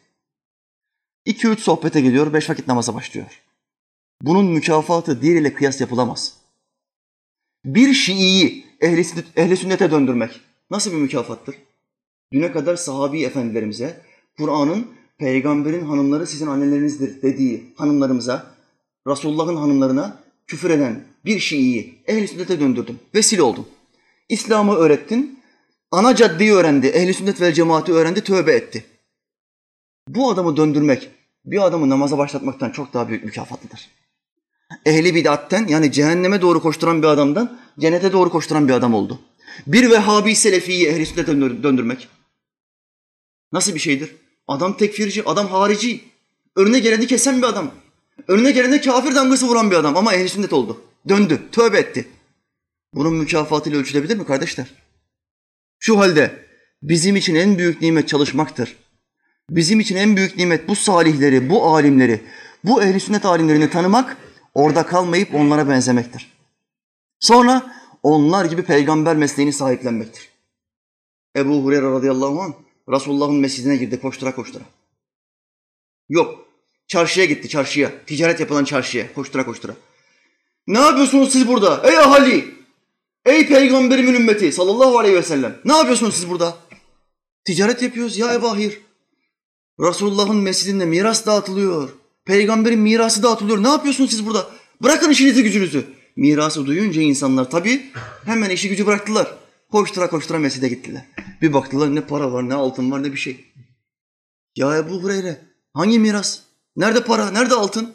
İki 1.26 1.48
üç 1.48 1.60
sohbete 1.60 2.02
geliyor, 2.02 2.34
beş 2.34 2.50
vakit 2.50 2.68
namaza 2.68 2.96
başlıyor. 2.96 3.42
Bunun 4.22 4.46
mükafatı 4.46 5.22
diğeriyle 5.22 5.54
kıyas 5.54 5.82
yapılamaz. 5.82 6.34
Bir 7.66 7.94
Şii'yi 7.94 8.66
ehli, 8.82 9.06
ehli 9.36 9.58
sünnete 9.58 9.92
döndürmek 9.92 10.42
nasıl 10.72 10.92
bir 10.92 10.98
mükafattır? 10.98 11.56
Düne 12.34 12.52
kadar 12.52 12.76
sahabi 12.76 13.24
efendilerimize, 13.24 14.02
Kur'an'ın 14.38 14.88
peygamberin 15.18 15.86
hanımları 15.86 16.28
sizin 16.28 16.48
annelerinizdir 16.48 17.22
dediği 17.22 17.74
hanımlarımıza, 17.76 18.46
Resulullah'ın 19.08 19.56
hanımlarına 19.56 20.18
küfür 20.48 20.70
eden 20.70 21.04
bir 21.26 21.40
Şii'yi 21.40 22.04
ehli 22.08 22.28
sünnete 22.28 22.60
döndürdün, 22.60 23.00
vesile 23.16 23.42
oldun. 23.42 23.68
İslam'ı 24.30 24.76
öğrettin, 24.76 25.40
ana 25.92 26.16
caddeyi 26.16 26.54
öğrendi, 26.54 26.88
ehli 26.88 27.14
sünnet 27.14 27.42
ve 27.42 27.54
cemaati 27.54 27.94
öğrendi, 27.94 28.24
tövbe 28.24 28.52
etti. 28.52 28.86
Bu 30.08 30.30
adamı 30.30 30.58
döndürmek, 30.58 31.10
bir 31.46 31.66
adamı 31.66 31.90
namaza 31.90 32.18
başlatmaktan 32.18 32.70
çok 32.70 32.94
daha 32.94 33.10
büyük 33.10 33.24
mükafatlıdır. 33.24 33.90
Ehli 34.86 35.16
bidatten 35.16 35.68
yani 35.68 35.92
cehenneme 35.92 36.42
doğru 36.42 36.62
koşturan 36.62 37.02
bir 37.02 37.08
adamdan 37.08 37.60
cennete 37.80 38.12
doğru 38.12 38.30
koşturan 38.30 38.68
bir 38.68 38.74
adam 38.74 38.94
oldu. 38.94 39.20
Bir 39.68 39.90
Vehhabi 39.90 40.36
Selefi'yi 40.36 40.88
ehli 40.88 41.06
sünnete 41.06 41.64
döndürmek 41.64 42.08
nasıl 43.52 43.76
bir 43.76 43.80
şeydir? 43.80 44.16
Adam 44.48 44.78
tekfirci, 44.78 45.24
adam 45.26 45.48
harici. 45.48 46.04
Önüne 46.56 46.80
geleni 46.80 47.08
kesen 47.08 47.42
bir 47.42 47.48
adam. 47.48 47.72
Önüne 48.28 48.52
gelene 48.52 48.82
kafir 48.82 49.16
damgası 49.16 49.48
vuran 49.48 49.72
bir 49.72 49.76
adam 49.76 49.98
ama 49.98 50.14
ehli 50.14 50.30
sünnet 50.30 50.54
oldu. 50.54 50.82
Döndü, 51.10 51.42
tövbe 51.52 51.80
etti. 51.80 52.08
Bunun 52.94 53.14
mükafatıyla 53.14 53.80
ölçülebilir 53.80 54.18
mi 54.18 54.26
kardeşler? 54.26 54.68
Şu 55.80 56.00
halde 56.00 56.52
Bizim 56.84 57.16
için 57.16 57.36
en 57.36 57.58
büyük 57.58 57.82
nimet 57.82 58.08
çalışmaktır. 58.08 58.78
Bizim 59.50 59.80
için 59.80 59.96
en 59.96 60.18
büyük 60.18 60.38
nimet 60.38 60.68
bu 60.68 60.76
salihleri, 60.76 61.50
bu 61.50 61.66
alimleri, 61.76 62.22
bu 62.64 62.84
ehli 62.84 63.00
sünnet 63.00 63.26
alimlerini 63.26 63.70
tanımak, 63.70 64.18
orada 64.54 64.86
kalmayıp 64.86 65.36
onlara 65.36 65.70
benzemektir. 65.70 66.32
Sonra 67.20 67.76
onlar 68.04 68.46
gibi 68.46 68.64
peygamber 68.64 69.16
mesleğini 69.16 69.54
sahiplenmektir. 69.54 70.30
Ebu 71.36 71.64
Hureyre 71.64 71.92
radıyallahu 71.92 72.42
anh 72.42 72.54
Resulullah'ın 72.90 73.36
mescidine 73.36 73.76
girdi 73.78 74.02
koştura 74.02 74.36
koştura. 74.36 74.64
Yok. 76.10 76.46
Çarşıya 76.88 77.26
gitti 77.26 77.50
çarşıya. 77.50 77.92
Ticaret 78.06 78.40
yapılan 78.40 78.64
çarşıya 78.64 79.14
koştura 79.14 79.46
koştura. 79.46 79.76
Ne 80.68 80.80
yapıyorsunuz 80.80 81.32
siz 81.32 81.48
burada? 81.48 81.82
Ey 81.84 81.98
ahali! 81.98 82.56
Ey 83.26 83.48
peygamberimin 83.48 84.14
ümmeti 84.14 84.52
sallallahu 84.52 85.00
aleyhi 85.00 85.16
ve 85.16 85.24
sellem. 85.24 85.60
Ne 85.66 85.74
yapıyorsunuz 85.74 86.16
siz 86.16 86.30
burada? 86.30 86.58
Ticaret 87.46 87.82
yapıyoruz 87.82 88.18
ya 88.18 88.34
Ebu 88.34 88.48
Ahir. 88.48 88.82
Resulullah'ın 89.80 90.36
mescidinde 90.36 90.86
miras 90.86 91.26
dağıtılıyor. 91.26 91.90
Peygamberin 92.26 92.80
mirası 92.80 93.24
dağıtılıyor. 93.24 93.64
Ne 93.64 93.68
yapıyorsunuz 93.68 94.12
siz 94.12 94.26
burada? 94.26 94.50
Bırakın 94.84 95.10
işinizi 95.10 95.44
gücünüzü. 95.44 95.86
Mirası 96.16 96.66
duyunca 96.66 97.02
insanlar 97.02 97.50
tabii 97.50 97.92
hemen 98.26 98.50
işi 98.50 98.70
gücü 98.70 98.86
bıraktılar. 98.86 99.38
Koştura 99.72 100.10
koştura 100.10 100.40
mescide 100.40 100.70
gittiler. 100.70 101.06
Bir 101.42 101.54
baktılar 101.54 101.96
ne 101.96 102.02
para 102.02 102.34
var, 102.34 102.50
ne 102.50 102.54
altın 102.54 102.92
var, 102.92 103.04
ne 103.04 103.12
bir 103.12 103.18
şey. 103.18 103.46
Ya 104.56 104.78
Ebu 104.78 105.04
Hureyre 105.04 105.42
hangi 105.74 106.00
miras? 106.00 106.40
Nerede 106.76 107.04
para, 107.04 107.32
nerede 107.32 107.56
altın? 107.56 107.94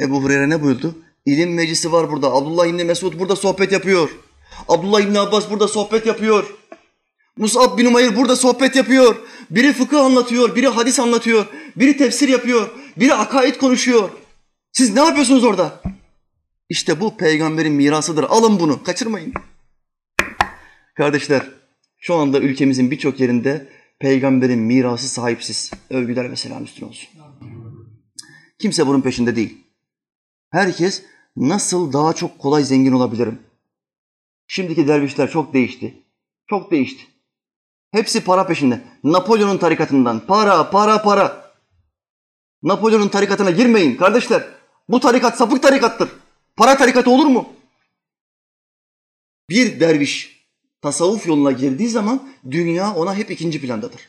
Ebu 0.00 0.22
Hureyre 0.22 0.48
ne 0.48 0.62
buyurdu? 0.62 0.94
İlim 1.26 1.54
meclisi 1.54 1.92
var 1.92 2.10
burada. 2.10 2.32
Abdullah 2.32 2.66
İbni 2.66 2.84
Mesud 2.84 3.18
burada 3.18 3.36
sohbet 3.36 3.72
yapıyor. 3.72 4.10
Abdullah 4.68 5.00
İbni 5.00 5.18
Abbas 5.20 5.50
burada 5.50 5.68
sohbet 5.68 6.06
yapıyor. 6.06 6.54
Mus'ab 7.36 7.78
bin 7.78 7.86
Umayr 7.86 8.16
burada 8.16 8.36
sohbet 8.36 8.76
yapıyor. 8.76 9.16
Biri 9.50 9.72
fıkıh 9.72 10.04
anlatıyor, 10.04 10.56
biri 10.56 10.68
hadis 10.68 11.00
anlatıyor, 11.00 11.46
biri 11.76 11.96
tefsir 11.96 12.28
yapıyor, 12.28 12.70
biri 12.96 13.14
akaid 13.14 13.56
konuşuyor. 13.56 14.10
Siz 14.72 14.94
ne 14.94 15.00
yapıyorsunuz 15.00 15.44
orada? 15.44 15.82
İşte 16.72 17.00
bu 17.00 17.16
peygamberin 17.16 17.72
mirasıdır. 17.72 18.24
Alın 18.24 18.60
bunu, 18.60 18.82
kaçırmayın. 18.82 19.32
Kardeşler, 20.96 21.50
şu 21.98 22.14
anda 22.14 22.40
ülkemizin 22.40 22.90
birçok 22.90 23.20
yerinde 23.20 23.68
peygamberin 23.98 24.58
mirası 24.58 25.08
sahipsiz. 25.08 25.70
Övgüler 25.90 26.30
ve 26.30 26.36
selam 26.36 26.64
üstüne 26.64 26.88
olsun. 26.88 27.08
Kimse 28.58 28.86
bunun 28.86 29.00
peşinde 29.00 29.36
değil. 29.36 29.66
Herkes 30.50 31.02
nasıl 31.36 31.92
daha 31.92 32.12
çok 32.12 32.38
kolay 32.38 32.64
zengin 32.64 32.92
olabilirim? 32.92 33.38
Şimdiki 34.46 34.88
dervişler 34.88 35.30
çok 35.30 35.54
değişti. 35.54 36.02
Çok 36.50 36.70
değişti. 36.70 37.02
Hepsi 37.90 38.24
para 38.24 38.46
peşinde. 38.46 38.80
Napolyon'un 39.04 39.58
tarikatından 39.58 40.26
para, 40.26 40.70
para, 40.70 41.02
para. 41.02 41.52
Napolyon'un 42.62 43.08
tarikatına 43.08 43.50
girmeyin 43.50 43.96
kardeşler. 43.96 44.44
Bu 44.88 45.00
tarikat 45.00 45.38
sapık 45.38 45.62
tarikattır. 45.62 46.21
Para 46.56 46.76
tarikatı 46.76 47.10
olur 47.10 47.26
mu? 47.26 47.52
Bir 49.50 49.80
derviş 49.80 50.42
tasavvuf 50.82 51.26
yoluna 51.26 51.52
girdiği 51.52 51.88
zaman 51.88 52.28
dünya 52.50 52.94
ona 52.94 53.14
hep 53.14 53.30
ikinci 53.30 53.60
plandadır. 53.60 54.00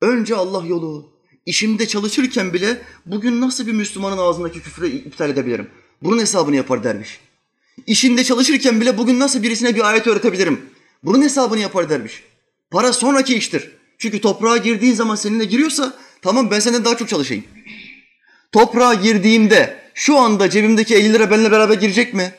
Önce 0.00 0.36
Allah 0.36 0.66
yolu. 0.66 1.12
İşimde 1.46 1.88
çalışırken 1.88 2.52
bile 2.52 2.82
bugün 3.06 3.40
nasıl 3.40 3.66
bir 3.66 3.72
Müslümanın 3.72 4.18
ağzındaki 4.18 4.62
küfrü 4.62 4.88
iptal 4.88 5.30
edebilirim? 5.30 5.70
Bunun 6.02 6.18
hesabını 6.18 6.56
yapar 6.56 6.84
derviş. 6.84 7.20
İşinde 7.86 8.24
çalışırken 8.24 8.80
bile 8.80 8.98
bugün 8.98 9.18
nasıl 9.18 9.42
birisine 9.42 9.74
bir 9.74 9.90
ayet 9.90 10.06
öğretebilirim? 10.06 10.60
Bunun 11.02 11.22
hesabını 11.22 11.60
yapar 11.60 11.90
derviş. 11.90 12.22
Para 12.70 12.92
sonraki 12.92 13.34
iştir. 13.34 13.70
Çünkü 13.98 14.20
toprağa 14.20 14.56
girdiğin 14.56 14.94
zaman 14.94 15.14
seninle 15.14 15.44
giriyorsa 15.44 15.96
tamam 16.22 16.50
ben 16.50 16.60
senden 16.60 16.84
daha 16.84 16.96
çok 16.96 17.08
çalışayım. 17.08 17.44
Toprağa 18.52 18.94
girdiğimde 18.94 19.81
şu 19.94 20.18
anda 20.18 20.50
cebimdeki 20.50 20.94
50 20.94 21.12
lira 21.12 21.30
benimle 21.30 21.50
beraber 21.50 21.74
girecek 21.74 22.14
mi? 22.14 22.34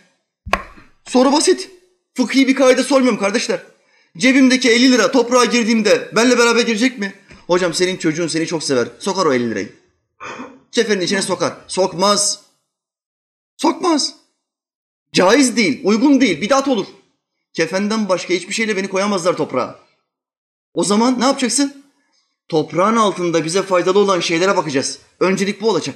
Soru 1.07 1.31
basit. 1.31 1.69
Fıkhi 2.13 2.47
bir 2.47 2.55
kaide 2.55 2.83
sormuyorum 2.83 3.19
kardeşler. 3.19 3.61
Cebimdeki 4.17 4.71
50 4.71 4.91
lira 4.91 5.11
toprağa 5.11 5.45
girdiğimde 5.45 6.11
benimle 6.15 6.37
beraber 6.37 6.61
girecek 6.61 6.99
mi? 6.99 7.13
Hocam 7.47 7.73
senin 7.73 7.97
çocuğun 7.97 8.27
seni 8.27 8.47
çok 8.47 8.63
sever. 8.63 8.87
Sokar 8.99 9.25
o 9.25 9.33
50 9.33 9.49
lirayı. 9.49 9.73
Ceferin 10.71 11.01
içine 11.01 11.21
sokar. 11.21 11.53
Sokmaz. 11.67 12.39
Sokmaz. 13.57 14.13
Caiz 15.13 15.55
değil, 15.55 15.81
uygun 15.83 16.21
değil, 16.21 16.41
bidat 16.41 16.67
olur. 16.67 16.87
Kefenden 17.53 18.09
başka 18.09 18.33
hiçbir 18.33 18.53
şeyle 18.53 18.77
beni 18.77 18.87
koyamazlar 18.87 19.37
toprağa. 19.37 19.79
O 20.73 20.83
zaman 20.83 21.19
ne 21.19 21.25
yapacaksın? 21.25 21.83
Toprağın 22.47 22.95
altında 22.95 23.45
bize 23.45 23.63
faydalı 23.63 23.99
olan 23.99 24.19
şeylere 24.19 24.57
bakacağız. 24.57 24.99
Öncelik 25.19 25.61
bu 25.61 25.69
olacak. 25.69 25.95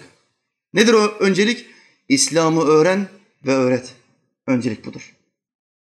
Nedir 0.74 0.94
o 0.94 1.18
öncelik? 1.20 1.66
İslam'ı 2.10 2.62
öğren 2.62 3.10
ve 3.46 3.54
öğret. 3.54 3.96
Öncelik 4.48 4.86
budur. 4.86 5.16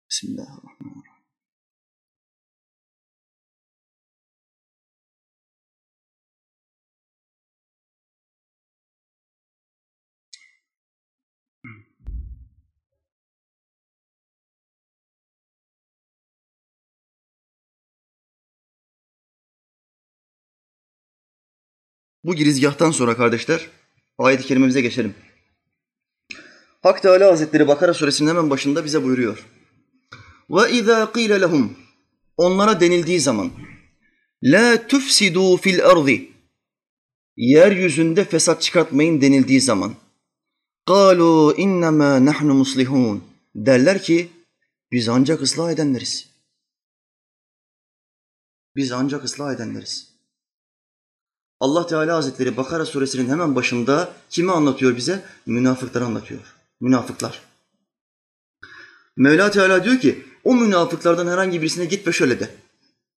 Bismillahirrahmanirrahim. 0.09 1.15
Bu 22.23 22.35
girizgahtan 22.35 22.91
sonra 22.91 23.17
kardeşler 23.17 23.69
ayet-i 24.17 24.45
kerimemize 24.47 24.81
geçelim. 24.81 25.15
Hak 26.83 27.01
Teala 27.01 27.31
Hazretleri 27.31 27.67
Bakara 27.67 27.93
suresinin 27.93 28.29
hemen 28.29 28.49
başında 28.49 28.85
bize 28.85 29.03
buyuruyor. 29.03 29.45
Ve 30.49 30.71
izâ 30.71 31.11
qîle 31.11 31.41
lehum 31.41 31.77
onlara 32.37 32.79
denildiği 32.79 33.19
zaman 33.19 33.51
la 34.43 34.87
tufsidu 34.87 35.57
fil 35.57 35.85
ardi 35.85 36.29
yeryüzünde 37.37 38.25
fesat 38.25 38.61
çıkartmayın 38.61 39.21
denildiği 39.21 39.61
zaman 39.61 39.95
kalu 40.87 41.53
innema 41.57 42.25
nahnu 42.25 42.53
muslihun 42.53 43.23
derler 43.55 44.03
ki 44.03 44.29
biz 44.91 45.09
ancak 45.09 45.41
ıslah 45.41 45.71
edenleriz. 45.71 46.29
Biz 48.75 48.91
ancak 48.91 49.23
ıslah 49.23 49.53
edenleriz. 49.53 50.14
Allah 51.59 51.87
Teala 51.87 52.15
Hazretleri 52.15 52.57
Bakara 52.57 52.85
suresinin 52.85 53.29
hemen 53.29 53.55
başında 53.55 54.13
kimi 54.29 54.51
anlatıyor 54.51 54.97
bize? 54.97 55.23
Münafıkları 55.45 56.05
anlatıyor. 56.05 56.41
Münafıklar. 56.81 57.41
Mevla 59.17 59.51
Teala 59.51 59.83
diyor 59.83 59.99
ki 59.99 60.25
o 60.43 60.55
münafıklardan 60.55 61.27
herhangi 61.27 61.61
birisine 61.61 61.85
git 61.85 62.07
ve 62.07 62.11
şöyle 62.11 62.39
de. 62.39 62.49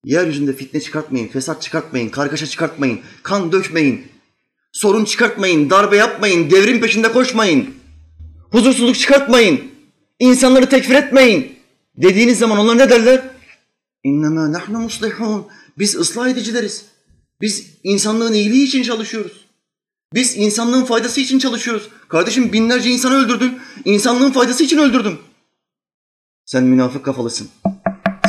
Yeryüzünde 0.03 0.53
fitne 0.53 0.79
çıkartmayın, 0.79 1.27
fesat 1.27 1.61
çıkartmayın, 1.61 2.09
kargaşa 2.09 2.47
çıkartmayın, 2.47 2.99
kan 3.23 3.51
dökmeyin, 3.51 4.07
sorun 4.71 5.05
çıkartmayın, 5.05 5.69
darbe 5.69 5.97
yapmayın, 5.97 6.51
devrim 6.51 6.81
peşinde 6.81 7.11
koşmayın, 7.11 7.75
huzursuzluk 8.51 8.95
çıkartmayın, 8.95 9.71
insanları 10.19 10.69
tekfir 10.69 10.95
etmeyin 10.95 11.55
dediğiniz 11.97 12.39
zaman 12.39 12.57
onlar 12.57 12.77
ne 12.77 12.89
derler? 12.89 13.21
İnnemâ 14.03 14.51
nahnu 14.51 14.79
muslihun. 14.79 15.47
Biz 15.77 15.95
ıslah 15.95 16.29
edicileriz. 16.29 16.85
Biz 17.41 17.67
insanlığın 17.83 18.33
iyiliği 18.33 18.63
için 18.63 18.83
çalışıyoruz. 18.83 19.45
Biz 20.13 20.37
insanlığın 20.37 20.85
faydası 20.85 21.21
için 21.21 21.39
çalışıyoruz. 21.39 21.89
Kardeşim 22.07 22.53
binlerce 22.53 22.89
insanı 22.89 23.15
öldürdün. 23.15 23.59
İnsanlığın 23.85 24.31
faydası 24.31 24.63
için 24.63 24.77
öldürdüm. 24.77 25.19
Sen 26.45 26.63
münafık 26.63 27.05
kafalısın. 27.05 27.49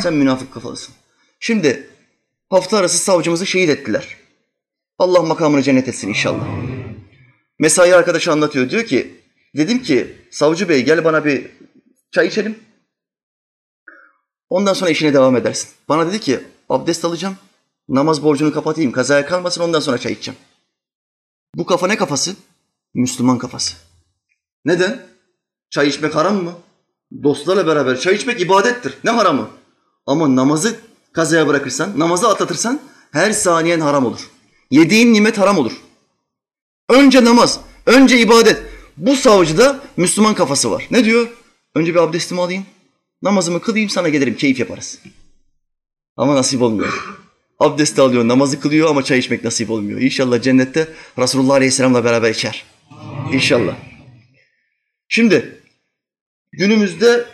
Sen 0.03 0.13
münafık 0.13 0.53
kafalısın. 0.53 0.95
Şimdi 1.39 1.89
hafta 2.49 2.77
arası 2.77 2.97
savcımızı 2.97 3.45
şehit 3.45 3.69
ettiler. 3.69 4.17
Allah 4.99 5.21
makamını 5.21 5.63
cennet 5.63 5.87
etsin 5.87 6.09
inşallah. 6.09 6.47
Mesai 7.59 7.95
arkadaşı 7.95 8.31
anlatıyor. 8.31 8.69
Diyor 8.69 8.85
ki, 8.85 9.21
dedim 9.55 9.83
ki 9.83 10.15
savcı 10.31 10.69
bey 10.69 10.85
gel 10.85 11.03
bana 11.05 11.25
bir 11.25 11.47
çay 12.11 12.27
içelim. 12.27 12.59
Ondan 14.49 14.73
sonra 14.73 14.89
işine 14.89 15.13
devam 15.13 15.35
edersin. 15.35 15.69
Bana 15.89 16.07
dedi 16.07 16.19
ki 16.19 16.39
abdest 16.69 17.05
alacağım. 17.05 17.37
Namaz 17.91 18.23
borcunu 18.23 18.53
kapatayım, 18.53 18.91
kazaya 18.91 19.25
kalmasın 19.25 19.61
ondan 19.61 19.79
sonra 19.79 19.97
çay 19.97 20.11
içeceğim. 20.11 20.39
Bu 21.55 21.65
kafa 21.65 21.87
ne 21.87 21.97
kafası? 21.97 22.35
Müslüman 22.93 23.37
kafası. 23.37 23.75
Neden? 24.65 25.07
Çay 25.69 25.87
içmek 25.87 26.15
haram 26.15 26.43
mı? 26.43 26.53
Dostlarla 27.23 27.67
beraber 27.67 27.99
çay 27.99 28.15
içmek 28.15 28.41
ibadettir. 28.41 28.97
Ne 29.03 29.11
haramı? 29.11 29.49
Ama 30.05 30.35
namazı 30.35 30.79
kazaya 31.13 31.47
bırakırsan, 31.47 31.99
namazı 31.99 32.27
atlatırsan 32.27 32.79
her 33.11 33.31
saniyen 33.31 33.79
haram 33.79 34.05
olur. 34.05 34.29
Yediğin 34.69 35.13
nimet 35.13 35.37
haram 35.37 35.57
olur. 35.57 35.81
Önce 36.89 37.25
namaz, 37.25 37.59
önce 37.85 38.19
ibadet. 38.19 38.63
Bu 38.97 39.15
savcıda 39.15 39.79
Müslüman 39.97 40.35
kafası 40.35 40.71
var. 40.71 40.87
Ne 40.91 41.05
diyor? 41.05 41.27
Önce 41.75 41.93
bir 41.93 41.99
abdestimi 41.99 42.41
alayım, 42.41 42.65
namazımı 43.21 43.61
kılayım 43.61 43.89
sana 43.89 44.09
gelirim, 44.09 44.37
keyif 44.37 44.59
yaparız. 44.59 44.99
Ama 46.17 46.35
nasip 46.35 46.61
olmuyor. 46.61 47.20
Abdest 47.61 47.99
alıyor, 47.99 48.27
namazı 48.27 48.59
kılıyor 48.59 48.89
ama 48.89 49.03
çay 49.03 49.19
içmek 49.19 49.43
nasip 49.43 49.69
olmuyor. 49.69 50.01
İnşallah 50.01 50.41
cennette 50.41 50.87
Resulullah 51.17 51.53
Aleyhisselam'la 51.53 52.03
beraber 52.03 52.31
içer. 52.31 52.65
İnşallah. 53.33 53.75
Şimdi 55.07 55.61
günümüzde 56.51 57.25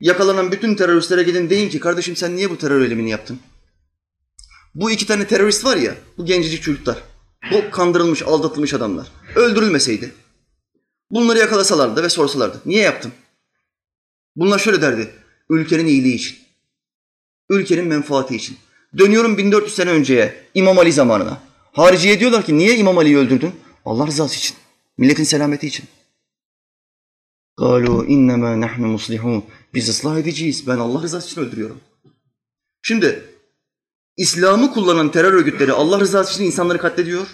yakalanan 0.00 0.52
bütün 0.52 0.74
teröristlere 0.74 1.22
gidin 1.22 1.50
deyin 1.50 1.68
ki 1.68 1.80
kardeşim 1.80 2.16
sen 2.16 2.36
niye 2.36 2.50
bu 2.50 2.58
terör 2.58 2.82
eylemini 2.82 3.10
yaptın? 3.10 3.40
Bu 4.74 4.90
iki 4.90 5.06
tane 5.06 5.26
terörist 5.26 5.64
var 5.64 5.76
ya, 5.76 5.94
bu 6.18 6.26
gencecik 6.26 6.62
çocuklar. 6.62 7.02
Bu 7.52 7.70
kandırılmış, 7.70 8.22
aldatılmış 8.22 8.74
adamlar. 8.74 9.06
Öldürülmeseydi, 9.34 10.14
bunları 11.10 11.38
yakalasalardı 11.38 12.02
ve 12.02 12.08
sorsalardı. 12.08 12.60
Niye 12.66 12.82
yaptın? 12.82 13.12
Bunlar 14.36 14.58
şöyle 14.58 14.82
derdi. 14.82 15.10
Ülkenin 15.50 15.86
iyiliği 15.86 16.14
için. 16.14 16.38
Ülkenin 17.50 17.86
menfaati 17.86 18.36
için. 18.36 18.56
Dönüyorum 18.97 19.37
1400 19.37 19.75
sene 19.75 19.89
önceye, 19.89 20.43
İmam 20.53 20.79
Ali 20.79 20.91
zamanına. 20.91 21.41
Hariciye 21.71 22.19
diyorlar 22.19 22.45
ki 22.45 22.57
niye 22.57 22.77
İmam 22.77 22.97
Ali'yi 22.97 23.17
öldürdün? 23.17 23.51
Allah 23.85 24.07
rızası 24.07 24.37
için. 24.37 24.55
Milletin 24.97 25.23
selameti 25.23 25.67
için. 25.67 25.85
قَالُوا 27.57 28.05
اِنَّمَا 28.05 28.65
نَحْنُ 28.65 28.81
muslihun. 28.81 29.43
Biz 29.73 29.89
ıslah 29.89 30.17
edeceğiz. 30.17 30.67
Ben 30.67 30.77
Allah 30.77 31.01
rızası 31.01 31.27
için 31.27 31.41
öldürüyorum. 31.41 31.79
Şimdi 32.81 33.23
İslam'ı 34.17 34.73
kullanan 34.73 35.11
terör 35.11 35.33
örgütleri 35.33 35.71
Allah 35.71 35.99
rızası 35.99 36.33
için 36.33 36.43
insanları 36.43 36.77
katlediyor. 36.77 37.27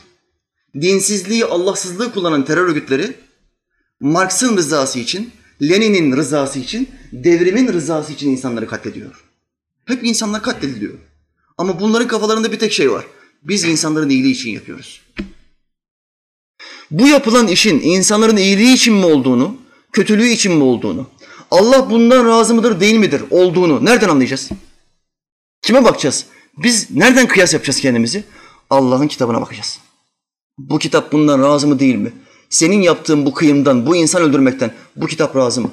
Dinsizliği, 0.82 1.46
Allahsızlığı 1.46 2.12
kullanan 2.14 2.46
terör 2.46 2.68
örgütleri 2.68 3.16
Marx'ın 4.00 4.58
rızası 4.58 5.00
için, 5.00 5.32
Lenin'in 5.62 6.18
rızası 6.18 6.60
için, 6.60 6.90
devrimin 7.12 7.74
rızası 7.74 8.14
için 8.14 8.30
insanları 8.30 8.68
katlediyor. 8.68 9.24
Hep 9.86 10.04
insanlar 10.04 10.44
katlediliyor. 10.44 10.94
Ama 11.63 11.81
bunların 11.81 12.09
kafalarında 12.09 12.53
bir 12.53 12.59
tek 12.59 12.73
şey 12.73 12.93
var. 12.93 13.05
Biz 13.43 13.65
insanların 13.65 14.11
iyiliği 14.11 14.33
için 14.33 14.51
yapıyoruz. 14.51 15.03
Bu 16.91 17.09
yapılan 17.09 17.49
işin 17.49 17.81
insanların 17.81 18.37
iyiliği 18.37 18.75
için 18.75 18.95
mi 18.95 19.05
olduğunu, 19.05 19.57
kötülüğü 19.93 20.29
için 20.29 20.53
mi 20.53 20.63
olduğunu, 20.63 21.07
Allah 21.51 21.91
bundan 21.91 22.27
razı 22.27 22.55
mıdır 22.55 22.81
değil 22.81 22.95
midir 22.95 23.23
olduğunu 23.31 23.85
nereden 23.85 24.09
anlayacağız? 24.09 24.51
Kime 25.63 25.85
bakacağız? 25.85 26.27
Biz 26.59 26.91
nereden 26.91 27.29
kıyas 27.29 27.53
yapacağız 27.53 27.81
kendimizi? 27.81 28.25
Allah'ın 28.71 29.09
kitabına 29.09 29.41
bakacağız. 29.41 29.79
Bu 30.59 30.79
kitap 30.79 31.13
bundan 31.13 31.43
razı 31.43 31.67
mı 31.67 31.79
değil 31.79 31.97
mi? 31.97 32.13
Senin 32.51 32.83
yaptığın 32.83 33.27
bu 33.27 33.35
kıyımdan, 33.35 33.87
bu 33.87 33.97
insan 33.97 34.23
öldürmekten 34.23 34.75
bu 34.97 35.07
kitap 35.07 35.37
razı 35.37 35.61
mı? 35.61 35.71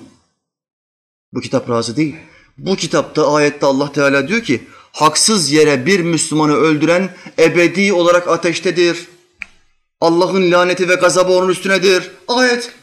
Bu 1.33 1.41
kitap 1.41 1.69
razı 1.69 1.95
değil. 1.95 2.15
Bu 2.57 2.75
kitapta 2.75 3.33
ayette 3.33 3.65
Allah 3.65 3.91
Teala 3.91 4.27
diyor 4.27 4.41
ki 4.41 4.63
haksız 4.91 5.51
yere 5.51 5.85
bir 5.85 5.99
Müslümanı 5.99 6.53
öldüren 6.53 7.15
ebedi 7.39 7.93
olarak 7.93 8.27
ateştedir. 8.27 9.07
Allah'ın 10.01 10.51
laneti 10.51 10.89
ve 10.89 10.95
gazabı 10.95 11.31
onun 11.31 11.49
üstünedir. 11.49 12.11
Ayet. 12.27 12.73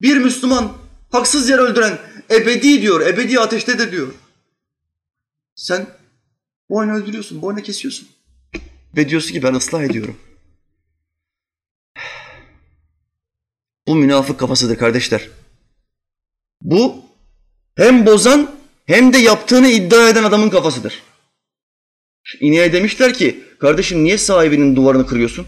Bir 0.00 0.16
Müslüman 0.16 0.72
haksız 1.10 1.48
yere 1.48 1.60
öldüren 1.60 1.98
ebedi 2.30 2.82
diyor, 2.82 3.00
ebedi 3.00 3.40
ateştedir 3.40 3.92
diyor. 3.92 4.14
Sen 5.54 5.86
boynu 6.70 6.92
öldürüyorsun, 6.92 7.42
boynu 7.42 7.62
kesiyorsun. 7.62 8.08
Ve 8.96 9.08
diyorsun 9.08 9.32
ki 9.32 9.42
ben 9.42 9.54
ıslah 9.54 9.82
ediyorum. 9.82 10.16
Bu 13.86 13.94
münafık 13.94 14.40
kafasıdır 14.40 14.76
kardeşler. 14.78 15.28
Bu 16.60 17.04
hem 17.74 18.06
bozan 18.06 18.54
hem 18.86 19.12
de 19.12 19.18
yaptığını 19.52 19.68
iddia 19.68 20.08
eden 20.08 20.24
adamın 20.24 20.50
kafasıdır. 20.50 21.02
İneğe 22.40 22.72
demişler 22.72 23.14
ki 23.14 23.44
kardeşim 23.58 24.04
niye 24.04 24.18
sahibinin 24.18 24.76
duvarını 24.76 25.06
kırıyorsun? 25.06 25.46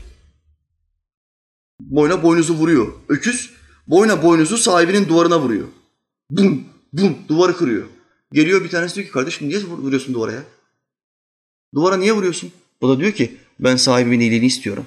Boyna 1.81 2.23
boynuzu 2.23 2.55
vuruyor. 2.55 2.93
Öküz 3.09 3.51
boyna 3.87 4.23
boynuzu 4.23 4.57
sahibinin 4.57 5.09
duvarına 5.09 5.41
vuruyor. 5.41 5.69
Bum 6.31 6.65
bum 6.93 7.17
duvarı 7.29 7.57
kırıyor. 7.57 7.87
Geliyor 8.33 8.65
bir 8.65 8.69
tanesi 8.69 8.95
diyor 8.95 9.07
ki 9.07 9.13
kardeşim 9.13 9.49
niye 9.49 9.65
vuruyorsun 9.65 10.15
duvara 10.15 10.33
ya? 10.33 10.43
Duvara 11.75 11.97
niye 11.97 12.13
vuruyorsun? 12.13 12.53
O 12.81 12.89
da 12.89 13.01
diyor 13.01 13.13
ki 13.13 13.37
ben 13.61 13.77
sahibimin 13.77 14.21
iyiliğini 14.21 14.47
istiyorum. 14.47 14.87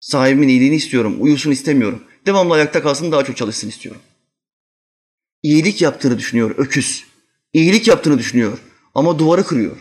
Sahibimin 0.00 0.48
iyiliğini 0.48 0.76
istiyorum. 0.76 1.16
Uyusun 1.18 1.50
istemiyorum. 1.50 2.02
Devamlı 2.26 2.54
ayakta 2.54 2.82
kalsın 2.82 3.12
daha 3.12 3.24
çok 3.24 3.36
çalışsın 3.36 3.68
istiyorum. 3.68 4.02
İyilik 5.42 5.82
yaptığını 5.82 6.18
düşünüyor 6.18 6.54
öküz. 6.58 7.13
İyilik 7.54 7.88
yaptığını 7.88 8.18
düşünüyor 8.18 8.58
ama 8.94 9.18
duvarı 9.18 9.44
kırıyor. 9.44 9.76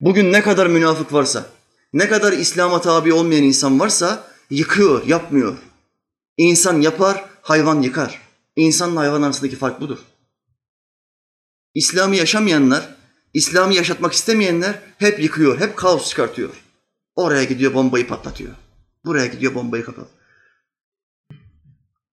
Bugün 0.00 0.32
ne 0.32 0.42
kadar 0.42 0.66
münafık 0.66 1.12
varsa, 1.12 1.46
ne 1.92 2.08
kadar 2.08 2.32
İslam'a 2.32 2.80
tabi 2.80 3.12
olmayan 3.12 3.42
insan 3.42 3.80
varsa 3.80 4.30
yıkıyor, 4.50 5.06
yapmıyor. 5.06 5.58
İnsan 6.36 6.80
yapar, 6.80 7.24
hayvan 7.42 7.82
yıkar. 7.82 8.20
İnsanla 8.56 9.00
hayvan 9.00 9.22
arasındaki 9.22 9.56
fark 9.56 9.80
budur. 9.80 9.98
İslam'ı 11.74 12.16
yaşamayanlar, 12.16 12.94
İslam'ı 13.34 13.74
yaşatmak 13.74 14.12
istemeyenler 14.12 14.78
hep 14.98 15.20
yıkıyor, 15.20 15.60
hep 15.60 15.76
kaos 15.76 16.08
çıkartıyor. 16.08 16.50
Oraya 17.16 17.44
gidiyor 17.44 17.74
bombayı 17.74 18.08
patlatıyor. 18.08 18.54
Buraya 19.04 19.26
gidiyor 19.26 19.54
bombayı 19.54 19.84
kapat. 19.84 20.08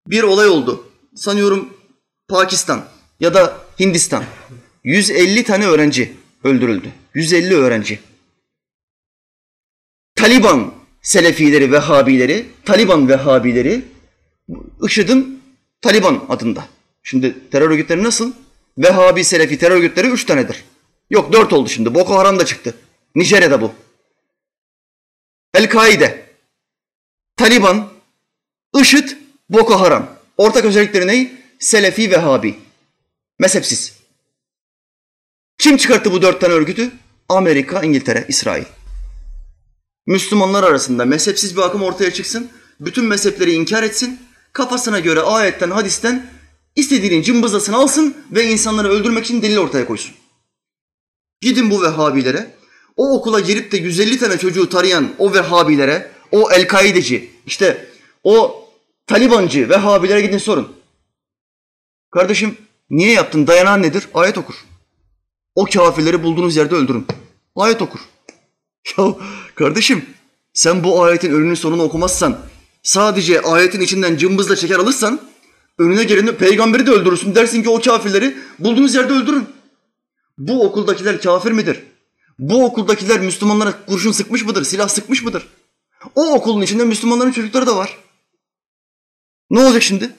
Bir 0.08 0.23
olay 0.23 0.47
oldu. 0.47 0.91
Sanıyorum 1.15 1.73
Pakistan 2.27 2.86
ya 3.19 3.34
da 3.34 3.71
Hindistan. 3.82 4.24
150 4.84 5.44
tane 5.44 5.65
öğrenci 5.65 6.13
öldürüldü. 6.44 6.91
150 7.13 7.56
öğrenci. 7.56 8.00
Taliban 10.15 10.74
Selefileri, 11.02 11.72
Vehhabileri, 11.72 12.46
Taliban 12.65 13.10
Vehhabileri 13.10 13.82
IŞİD'in 14.86 15.44
Taliban 15.82 16.26
adında. 16.30 16.67
Şimdi 17.04 17.50
terör 17.50 17.70
örgütleri 17.70 18.04
nasıl? 18.04 18.34
Vehhabi, 18.78 19.24
Selefi 19.24 19.58
terör 19.58 19.76
örgütleri 19.76 20.08
üç 20.08 20.26
tanedir. 20.26 20.63
Yok 21.10 21.34
dört 21.34 21.54
oldu 21.54 21.70
şimdi. 21.70 21.96
Boko 21.96 22.17
Haram 22.17 22.39
da 22.39 22.46
çıktı. 22.46 22.76
Nijerya'da 23.15 23.62
bu. 23.62 23.74
El-Kaide, 25.54 26.26
Taliban, 27.38 27.89
IŞİD, 28.82 29.10
Boko 29.50 29.80
Haram. 29.80 30.10
Ortak 30.38 30.65
özellikleri 30.65 31.08
ne? 31.08 31.32
Selefi, 31.60 32.12
Vehhabi. 32.12 32.71
Mezhepsiz. 33.41 33.93
Kim 35.58 35.77
çıkarttı 35.77 36.12
bu 36.12 36.21
dört 36.21 36.41
tane 36.41 36.54
örgütü? 36.54 36.91
Amerika, 37.30 37.82
İngiltere, 37.82 38.25
İsrail. 38.27 38.63
Müslümanlar 40.08 40.63
arasında 40.63 41.06
mezhepsiz 41.06 41.58
bir 41.58 41.62
akım 41.62 41.84
ortaya 41.84 42.13
çıksın, 42.13 42.51
bütün 42.80 43.06
mezhepleri 43.06 43.51
inkar 43.51 43.84
etsin, 43.84 44.19
kafasına 44.54 44.99
göre 44.99 45.21
ayetten, 45.21 45.71
hadisten 45.71 46.32
istediğinin 46.75 47.21
cımbızlasını 47.21 47.75
alsın 47.75 48.17
ve 48.32 48.51
insanları 48.51 48.89
öldürmek 48.89 49.25
için 49.25 49.41
delil 49.41 49.58
ortaya 49.58 49.86
koysun. 49.86 50.15
Gidin 51.41 51.71
bu 51.71 51.82
Vehhabilere, 51.82 52.56
o 52.95 53.17
okula 53.17 53.39
girip 53.39 53.71
de 53.71 53.77
150 53.77 54.19
tane 54.19 54.38
çocuğu 54.38 54.69
tarayan 54.69 55.10
o 55.17 55.34
Vehhabilere, 55.34 56.12
o 56.32 56.51
El-Kaideci, 56.51 57.32
işte 57.45 57.88
o 58.23 58.65
Talibancı 59.08 59.69
Vehhabilere 59.69 60.21
gidin 60.21 60.38
sorun. 60.38 60.75
Kardeşim 62.12 62.58
niye 62.91 63.12
yaptın? 63.12 63.47
Dayanan 63.47 63.82
nedir? 63.82 64.08
Ayet 64.13 64.38
okur. 64.38 64.56
O 65.56 65.65
kafirleri 65.65 66.23
bulduğunuz 66.23 66.56
yerde 66.56 66.75
öldürün. 66.75 67.08
Ayet 67.56 67.82
okur. 67.82 67.99
Ya 68.97 69.15
kardeşim 69.56 70.06
sen 70.54 70.84
bu 70.84 71.04
ayetin 71.04 71.34
önünün 71.34 71.54
sonunu 71.54 71.84
okumazsan, 71.84 72.39
sadece 72.84 73.41
ayetin 73.41 73.82
içinden 73.82 74.17
cımbızla 74.17 74.56
çeker 74.56 74.75
alırsan, 74.75 75.21
önüne 75.77 76.04
geleni 76.04 76.32
peygamberi 76.32 76.88
de 76.88 76.91
öldürürsün. 76.91 77.36
Dersin 77.36 77.63
ki 77.63 77.69
o 77.69 77.82
kafirleri 77.82 78.38
bulduğunuz 78.60 78.95
yerde 78.95 79.13
öldürün. 79.13 79.45
Bu 80.38 80.65
okuldakiler 80.65 81.21
kafir 81.21 81.51
midir? 81.51 81.84
Bu 82.39 82.65
okuldakiler 82.65 83.19
Müslümanlara 83.19 83.86
kurşun 83.86 84.12
sıkmış 84.12 84.45
mıdır? 84.45 84.63
Silah 84.63 84.88
sıkmış 84.88 85.23
mıdır? 85.23 85.47
O 86.15 86.34
okulun 86.34 86.62
içinde 86.62 86.86
Müslümanların 86.86 87.32
çocukları 87.32 87.67
da 87.67 87.77
var. 87.77 87.97
Ne 89.51 89.60
olacak 89.60 89.84
şimdi? 89.84 90.10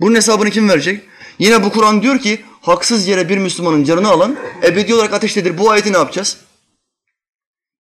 Bunun 0.00 0.14
hesabını 0.14 0.50
kim 0.50 0.68
verecek? 0.68 1.02
Yine 1.38 1.64
bu 1.64 1.70
Kur'an 1.70 2.02
diyor 2.02 2.18
ki 2.18 2.44
haksız 2.60 3.06
yere 3.08 3.28
bir 3.28 3.38
Müslümanın 3.38 3.84
canını 3.84 4.08
alan 4.08 4.36
ebedi 4.62 4.94
olarak 4.94 5.12
ateştedir. 5.12 5.58
Bu 5.58 5.70
ayeti 5.70 5.92
ne 5.92 5.96
yapacağız? 5.96 6.36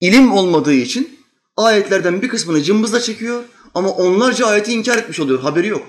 İlim 0.02 0.32
olmadığı 0.32 0.74
için 0.74 1.20
ayetlerden 1.58 2.22
bir 2.22 2.30
kısmını 2.30 2.64
cımbızla 2.64 3.02
çekiyor 3.02 3.44
ama 3.74 3.90
onlarca 3.90 4.46
ayeti 4.46 4.74
inkar 4.74 4.98
etmiş 4.98 5.20
oluyor. 5.20 5.40
Haberi 5.40 5.68
yok. 5.68 5.88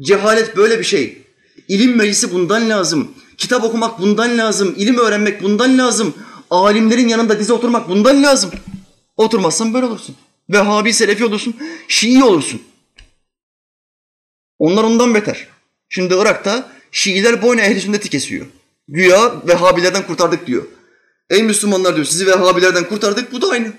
Cehalet 0.00 0.56
böyle 0.56 0.78
bir 0.78 0.84
şey. 0.84 1.22
İlim 1.68 1.96
meclisi 1.96 2.34
bundan 2.34 2.70
lazım. 2.70 3.14
Kitap 3.36 3.64
okumak 3.64 4.00
bundan 4.00 4.38
lazım. 4.38 4.74
İlim 4.76 4.98
öğrenmek 4.98 5.42
bundan 5.42 5.78
lazım. 5.78 6.14
Alimlerin 6.50 7.08
yanında 7.08 7.38
dize 7.38 7.52
oturmak 7.52 7.88
bundan 7.88 8.22
lazım. 8.22 8.50
Oturmazsan 9.16 9.74
böyle 9.74 9.86
olursun. 9.86 10.16
Vehhabi, 10.50 10.92
Selefi 10.92 11.24
olursun. 11.24 11.56
Şii 11.88 12.24
olursun. 12.24 12.62
Onlar 14.58 14.84
ondan 14.84 15.14
beter. 15.14 15.48
Şimdi 15.88 16.14
Irak'ta 16.14 16.72
Şiiler 16.92 17.42
boynu 17.42 17.60
ehli 17.60 17.80
sünneti 17.80 18.10
kesiyor. 18.10 18.46
Güya 18.88 19.46
Vehhabilerden 19.48 20.06
kurtardık 20.06 20.46
diyor. 20.46 20.64
Ey 21.30 21.42
Müslümanlar 21.42 21.94
diyor 21.94 22.06
sizi 22.06 22.26
Vehhabilerden 22.26 22.88
kurtardık 22.88 23.32
bu 23.32 23.42
da 23.42 23.48
aynı. 23.50 23.72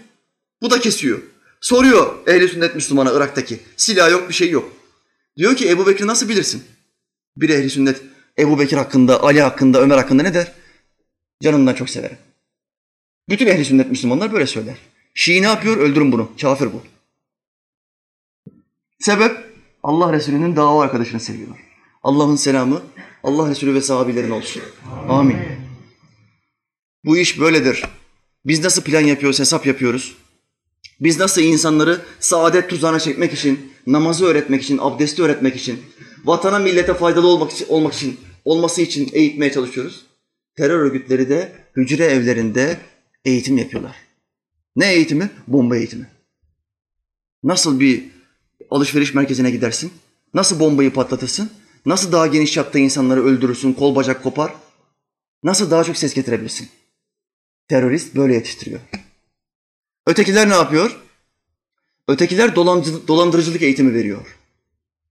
Bu 0.62 0.72
da 0.72 0.80
kesiyor. 0.80 1.22
Soruyor 1.62 2.28
ehli 2.28 2.48
sünnet 2.48 2.76
Müslümana 2.76 3.12
Irak'taki. 3.14 3.60
Silah 3.78 4.12
yok 4.12 4.30
bir 4.30 4.34
şey 4.34 4.50
yok. 4.50 4.72
Diyor 5.38 5.56
ki 5.56 5.70
Ebu 5.70 5.88
Bekir'i 5.88 6.08
nasıl 6.08 6.30
bilirsin? 6.30 6.64
Bir 7.38 7.50
ehli 7.50 7.70
sünnet 7.70 8.02
Ebu 8.40 8.60
Bekir 8.60 8.78
hakkında, 8.78 9.24
Ali 9.24 9.42
hakkında, 9.42 9.82
Ömer 9.82 9.98
hakkında 9.98 10.24
ne 10.24 10.34
der? 10.34 10.52
Canımdan 11.44 11.74
çok 11.74 11.90
severim. 11.90 12.18
Bütün 13.30 13.48
ehli 13.48 13.66
sünnet 13.66 13.92
Müslümanlar 13.92 14.34
böyle 14.34 14.48
söyler. 14.48 14.78
Şii 15.14 15.42
ne 15.42 15.46
yapıyor? 15.46 15.78
Öldürün 15.78 16.12
bunu. 16.12 16.32
Kafir 16.42 16.70
bu. 16.74 16.84
Sebep? 19.00 19.52
Allah 19.84 20.14
Resulü'nün 20.14 20.56
dava 20.56 20.84
arkadaşını 20.84 21.20
seviyor. 21.20 21.50
Allah'ın 22.04 22.36
selamı 22.36 22.82
Allah 23.24 23.50
Resulü 23.50 23.74
ve 23.74 23.82
sahabilerin 23.82 24.30
olsun. 24.30 24.62
Amin. 25.10 25.38
Bu 27.06 27.18
iş 27.18 27.40
böyledir. 27.40 27.84
Biz 28.46 28.64
nasıl 28.64 28.82
plan 28.82 29.02
yapıyoruz, 29.02 29.40
hesap 29.40 29.66
yapıyoruz? 29.66 30.16
Biz 31.00 31.20
nasıl 31.20 31.42
insanları 31.42 32.02
saadet 32.20 32.70
tuzağına 32.70 33.00
çekmek 33.00 33.34
için, 33.34 33.74
namazı 33.88 34.26
öğretmek 34.26 34.64
için, 34.64 34.78
abdesti 34.82 35.24
öğretmek 35.24 35.56
için, 35.56 35.80
vatana 36.26 36.60
millete 36.60 36.94
faydalı 36.94 37.28
olmak 37.28 37.52
için, 37.52 37.66
olmak 37.70 37.94
için, 37.94 38.20
olması 38.46 38.82
için 38.82 39.10
eğitmeye 39.14 39.52
çalışıyoruz? 39.52 40.06
Terör 40.58 40.80
örgütleri 40.80 41.30
de 41.30 41.52
hücre 41.76 42.06
evlerinde 42.06 42.78
eğitim 43.26 43.58
yapıyorlar. 43.58 43.96
Ne 44.76 44.94
eğitimi? 44.94 45.30
Bomba 45.48 45.78
eğitimi. 45.78 46.08
Nasıl 47.44 47.80
bir 47.80 48.04
alışveriş 48.70 49.14
merkezine 49.14 49.52
gidersin? 49.52 49.92
Nasıl 50.34 50.60
bombayı 50.60 50.94
patlatırsın? 50.94 51.50
Nasıl 51.86 52.12
daha 52.12 52.28
geniş 52.28 52.54
çapta 52.54 52.80
insanları 52.80 53.26
öldürürsün, 53.26 53.74
kol 53.74 53.96
bacak 53.96 54.24
kopar? 54.24 54.54
Nasıl 55.44 55.72
daha 55.72 55.84
çok 55.84 55.98
ses 55.98 56.14
getirebilirsin? 56.14 56.70
Terörist 57.68 58.16
böyle 58.16 58.34
yetiştiriyor. 58.34 58.80
Ötekiler 60.08 60.50
ne 60.50 60.54
yapıyor? 60.54 61.00
Ötekiler 62.08 62.56
dolancı, 62.56 63.08
dolandırıcılık 63.08 63.62
eğitimi 63.62 63.94
veriyor. 63.94 64.38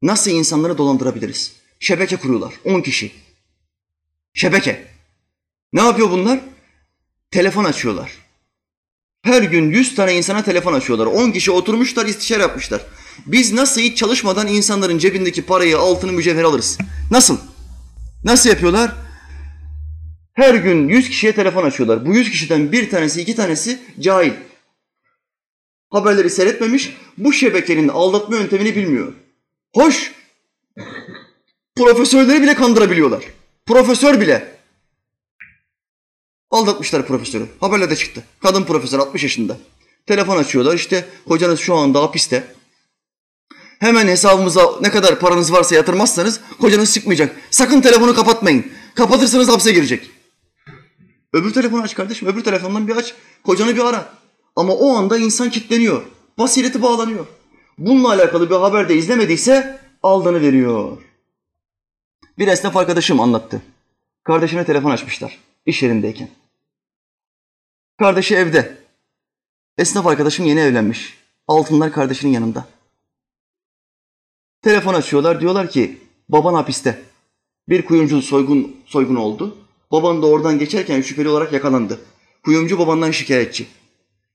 Nasıl 0.02 0.30
insanları 0.30 0.78
dolandırabiliriz? 0.78 1.52
Şebeke 1.80 2.16
kuruyorlar. 2.16 2.54
10 2.64 2.80
kişi. 2.80 3.12
Şebeke. 4.34 4.86
Ne 5.72 5.80
yapıyor 5.80 6.10
bunlar? 6.10 6.40
Telefon 7.30 7.64
açıyorlar. 7.64 8.12
Her 9.22 9.42
gün 9.42 9.70
100 9.70 9.94
tane 9.94 10.16
insana 10.16 10.44
telefon 10.44 10.72
açıyorlar. 10.72 11.06
10 11.06 11.30
kişi 11.30 11.50
oturmuşlar, 11.50 12.06
istişare 12.06 12.42
yapmışlar. 12.42 12.82
Biz 13.26 13.52
nasıl 13.52 13.80
hiç 13.80 13.98
çalışmadan 13.98 14.46
insanların 14.46 14.98
cebindeki 14.98 15.42
parayı, 15.42 15.78
altını, 15.78 16.12
mücevheri 16.12 16.46
alırız? 16.46 16.78
Nasıl? 17.10 17.38
Nasıl 18.24 18.48
yapıyorlar? 18.48 18.94
Her 20.32 20.54
gün 20.54 20.88
100 20.88 21.08
kişiye 21.08 21.34
telefon 21.34 21.64
açıyorlar. 21.64 22.06
Bu 22.06 22.14
100 22.14 22.30
kişiden 22.30 22.72
bir 22.72 22.90
tanesi, 22.90 23.20
iki 23.20 23.36
tanesi 23.36 23.78
cahil. 24.00 24.32
Haberleri 25.90 26.30
seyretmemiş, 26.30 26.96
bu 27.18 27.32
şebekenin 27.32 27.88
aldatma 27.88 28.36
yöntemini 28.36 28.76
bilmiyor. 28.76 29.12
Hoş! 29.74 30.12
Profesörleri 31.76 32.42
bile 32.42 32.54
kandırabiliyorlar. 32.54 33.24
Profesör 33.66 34.20
bile. 34.20 34.56
Aldatmışlar 36.50 37.06
profesörü. 37.06 37.46
Haberlerde 37.60 37.96
çıktı. 37.96 38.22
Kadın 38.42 38.64
profesör 38.64 38.98
60 38.98 39.22
yaşında. 39.22 39.58
Telefon 40.06 40.36
açıyorlar. 40.36 40.74
İşte 40.74 41.04
hocanız 41.24 41.60
şu 41.60 41.74
anda 41.74 42.02
hapiste. 42.02 42.54
Hemen 43.80 44.08
hesabımıza 44.08 44.80
ne 44.80 44.90
kadar 44.90 45.20
paranız 45.20 45.52
varsa 45.52 45.74
yatırmazsanız 45.74 46.40
kocanız 46.60 46.94
çıkmayacak. 46.94 47.36
Sakın 47.50 47.80
telefonu 47.80 48.14
kapatmayın. 48.14 48.72
Kapatırsanız 48.94 49.48
hapse 49.48 49.72
girecek. 49.72 50.10
Öbür 51.32 51.52
telefonu 51.52 51.82
aç 51.82 51.94
kardeşim. 51.94 52.28
Öbür 52.28 52.44
telefondan 52.44 52.88
bir 52.88 52.96
aç. 52.96 53.14
Kocanı 53.44 53.76
bir 53.76 53.84
ara. 53.84 54.12
Ama 54.56 54.72
o 54.72 54.96
anda 54.96 55.18
insan 55.18 55.50
kilitleniyor. 55.50 56.02
Basireti 56.38 56.82
bağlanıyor. 56.82 57.26
Bununla 57.78 58.08
alakalı 58.08 58.50
bir 58.50 58.54
haber 58.54 58.88
de 58.88 58.96
izlemediyse 58.96 59.80
aldığını 60.02 60.40
veriyor. 60.40 60.98
Bir 62.38 62.48
esnaf 62.48 62.76
arkadaşım 62.76 63.20
anlattı. 63.20 63.62
Kardeşine 64.24 64.64
telefon 64.64 64.90
açmışlar 64.90 65.38
iş 65.66 65.82
yerindeyken. 65.82 66.28
Kardeşi 67.98 68.36
evde. 68.36 68.78
Esnaf 69.78 70.06
arkadaşım 70.06 70.46
yeni 70.46 70.60
evlenmiş. 70.60 71.18
Altınlar 71.48 71.92
kardeşinin 71.92 72.32
yanında. 72.32 72.66
Telefon 74.62 74.94
açıyorlar. 74.94 75.40
Diyorlar 75.40 75.70
ki 75.70 75.98
baban 76.28 76.54
hapiste. 76.54 77.02
Bir 77.68 77.84
kuyumcu 77.84 78.22
soygun 78.22 78.76
soygun 78.86 79.16
oldu. 79.16 79.56
Baban 79.92 80.22
da 80.22 80.26
oradan 80.26 80.58
geçerken 80.58 81.00
şüpheli 81.00 81.28
olarak 81.28 81.52
yakalandı. 81.52 82.00
Kuyumcu 82.44 82.78
babandan 82.78 83.10
şikayetçi. 83.10 83.66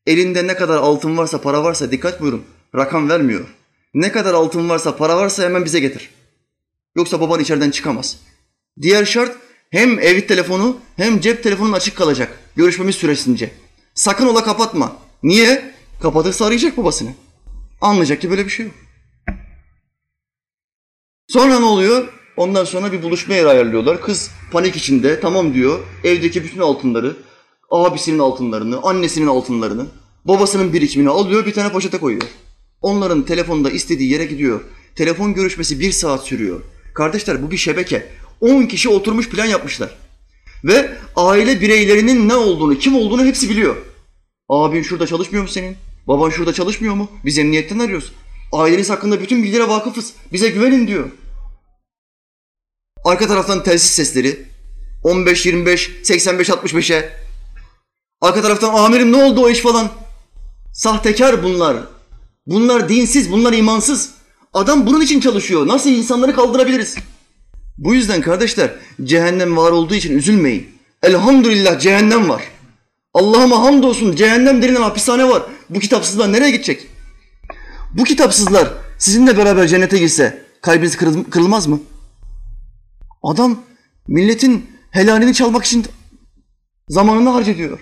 Elinde 0.07 0.47
ne 0.47 0.55
kadar 0.55 0.77
altın 0.77 1.17
varsa, 1.17 1.41
para 1.41 1.63
varsa 1.63 1.91
dikkat 1.91 2.21
buyurun. 2.21 2.43
Rakam 2.75 3.09
vermiyor. 3.09 3.45
Ne 3.93 4.11
kadar 4.11 4.33
altın 4.33 4.69
varsa, 4.69 4.97
para 4.97 5.17
varsa 5.17 5.43
hemen 5.43 5.65
bize 5.65 5.79
getir. 5.79 6.09
Yoksa 6.95 7.21
baban 7.21 7.39
içeriden 7.39 7.71
çıkamaz. 7.71 8.19
Diğer 8.81 9.05
şart 9.05 9.37
hem 9.69 9.99
ev 9.99 10.27
telefonu 10.27 10.77
hem 10.95 11.19
cep 11.19 11.43
telefonun 11.43 11.73
açık 11.73 11.97
kalacak 11.97 12.39
görüşmemiz 12.55 12.95
süresince. 12.95 13.51
Sakın 13.93 14.27
ola 14.27 14.43
kapatma. 14.43 14.95
Niye? 15.23 15.75
Kapatırsa 16.01 16.45
arayacak 16.45 16.77
babasını. 16.77 17.09
Anlayacak 17.81 18.21
ki 18.21 18.29
böyle 18.29 18.45
bir 18.45 18.49
şey 18.49 18.65
yok. 18.65 18.75
Sonra 21.27 21.59
ne 21.59 21.65
oluyor? 21.65 22.07
Ondan 22.37 22.65
sonra 22.65 22.91
bir 22.91 23.03
buluşma 23.03 23.35
yeri 23.35 23.47
ayarlıyorlar. 23.47 24.01
Kız 24.01 24.31
panik 24.51 24.75
içinde 24.75 25.19
tamam 25.19 25.53
diyor. 25.53 25.79
Evdeki 26.03 26.43
bütün 26.43 26.59
altınları, 26.59 27.17
abisinin 27.71 28.19
altınlarını, 28.19 28.81
annesinin 28.81 29.27
altınlarını, 29.27 29.85
babasının 30.25 30.73
birikimini 30.73 31.09
alıyor 31.09 31.45
bir 31.45 31.53
tane 31.53 31.71
poşete 31.71 31.97
koyuyor. 31.97 32.27
Onların 32.81 33.21
telefonda 33.21 33.69
istediği 33.69 34.11
yere 34.11 34.25
gidiyor. 34.25 34.61
Telefon 34.95 35.33
görüşmesi 35.33 35.79
bir 35.79 35.91
saat 35.91 36.23
sürüyor. 36.23 36.61
Kardeşler 36.93 37.43
bu 37.43 37.51
bir 37.51 37.57
şebeke. 37.57 38.07
10 38.41 38.65
kişi 38.65 38.89
oturmuş 38.89 39.29
plan 39.29 39.45
yapmışlar. 39.45 39.95
Ve 40.63 40.91
aile 41.15 41.61
bireylerinin 41.61 42.29
ne 42.29 42.35
olduğunu, 42.35 42.77
kim 42.77 42.95
olduğunu 42.95 43.25
hepsi 43.25 43.49
biliyor. 43.49 43.75
Abin 44.49 44.81
şurada 44.81 45.07
çalışmıyor 45.07 45.43
mu 45.43 45.49
senin? 45.49 45.75
Baban 46.07 46.29
şurada 46.29 46.53
çalışmıyor 46.53 46.93
mu? 46.93 47.09
Biz 47.25 47.37
emniyetten 47.37 47.79
arıyoruz. 47.79 48.11
Aileniz 48.55 48.89
hakkında 48.89 49.21
bütün 49.21 49.43
bilgilere 49.43 49.67
vakıfız. 49.67 50.13
Bize 50.33 50.49
güvenin 50.49 50.87
diyor. 50.87 51.09
Arka 53.05 53.27
taraftan 53.27 53.63
telsiz 53.63 53.89
sesleri. 53.89 54.45
15, 55.03 55.45
25, 55.45 55.91
85, 56.03 56.49
65'e. 56.49 57.09
Arka 58.21 58.41
taraftan 58.41 58.73
amirim 58.73 59.11
ne 59.11 59.23
oldu 59.23 59.41
o 59.41 59.49
iş 59.49 59.59
falan. 59.59 59.89
Sahtekar 60.73 61.43
bunlar. 61.43 61.77
Bunlar 62.47 62.89
dinsiz, 62.89 63.31
bunlar 63.31 63.53
imansız. 63.53 64.11
Adam 64.53 64.87
bunun 64.87 65.01
için 65.01 65.19
çalışıyor. 65.19 65.67
Nasıl 65.67 65.89
insanları 65.89 66.35
kaldırabiliriz? 66.35 66.95
Bu 67.77 67.93
yüzden 67.93 68.21
kardeşler 68.21 68.71
cehennem 69.03 69.57
var 69.57 69.71
olduğu 69.71 69.95
için 69.95 70.17
üzülmeyin. 70.17 70.69
Elhamdülillah 71.03 71.79
cehennem 71.79 72.29
var. 72.29 72.43
Allah'ıma 73.13 73.61
hamdolsun 73.63 74.15
cehennem 74.15 74.61
denilen 74.61 74.81
hapishane 74.81 75.29
var. 75.29 75.43
Bu 75.69 75.79
kitapsızlar 75.79 76.33
nereye 76.33 76.51
gidecek? 76.51 76.87
Bu 77.95 78.03
kitapsızlar 78.03 78.73
sizinle 78.97 79.37
beraber 79.37 79.67
cennete 79.67 79.97
girse 79.97 80.43
kalbiniz 80.61 80.97
kırılmaz 81.29 81.67
mı? 81.67 81.79
Adam 83.23 83.63
milletin 84.07 84.69
helalini 84.91 85.33
çalmak 85.33 85.65
için 85.65 85.85
zamanını 86.89 87.29
harcıyor. 87.29 87.79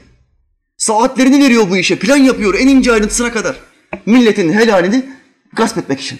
Saatlerini 0.77 1.43
veriyor 1.43 1.69
bu 1.69 1.77
işe, 1.77 1.99
plan 1.99 2.17
yapıyor 2.17 2.53
en 2.59 2.67
ince 2.67 2.91
ayrıntısına 2.91 3.31
kadar. 3.31 3.59
Milletin 4.05 4.53
helalini 4.53 5.09
gasp 5.53 5.77
etmek 5.77 5.99
için. 5.99 6.19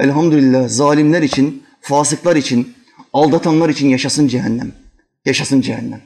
Elhamdülillah 0.00 0.68
zalimler 0.68 1.22
için 1.22 1.64
fasıklar 1.80 2.36
için, 2.36 2.74
aldatanlar 3.12 3.68
için 3.68 3.88
yaşasın 3.88 4.28
cehennem. 4.28 4.72
Yaşasın 5.24 5.60
cehennem. 5.60 6.02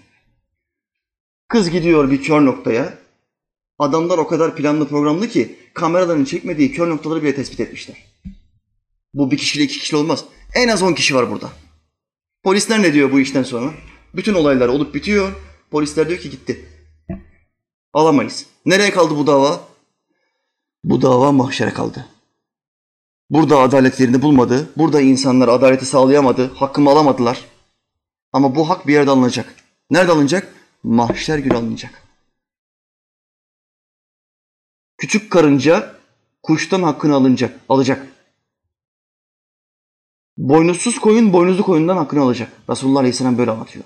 Kız 1.48 1.70
gidiyor 1.70 2.10
bir 2.10 2.22
kör 2.22 2.40
noktaya. 2.40 3.01
Adamlar 3.78 4.18
o 4.18 4.26
kadar 4.26 4.56
planlı 4.56 4.88
programlı 4.88 5.28
ki 5.28 5.56
kameraların 5.74 6.24
çekmediği 6.24 6.72
kör 6.72 6.90
noktaları 6.90 7.22
bile 7.22 7.34
tespit 7.34 7.60
etmişler. 7.60 7.96
Bu 9.14 9.30
bir 9.30 9.36
kişiyle 9.36 9.64
iki 9.64 9.78
kişi 9.78 9.96
olmaz. 9.96 10.24
En 10.54 10.68
az 10.68 10.82
on 10.82 10.92
kişi 10.92 11.14
var 11.14 11.30
burada. 11.30 11.50
Polisler 12.44 12.82
ne 12.82 12.92
diyor 12.92 13.12
bu 13.12 13.20
işten 13.20 13.42
sonra? 13.42 13.70
Bütün 14.14 14.34
olaylar 14.34 14.68
olup 14.68 14.94
bitiyor. 14.94 15.32
Polisler 15.70 16.08
diyor 16.08 16.20
ki 16.20 16.30
gitti. 16.30 16.68
Alamayız. 17.92 18.46
Nereye 18.66 18.90
kaldı 18.90 19.16
bu 19.16 19.26
dava? 19.26 19.60
Bu 20.84 21.02
dava 21.02 21.32
mahşere 21.32 21.70
kaldı. 21.70 22.06
Burada 23.30 23.58
adaletlerini 23.58 24.22
bulmadı. 24.22 24.70
Burada 24.76 25.00
insanlar 25.00 25.48
adaleti 25.48 25.86
sağlayamadı. 25.86 26.54
Hakkımı 26.54 26.90
alamadılar. 26.90 27.44
Ama 28.32 28.54
bu 28.54 28.70
hak 28.70 28.86
bir 28.86 28.92
yerde 28.92 29.10
alınacak. 29.10 29.54
Nerede 29.90 30.12
alınacak? 30.12 30.54
Mahşer 30.82 31.38
günü 31.38 31.54
alınacak. 31.54 32.02
Küçük 35.02 35.30
karınca 35.30 35.94
kuştan 36.42 36.82
hakkını 36.82 37.14
alınacak, 37.14 37.60
alacak. 37.68 38.06
Boynuzsuz 40.36 40.98
koyun 40.98 41.32
boynuzlu 41.32 41.62
koyundan 41.62 41.96
hakkını 41.96 42.20
alacak. 42.20 42.52
Resulullah 42.70 43.00
Aleyhisselam 43.00 43.38
böyle 43.38 43.50
anlatıyor. 43.50 43.84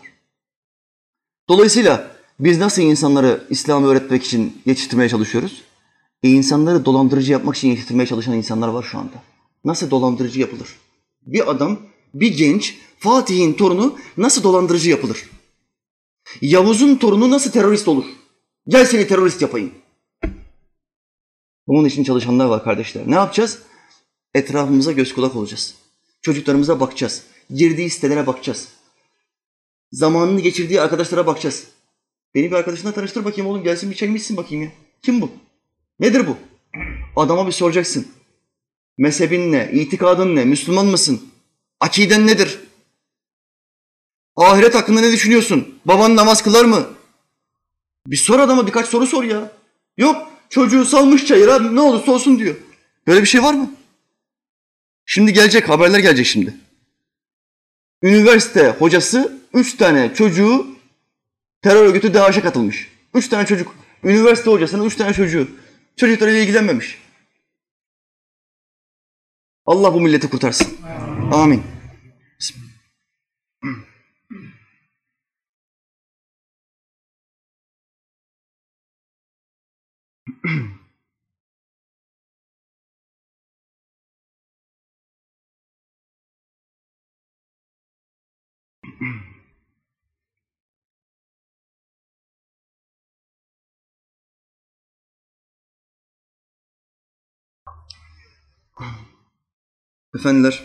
Dolayısıyla 1.48 2.10
biz 2.40 2.58
nasıl 2.58 2.82
insanları 2.82 3.46
İslam'ı 3.50 3.86
öğretmek 3.86 4.24
için 4.24 4.62
yetiştirmeye 4.66 5.08
çalışıyoruz? 5.08 5.62
E 6.22 6.28
insanları 6.28 6.84
dolandırıcı 6.84 7.32
yapmak 7.32 7.56
için 7.56 7.68
yetiştirmeye 7.68 8.06
çalışan 8.06 8.34
insanlar 8.34 8.68
var 8.68 8.82
şu 8.82 8.98
anda. 8.98 9.22
Nasıl 9.64 9.90
dolandırıcı 9.90 10.40
yapılır? 10.40 10.68
Bir 11.26 11.50
adam, 11.50 11.78
bir 12.14 12.36
genç, 12.36 12.78
Fatih'in 12.98 13.52
torunu 13.52 13.98
nasıl 14.16 14.42
dolandırıcı 14.42 14.90
yapılır? 14.90 15.30
Yavuz'un 16.40 16.96
torunu 16.96 17.30
nasıl 17.30 17.50
terörist 17.50 17.88
olur? 17.88 18.04
Gel 18.68 18.86
seni 18.86 19.06
terörist 19.06 19.42
yapayım. 19.42 19.72
Bunun 21.68 21.84
için 21.84 22.04
çalışanlar 22.04 22.44
var 22.44 22.64
kardeşler. 22.64 23.02
Ne 23.06 23.14
yapacağız? 23.14 23.62
Etrafımıza 24.34 24.92
göz 24.92 25.14
kulak 25.14 25.36
olacağız. 25.36 25.74
Çocuklarımıza 26.22 26.80
bakacağız. 26.80 27.22
Girdiği 27.54 27.90
sitelere 27.90 28.26
bakacağız. 28.26 28.68
Zamanını 29.92 30.40
geçirdiği 30.40 30.80
arkadaşlara 30.80 31.26
bakacağız. 31.26 31.66
Beni 32.34 32.50
bir 32.50 32.56
arkadaşına 32.56 32.92
tanıştır 32.92 33.24
bakayım 33.24 33.50
oğlum 33.50 33.62
gelsin 33.62 33.90
bir 33.90 33.96
çay 33.96 34.14
içsin 34.14 34.36
bakayım 34.36 34.64
ya. 34.64 34.70
Kim 35.02 35.20
bu? 35.20 35.30
Nedir 36.00 36.26
bu? 36.26 36.36
Adama 37.16 37.46
bir 37.46 37.52
soracaksın. 37.52 38.08
Mezhebin 38.98 39.52
ne? 39.52 39.70
İtikadın 39.72 40.36
ne? 40.36 40.44
Müslüman 40.44 40.86
mısın? 40.86 41.28
Akiden 41.80 42.26
nedir? 42.26 42.58
Ahiret 44.36 44.74
hakkında 44.74 45.00
ne 45.00 45.12
düşünüyorsun? 45.12 45.78
Baban 45.84 46.16
namaz 46.16 46.42
kılar 46.42 46.64
mı? 46.64 46.86
Bir 48.06 48.16
sor 48.16 48.38
adama 48.38 48.66
birkaç 48.66 48.88
soru 48.88 49.06
sor 49.06 49.24
ya. 49.24 49.52
Yok 49.96 50.35
çocuğu 50.50 50.84
salmış 50.84 51.26
çayıra 51.26 51.58
ne 51.58 51.80
olursa 51.80 52.12
olsun 52.12 52.38
diyor. 52.38 52.56
Böyle 53.06 53.20
bir 53.20 53.26
şey 53.26 53.42
var 53.42 53.54
mı? 53.54 53.70
Şimdi 55.06 55.32
gelecek 55.32 55.68
haberler 55.68 55.98
gelecek 55.98 56.26
şimdi. 56.26 56.54
Üniversite 58.02 58.68
hocası 58.78 59.38
üç 59.54 59.76
tane 59.76 60.14
çocuğu 60.14 60.66
terör 61.62 61.84
örgütü 61.84 62.14
DAEŞ'e 62.14 62.40
katılmış. 62.40 62.92
Üç 63.14 63.28
tane 63.28 63.46
çocuk. 63.46 63.74
Üniversite 64.04 64.50
hocasının 64.50 64.84
üç 64.84 64.96
tane 64.96 65.14
çocuğu. 65.14 65.48
Çocuklarıyla 65.96 66.40
ilgilenmemiş. 66.40 66.98
Allah 69.66 69.94
bu 69.94 70.00
milleti 70.00 70.30
kurtarsın. 70.30 70.68
Amin. 71.32 71.75
Efendiler, 100.14 100.64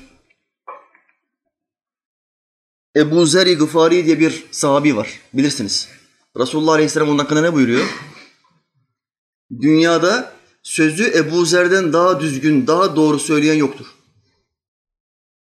Ebu 2.95 3.25
Zer-i 3.25 3.55
Gıfari 3.55 4.05
diye 4.05 4.19
bir 4.19 4.45
sahabi 4.51 4.95
var. 4.95 5.19
Bilirsiniz. 5.33 5.89
Resulullah 6.37 6.73
Aleyhisselam 6.73 7.09
onun 7.09 7.17
hakkında 7.17 7.41
ne 7.41 7.53
buyuruyor? 7.53 7.85
Dünyada 9.59 10.33
sözü 10.63 11.11
Ebu 11.15 11.45
Zer'den 11.45 11.93
daha 11.93 12.19
düzgün, 12.19 12.67
daha 12.67 12.95
doğru 12.95 13.19
söyleyen 13.19 13.55
yoktur. 13.55 13.85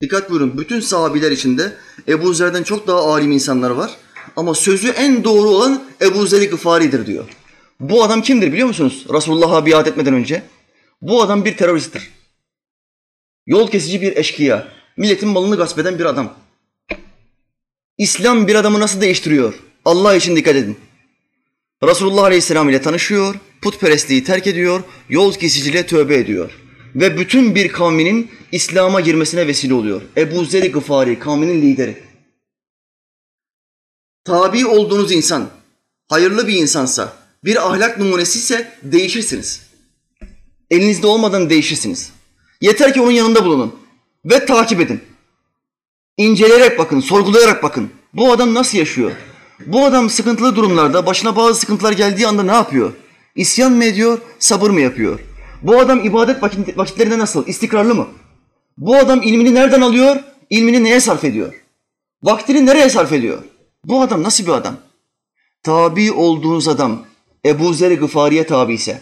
Dikkat 0.01 0.31
buyurun. 0.31 0.59
Bütün 0.59 0.81
sahabiler 0.81 1.31
içinde 1.31 1.73
Ebu 2.09 2.35
Zer'den 2.35 2.63
çok 2.63 2.87
daha 2.87 2.99
alim 2.99 3.33
insanlar 3.33 3.71
var. 3.71 3.91
Ama 4.37 4.55
sözü 4.55 4.89
en 4.89 5.25
doğru 5.25 5.49
olan 5.49 5.85
Ebu 6.01 6.27
Zer-i 6.27 6.49
Gıfari'dir 6.49 7.07
diyor. 7.07 7.25
Bu 7.81 8.05
adam 8.05 8.23
kimdir 8.23 8.53
biliyor 8.53 8.69
musunuz? 8.69 9.07
Resulullah'a 9.15 9.67
biat 9.67 9.87
etmeden 9.87 10.15
önce. 10.15 10.43
Bu 11.03 11.23
adam 11.23 11.45
bir 11.45 11.57
teröristtir. 11.57 12.11
Yol 13.47 13.71
kesici 13.71 14.03
bir 14.03 14.17
eşkıya. 14.17 14.69
Milletin 14.97 15.29
malını 15.29 15.57
gasp 15.57 15.79
eden 15.79 15.99
bir 15.99 16.05
adam. 16.05 16.35
İslam 17.99 18.49
bir 18.49 18.55
adamı 18.55 18.81
nasıl 18.81 19.01
değiştiriyor? 19.01 19.55
Allah 19.85 20.15
için 20.15 20.37
dikkat 20.37 20.57
edin. 20.57 20.79
Resulullah 21.83 22.25
Aleyhisselam 22.25 22.69
ile 22.69 22.83
tanışıyor, 22.83 23.35
putperestliği 23.63 24.25
terk 24.25 24.47
ediyor, 24.47 24.83
yol 25.09 25.35
kesiciliğe 25.35 25.87
tövbe 25.87 26.17
ediyor. 26.17 26.51
Ve 26.95 27.19
bütün 27.19 27.55
bir 27.55 27.69
kavminin 27.69 28.31
İslam'a 28.53 29.01
girmesine 29.01 29.47
vesile 29.47 29.75
oluyor. 29.75 30.03
Ebu 30.17 30.45
Zer-i 30.45 30.73
Gıfari, 30.73 31.19
kavminin 31.19 31.63
lideri. 31.63 32.03
Tabi 34.25 34.67
olduğunuz 34.67 35.13
insan, 35.13 35.51
hayırlı 36.09 36.49
bir 36.49 36.55
insansa, 36.55 37.13
bir 37.45 37.69
ahlak 37.69 37.99
numunesi 37.99 38.39
ise 38.39 38.79
değişirsiniz. 38.83 39.69
Elinizde 40.71 41.07
olmadan 41.07 41.51
değişirsiniz. 41.51 42.13
Yeter 42.61 42.95
ki 42.95 43.01
onun 43.01 43.11
yanında 43.11 43.45
bulunun 43.45 43.79
ve 44.25 44.47
takip 44.47 44.81
edin. 44.81 45.01
İnceleyerek 46.17 46.79
bakın, 46.79 47.01
sorgulayarak 47.01 47.63
bakın. 47.63 47.91
Bu 48.15 48.33
adam 48.33 48.55
nasıl 48.55 48.79
yaşıyor? 48.79 49.13
Bu 49.67 49.85
adam 49.85 50.11
sıkıntılı 50.11 50.57
durumlarda, 50.57 51.07
başına 51.07 51.37
bazı 51.37 51.61
sıkıntılar 51.61 51.93
geldiği 51.93 52.27
anda 52.27 52.43
ne 52.43 52.53
yapıyor? 52.53 52.93
İsyan 53.35 53.73
mı 53.73 53.85
ediyor, 53.85 54.19
sabır 54.39 54.71
mı 54.71 54.81
yapıyor? 54.81 55.21
Bu 55.63 55.81
adam 55.81 56.05
ibadet 56.05 56.43
vakitlerinde 56.77 57.19
nasıl? 57.19 57.47
İstikrarlı 57.47 57.95
mı? 57.95 58.09
Bu 58.79 58.97
adam 58.97 59.23
ilmini 59.23 59.55
nereden 59.55 59.81
alıyor? 59.81 60.17
İlmini 60.51 60.85
neye 60.85 61.01
sarf 61.01 61.25
ediyor? 61.25 61.53
Vaktini 62.23 62.67
nereye 62.67 62.91
sarf 62.91 63.13
ediyor? 63.13 63.39
Bu 63.85 64.03
adam 64.03 64.23
nasıl 64.23 64.47
bir 64.47 64.53
adam? 64.53 64.77
Tabi 65.63 66.13
olduğunuz 66.13 66.69
adam 66.69 67.05
Ebu 67.45 67.75
Zer-i 67.75 67.97
Gıfari'ye 67.97 68.47
tabi 68.47 68.75
ise, 68.75 69.01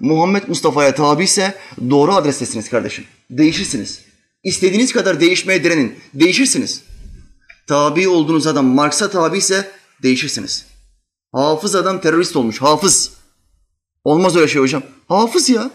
Muhammed 0.00 0.42
Mustafa'ya 0.48 0.94
tabi 0.94 1.24
ise 1.24 1.54
doğru 1.90 2.14
adrestesiniz 2.14 2.70
kardeşim. 2.70 3.04
Değişirsiniz. 3.30 4.00
İstediğiniz 4.44 4.92
kadar 4.92 5.20
değişmeye 5.20 5.64
direnin. 5.64 5.94
Değişirsiniz. 6.14 6.82
Tabi 7.66 8.08
olduğunuz 8.08 8.46
adam 8.46 8.66
Marx'a 8.66 9.10
tabi 9.10 9.38
ise 9.38 9.70
değişirsiniz. 10.02 10.66
Hafız 11.32 11.74
adam 11.74 12.00
terörist 12.00 12.36
olmuş. 12.36 12.62
Hafız. 12.62 13.12
Olmaz 14.04 14.36
öyle 14.36 14.48
şey 14.48 14.62
hocam. 14.62 14.82
Hafız 15.08 15.48
ya. 15.48 15.70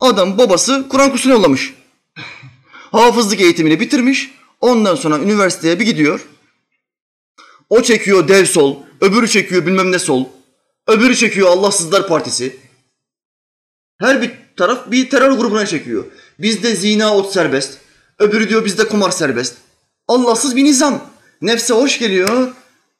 Adam 0.00 0.38
babası 0.38 0.88
Kur'an 0.88 1.10
kursuna 1.10 1.32
yollamış. 1.32 1.74
Hafızlık 2.92 3.40
eğitimini 3.40 3.80
bitirmiş. 3.80 4.30
Ondan 4.60 4.94
sonra 4.94 5.18
üniversiteye 5.18 5.80
bir 5.80 5.84
gidiyor. 5.84 6.26
O 7.70 7.82
çekiyor 7.82 8.28
dev 8.28 8.44
sol, 8.44 8.76
öbürü 9.00 9.28
çekiyor 9.28 9.66
bilmem 9.66 9.92
ne 9.92 9.98
sol, 9.98 10.24
öbürü 10.86 11.16
çekiyor 11.16 11.48
Allahsızlar 11.48 12.08
Partisi. 12.08 12.56
Her 14.00 14.22
bir 14.22 14.32
taraf 14.56 14.90
bir 14.90 15.10
terör 15.10 15.32
grubuna 15.32 15.66
çekiyor. 15.66 16.04
Bizde 16.38 16.76
zina 16.76 17.16
ot 17.16 17.32
serbest, 17.32 17.78
öbürü 18.18 18.48
diyor 18.48 18.64
bizde 18.64 18.88
kumar 18.88 19.10
serbest. 19.10 19.54
Allahsız 20.08 20.56
bir 20.56 20.64
nizam. 20.64 21.10
Nefse 21.42 21.74
hoş 21.74 21.98
geliyor. 21.98 22.54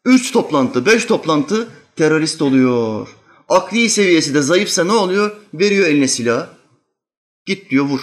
Üç 0.05 0.33
toplantı, 0.33 0.87
beş 0.87 1.05
toplantı 1.05 1.69
terörist 1.97 2.43
oluyor. 2.43 3.17
Akli 3.49 3.91
seviyesi 3.91 4.35
de 4.35 4.43
zayıfsa 4.43 4.85
ne 4.85 4.93
oluyor? 4.93 5.37
Veriyor 5.55 5.87
eline 5.87 6.09
silah. 6.09 6.49
Git 7.47 7.71
diyor 7.71 7.85
vur. 7.85 8.01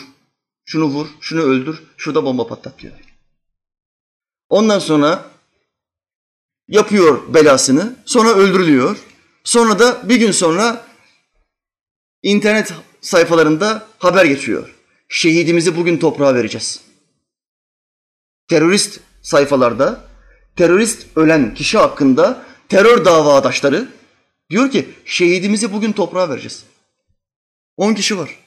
Şunu 0.66 0.86
vur, 0.86 1.08
şunu 1.22 1.42
öldür, 1.42 1.84
şurada 1.98 2.24
bomba 2.24 2.48
patlat 2.48 2.80
diyor. 2.80 2.94
Ondan 4.50 4.80
sonra 4.80 5.32
yapıyor 6.68 7.34
belasını, 7.34 7.96
sonra 8.06 8.30
öldürülüyor. 8.30 8.98
Sonra 9.44 9.80
da 9.80 10.10
bir 10.10 10.16
gün 10.16 10.32
sonra 10.32 10.86
internet 12.24 12.74
sayfalarında 13.02 13.88
haber 14.00 14.26
geçiyor. 14.26 14.76
Şehidimizi 15.10 15.78
bugün 15.78 15.98
toprağa 15.98 16.36
vereceğiz. 16.36 16.82
Terörist 18.48 19.00
sayfalarda 19.22 20.09
terörist 20.60 21.06
ölen 21.16 21.54
kişi 21.54 21.78
hakkında 21.78 22.46
terör 22.70 23.06
davadaşları 23.06 23.90
diyor 24.50 24.72
ki 24.72 24.90
şehidimizi 25.06 25.74
bugün 25.74 25.92
toprağa 25.92 26.30
vereceğiz. 26.30 26.64
10 27.78 27.94
kişi 27.94 28.18
var. 28.18 28.40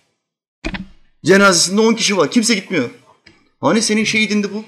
Cenazesinde 1.24 1.80
10 1.80 1.94
kişi 1.94 2.16
var. 2.16 2.30
Kimse 2.30 2.54
gitmiyor. 2.54 2.90
Hani 3.60 3.82
senin 3.82 4.04
şehidindi 4.04 4.54
bu? 4.54 4.64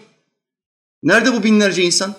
Nerede 1.03 1.33
bu 1.33 1.45
binlerce 1.45 1.83
insan? 1.83 2.15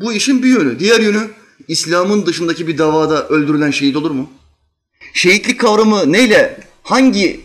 Bu 0.00 0.12
işin 0.12 0.42
bir 0.42 0.48
yönü. 0.48 0.78
Diğer 0.78 1.00
yönü 1.00 1.30
İslam'ın 1.68 2.26
dışındaki 2.26 2.68
bir 2.68 2.78
davada 2.78 3.28
öldürülen 3.28 3.70
şehit 3.70 3.96
olur 3.96 4.10
mu? 4.10 4.30
Şehitlik 5.14 5.60
kavramı 5.60 6.12
neyle, 6.12 6.60
hangi 6.82 7.40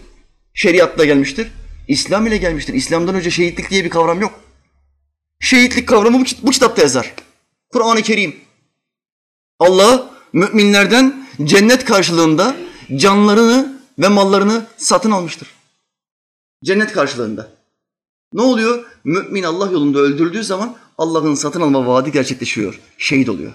şeriatla 0.54 1.06
gelmiştir? 1.06 1.48
İslam 1.88 2.28
ile 2.28 2.38
gelmiştir. 2.38 2.74
İslam'dan 2.74 3.16
önce 3.16 3.32
şehitlik 3.32 3.70
diye 3.70 3.84
bir 3.84 3.90
kavram 3.90 4.22
yok. 4.22 4.40
Şehitlik 5.40 5.88
kavramı 5.88 6.26
bu, 6.42 6.52
kitapta 6.52 6.82
yazar. 6.82 7.14
Kur'an-ı 7.70 8.02
Kerim. 8.02 8.36
Allah 9.60 10.12
müminlerden 10.34 11.28
cennet 11.44 11.86
karşılığında 11.86 12.56
canlarını 12.96 13.82
ve 14.00 14.08
mallarını 14.08 14.66
satın 14.78 15.12
almıştır. 15.12 15.48
Cennet 16.64 16.92
karşılığında. 16.92 17.52
Ne 18.34 18.42
oluyor? 18.42 18.86
Mümin 19.04 19.44
Allah 19.44 19.72
yolunda 19.72 20.00
öldürüldüğü 20.00 20.44
zaman 20.44 20.78
Allah'ın 20.98 21.36
satın 21.36 21.62
alma 21.62 21.88
vaadi 21.88 22.12
gerçekleşiyor. 22.12 22.80
Şehit 22.98 23.30
oluyor. 23.30 23.54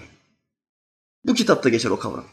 Bu 1.25 1.33
kitapta 1.33 1.69
geçer 1.69 1.89
o 1.89 1.99
kavram. 1.99 2.25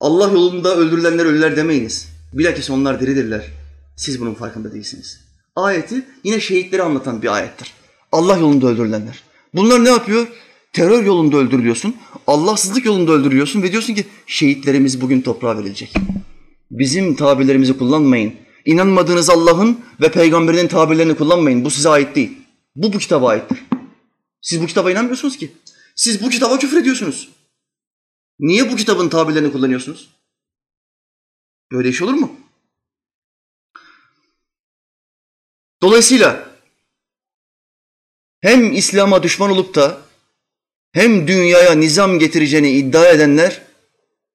Allah 0.00 0.32
yolunda 0.32 0.76
öldürülenler 0.76 1.24
ölüler 1.24 1.56
demeyiniz. 1.56 2.08
Bilakis 2.32 2.70
onlar 2.70 3.00
diridirler. 3.00 3.61
Siz 4.02 4.20
bunun 4.20 4.34
farkında 4.34 4.72
değilsiniz. 4.72 5.20
Ayeti 5.56 6.06
yine 6.24 6.40
şehitleri 6.40 6.82
anlatan 6.82 7.22
bir 7.22 7.34
ayettir. 7.34 7.72
Allah 8.12 8.36
yolunda 8.36 8.66
öldürülenler. 8.66 9.22
Bunlar 9.54 9.84
ne 9.84 9.88
yapıyor? 9.88 10.26
Terör 10.72 11.04
yolunda 11.04 11.36
öldürülüyorsun. 11.36 11.96
Allahsızlık 12.26 12.86
yolunda 12.86 13.12
öldürüyorsun 13.12 13.62
ve 13.62 13.72
diyorsun 13.72 13.94
ki 13.94 14.06
şehitlerimiz 14.26 15.00
bugün 15.00 15.20
toprağa 15.20 15.58
verilecek. 15.58 15.94
Bizim 16.70 17.16
tabirlerimizi 17.16 17.78
kullanmayın. 17.78 18.34
İnanmadığınız 18.64 19.30
Allah'ın 19.30 19.80
ve 20.00 20.12
peygamberinin 20.12 20.68
tabirlerini 20.68 21.14
kullanmayın. 21.14 21.64
Bu 21.64 21.70
size 21.70 21.88
ait 21.88 22.16
değil. 22.16 22.38
Bu 22.76 22.92
bu 22.92 22.98
kitaba 22.98 23.28
aittir. 23.28 23.58
Siz 24.40 24.62
bu 24.62 24.66
kitaba 24.66 24.90
inanmıyorsunuz 24.90 25.36
ki. 25.36 25.52
Siz 25.96 26.22
bu 26.22 26.28
kitaba 26.28 26.58
küfür 26.58 26.80
ediyorsunuz. 26.80 27.28
Niye 28.38 28.72
bu 28.72 28.76
kitabın 28.76 29.08
tabirlerini 29.08 29.52
kullanıyorsunuz? 29.52 30.10
Böyle 31.72 31.88
iş 31.88 32.02
olur 32.02 32.14
mu? 32.14 32.41
Dolayısıyla 35.82 36.48
hem 38.40 38.72
İslam'a 38.72 39.22
düşman 39.22 39.50
olup 39.50 39.74
da 39.74 40.00
hem 40.92 41.28
dünyaya 41.28 41.72
nizam 41.74 42.18
getireceğini 42.18 42.70
iddia 42.70 43.06
edenler 43.08 43.62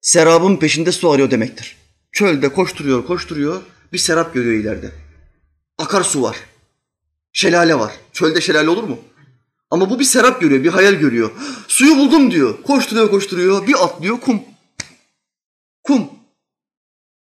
serabın 0.01 0.57
peşinde 0.57 0.91
su 0.91 1.11
arıyor 1.11 1.31
demektir. 1.31 1.77
Çölde 2.11 2.49
koşturuyor, 2.49 3.05
koşturuyor, 3.05 3.61
bir 3.93 3.97
serap 3.97 4.33
görüyor 4.33 4.61
ileride. 4.63 4.91
Akarsu 5.77 6.21
var, 6.21 6.37
şelale 7.33 7.79
var. 7.79 7.93
Çölde 8.13 8.41
şelale 8.41 8.69
olur 8.69 8.83
mu? 8.83 8.99
Ama 9.71 9.89
bu 9.89 9.99
bir 9.99 10.05
serap 10.05 10.41
görüyor, 10.41 10.63
bir 10.63 10.69
hayal 10.69 10.93
görüyor. 10.93 11.31
Suyu 11.67 11.97
buldum 11.97 12.31
diyor. 12.31 12.63
Koşturuyor, 12.63 13.09
koşturuyor, 13.09 13.67
bir 13.67 13.85
atlıyor, 13.85 14.19
kum. 14.19 14.41
Kum. 15.83 16.09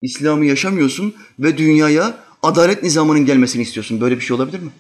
İslam'ı 0.02 0.46
yaşamıyorsun 0.46 1.16
ve 1.40 1.58
dünyaya 1.58 2.27
adalet 2.44 2.84
nizamının 2.84 3.26
gelmesini 3.26 3.62
istiyorsun. 3.62 4.02
Böyle 4.02 4.16
bir 4.16 4.22
şey 4.22 4.36
olabilir 4.36 4.60
mi? 4.60 4.72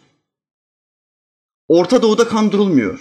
Orta 1.67 2.01
Doğu'da 2.01 2.27
kan 2.27 2.51
durulmuyor. 2.51 2.99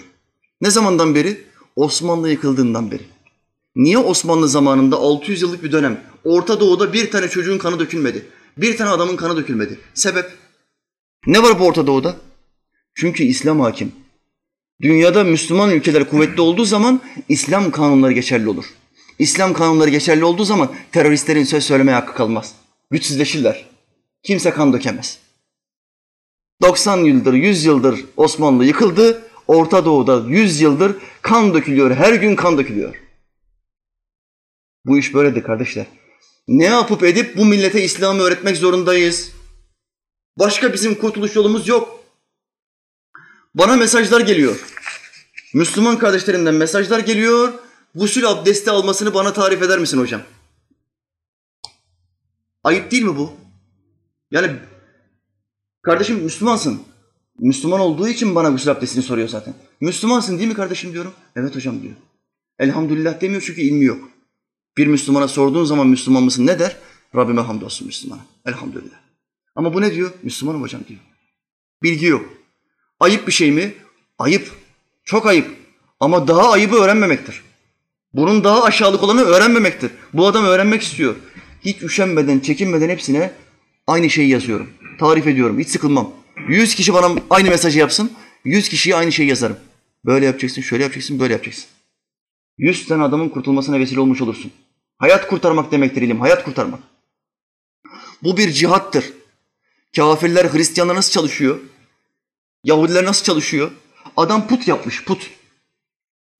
Ne 0.61 0.71
zamandan 0.71 1.15
beri? 1.15 1.43
Osmanlı 1.75 2.29
yıkıldığından 2.29 2.91
beri. 2.91 3.03
Niye 3.75 3.97
Osmanlı 3.97 4.49
zamanında 4.49 4.95
600 4.95 5.41
yıllık 5.41 5.63
bir 5.63 5.71
dönem 5.71 6.01
Orta 6.23 6.59
Doğu'da 6.59 6.93
bir 6.93 7.11
tane 7.11 7.27
çocuğun 7.27 7.57
kanı 7.57 7.79
dökülmedi? 7.79 8.25
Bir 8.57 8.77
tane 8.77 8.89
adamın 8.89 9.15
kanı 9.15 9.37
dökülmedi. 9.37 9.79
Sebep? 9.93 10.31
Ne 11.27 11.43
var 11.43 11.59
bu 11.59 11.65
Orta 11.65 11.87
Doğu'da? 11.87 12.15
Çünkü 12.95 13.23
İslam 13.23 13.59
hakim. 13.59 13.91
Dünyada 14.81 15.23
Müslüman 15.23 15.71
ülkeler 15.71 16.09
kuvvetli 16.09 16.41
olduğu 16.41 16.65
zaman 16.65 17.01
İslam 17.29 17.71
kanunları 17.71 18.13
geçerli 18.13 18.49
olur. 18.49 18.65
İslam 19.19 19.53
kanunları 19.53 19.89
geçerli 19.89 20.23
olduğu 20.25 20.43
zaman 20.43 20.71
teröristlerin 20.91 21.43
söz 21.43 21.63
söylemeye 21.63 21.97
hakkı 21.97 22.13
kalmaz. 22.13 22.55
Güçsüzleşirler. 22.91 23.76
Kimse 24.23 24.51
kan 24.51 24.73
dökemez. 24.73 25.19
90 26.61 26.97
yıldır, 26.97 27.33
100 27.33 27.65
yıldır 27.65 28.05
Osmanlı 28.17 28.65
yıkıldı. 28.65 29.23
Orta 29.47 29.85
Doğu'da 29.85 30.29
100 30.29 30.61
yıldır 30.61 30.95
kan 31.21 31.53
dökülüyor. 31.53 31.95
Her 31.95 32.13
gün 32.13 32.35
kan 32.35 32.57
dökülüyor. 32.57 32.95
Bu 34.85 34.97
iş 34.97 35.13
böyledir 35.13 35.43
kardeşler. 35.43 35.85
Ne 36.47 36.65
yapıp 36.65 37.03
edip 37.03 37.37
bu 37.37 37.45
millete 37.45 37.83
İslam'ı 37.83 38.21
öğretmek 38.21 38.57
zorundayız. 38.57 39.31
Başka 40.39 40.73
bizim 40.73 40.95
kurtuluş 40.95 41.35
yolumuz 41.35 41.67
yok. 41.67 42.03
Bana 43.55 43.75
mesajlar 43.75 44.21
geliyor. 44.21 44.59
Müslüman 45.53 45.97
kardeşlerimden 45.97 46.55
mesajlar 46.55 46.99
geliyor. 46.99 47.53
Gusül 47.95 48.29
abdesti 48.29 48.71
almasını 48.71 49.13
bana 49.13 49.33
tarif 49.33 49.61
eder 49.61 49.79
misin 49.79 49.97
hocam? 49.97 50.21
Ayıp 52.63 52.91
değil 52.91 53.03
mi 53.03 53.17
bu? 53.17 53.46
Yani 54.31 54.51
kardeşim 55.81 56.17
Müslümansın. 56.23 56.81
Müslüman 57.39 57.79
olduğu 57.79 58.07
için 58.07 58.35
bana 58.35 58.49
gusül 58.49 58.71
abdestini 58.71 59.03
soruyor 59.03 59.27
zaten. 59.27 59.53
Müslümansın 59.81 60.37
değil 60.37 60.49
mi 60.49 60.55
kardeşim 60.55 60.93
diyorum. 60.93 61.13
Evet 61.35 61.55
hocam 61.55 61.81
diyor. 61.81 61.93
Elhamdülillah 62.59 63.21
demiyor 63.21 63.43
çünkü 63.45 63.61
ilmi 63.61 63.85
yok. 63.85 64.09
Bir 64.77 64.87
Müslümana 64.87 65.27
sorduğun 65.27 65.65
zaman 65.65 65.87
Müslüman 65.87 66.23
mısın 66.23 66.47
ne 66.47 66.59
der? 66.59 66.77
Rabbime 67.15 67.41
hamdolsun 67.41 67.87
Müslümana. 67.87 68.25
Elhamdülillah. 68.45 68.97
Ama 69.55 69.73
bu 69.73 69.81
ne 69.81 69.93
diyor? 69.93 70.11
Müslümanım 70.23 70.61
hocam 70.61 70.81
diyor. 70.87 70.99
Bilgi 71.83 72.05
yok. 72.05 72.25
Ayıp 72.99 73.27
bir 73.27 73.31
şey 73.31 73.51
mi? 73.51 73.73
Ayıp. 74.19 74.51
Çok 75.03 75.25
ayıp. 75.25 75.55
Ama 75.99 76.27
daha 76.27 76.51
ayıbı 76.51 76.75
öğrenmemektir. 76.75 77.43
Bunun 78.13 78.43
daha 78.43 78.63
aşağılık 78.63 79.03
olanı 79.03 79.21
öğrenmemektir. 79.21 79.91
Bu 80.13 80.27
adam 80.27 80.45
öğrenmek 80.45 80.81
istiyor. 80.81 81.15
Hiç 81.65 81.81
üşenmeden, 81.83 82.39
çekinmeden 82.39 82.89
hepsine 82.89 83.33
aynı 83.87 84.09
şeyi 84.09 84.29
yazıyorum. 84.29 84.69
Tarif 84.99 85.27
ediyorum. 85.27 85.59
Hiç 85.59 85.69
sıkılmam. 85.69 86.11
Yüz 86.47 86.75
kişi 86.75 86.93
bana 86.93 87.21
aynı 87.29 87.49
mesajı 87.49 87.79
yapsın. 87.79 88.11
Yüz 88.45 88.69
kişiye 88.69 88.95
aynı 88.95 89.11
şeyi 89.11 89.29
yazarım. 89.29 89.57
Böyle 90.05 90.25
yapacaksın, 90.25 90.61
şöyle 90.61 90.83
yapacaksın, 90.83 91.19
böyle 91.19 91.33
yapacaksın. 91.33 91.65
Yüz 92.57 92.87
tane 92.87 93.03
adamın 93.03 93.29
kurtulmasına 93.29 93.79
vesile 93.79 93.99
olmuş 93.99 94.21
olursun. 94.21 94.51
Hayat 94.97 95.27
kurtarmak 95.27 95.71
demektir 95.71 96.01
ilim, 96.01 96.19
hayat 96.19 96.43
kurtarmak. 96.43 96.79
Bu 98.23 98.37
bir 98.37 98.51
cihattır. 98.51 99.13
Kafirler, 99.95 100.45
Hristiyanlar 100.53 100.95
nasıl 100.95 101.11
çalışıyor? 101.11 101.59
Yahudiler 102.63 103.05
nasıl 103.05 103.23
çalışıyor? 103.23 103.71
Adam 104.17 104.47
put 104.47 104.67
yapmış, 104.67 105.03
put. 105.03 105.29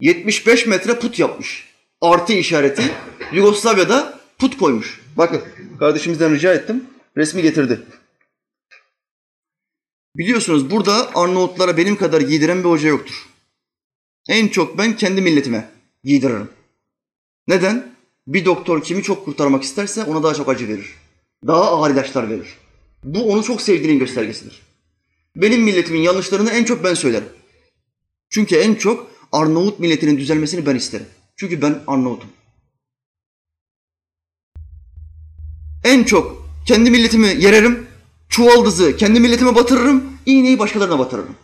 75 0.01 0.67
metre 0.67 0.99
put 0.99 1.19
yapmış. 1.19 1.67
Artı 2.01 2.33
işareti. 2.33 2.91
Yugoslavya'da 3.33 4.19
put 4.37 4.57
koymuş. 4.57 5.01
Bakın 5.17 5.41
kardeşimizden 5.79 6.33
rica 6.33 6.53
ettim. 6.53 6.83
Resmi 7.17 7.41
getirdi. 7.41 7.81
Biliyorsunuz 10.15 10.71
burada 10.71 11.15
Arnavutlara 11.15 11.77
benim 11.77 11.95
kadar 11.95 12.21
giydiren 12.21 12.59
bir 12.59 12.69
hoca 12.69 12.89
yoktur. 12.89 13.29
En 14.29 14.47
çok 14.47 14.77
ben 14.77 14.95
kendi 14.97 15.21
milletime 15.21 15.69
giydiririm. 16.03 16.49
Neden? 17.47 17.95
Bir 18.27 18.45
doktor 18.45 18.83
kimi 18.83 19.03
çok 19.03 19.25
kurtarmak 19.25 19.63
isterse 19.63 20.03
ona 20.03 20.23
daha 20.23 20.33
çok 20.33 20.49
acı 20.49 20.67
verir. 20.67 20.93
Daha 21.47 21.63
ağır 21.63 21.91
ilaçlar 21.91 22.29
verir. 22.29 22.57
Bu 23.03 23.31
onu 23.31 23.43
çok 23.43 23.61
sevdiğinin 23.61 23.99
göstergesidir. 23.99 24.61
Benim 25.35 25.61
milletimin 25.61 25.99
yanlışlarını 25.99 26.49
en 26.49 26.63
çok 26.63 26.83
ben 26.83 26.93
söylerim. 26.93 27.29
Çünkü 28.29 28.55
en 28.55 28.75
çok 28.75 29.11
Arnavut 29.31 29.79
milletinin 29.79 30.17
düzelmesini 30.17 30.65
ben 30.65 30.75
isterim. 30.75 31.07
Çünkü 31.35 31.61
ben 31.61 31.83
Arnavut'um. 31.87 32.29
En 35.83 36.03
çok 36.03 36.36
kendi 36.67 36.91
milletimi 36.91 37.27
yererim, 37.27 37.87
çuvaldızı 38.29 38.97
kendi 38.97 39.19
milletime 39.19 39.55
batırırım, 39.55 40.03
iğneyi 40.25 40.59
başkalarına 40.59 40.99
batırırım. 40.99 41.35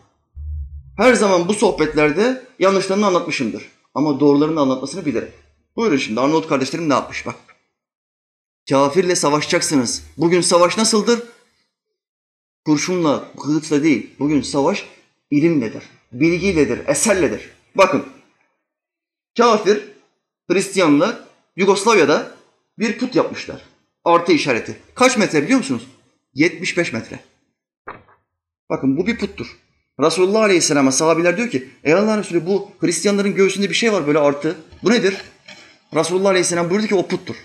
Her 0.97 1.13
zaman 1.13 1.47
bu 1.47 1.53
sohbetlerde 1.53 2.45
yanlışlarını 2.59 3.05
anlatmışımdır. 3.05 3.71
Ama 3.95 4.19
doğrularını 4.19 4.59
anlatmasını 4.59 5.05
bilirim. 5.05 5.31
Buyurun 5.75 5.97
şimdi 5.97 6.19
Arnavut 6.19 6.47
kardeşlerim 6.47 6.89
ne 6.89 6.93
yapmış 6.93 7.25
bak. 7.25 7.35
Kafirle 8.69 9.15
savaşacaksınız. 9.15 10.03
Bugün 10.17 10.41
savaş 10.41 10.77
nasıldır? 10.77 11.23
Kurşunla, 12.65 13.23
kılıçla 13.41 13.83
değil. 13.83 14.09
Bugün 14.19 14.41
savaş 14.41 14.85
ilimledir, 15.31 15.83
bilgiyledir, 16.11 16.87
eserledir. 16.87 17.49
Bakın, 17.75 18.05
kafir, 19.37 19.83
Hristiyanlar 20.51 21.19
Yugoslavya'da 21.55 22.31
bir 22.79 22.97
put 22.97 23.15
yapmışlar. 23.15 23.72
Artı 24.05 24.31
işareti. 24.31 24.75
Kaç 24.95 25.17
metre 25.17 25.43
biliyor 25.43 25.57
musunuz? 25.57 25.87
75 26.33 26.93
metre. 26.93 27.19
Bakın 28.69 28.97
bu 28.97 29.07
bir 29.07 29.17
puttur. 29.17 29.57
Resulullah 29.99 30.41
Aleyhisselam'a 30.41 30.91
sahabiler 30.91 31.37
diyor 31.37 31.49
ki 31.49 31.69
ey 31.83 31.93
Allah'ın 31.93 32.19
Resulü 32.19 32.45
bu 32.45 32.71
Hristiyanların 32.79 33.35
göğsünde 33.35 33.69
bir 33.69 33.75
şey 33.75 33.93
var 33.93 34.07
böyle 34.07 34.19
artı. 34.19 34.55
Bu 34.83 34.91
nedir? 34.91 35.17
Resulullah 35.95 36.29
Aleyhisselam 36.29 36.69
buyurdu 36.69 36.87
ki 36.87 36.95
o 36.95 37.07
puttur. 37.07 37.35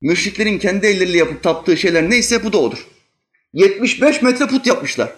Müşriklerin 0.00 0.58
kendi 0.58 0.86
elleriyle 0.86 1.18
yapıp 1.18 1.42
taptığı 1.42 1.76
şeyler 1.76 2.10
neyse 2.10 2.44
bu 2.44 2.52
da 2.52 2.58
odur. 2.58 2.86
75 3.52 4.22
metre 4.22 4.46
put 4.46 4.66
yapmışlar. 4.66 5.12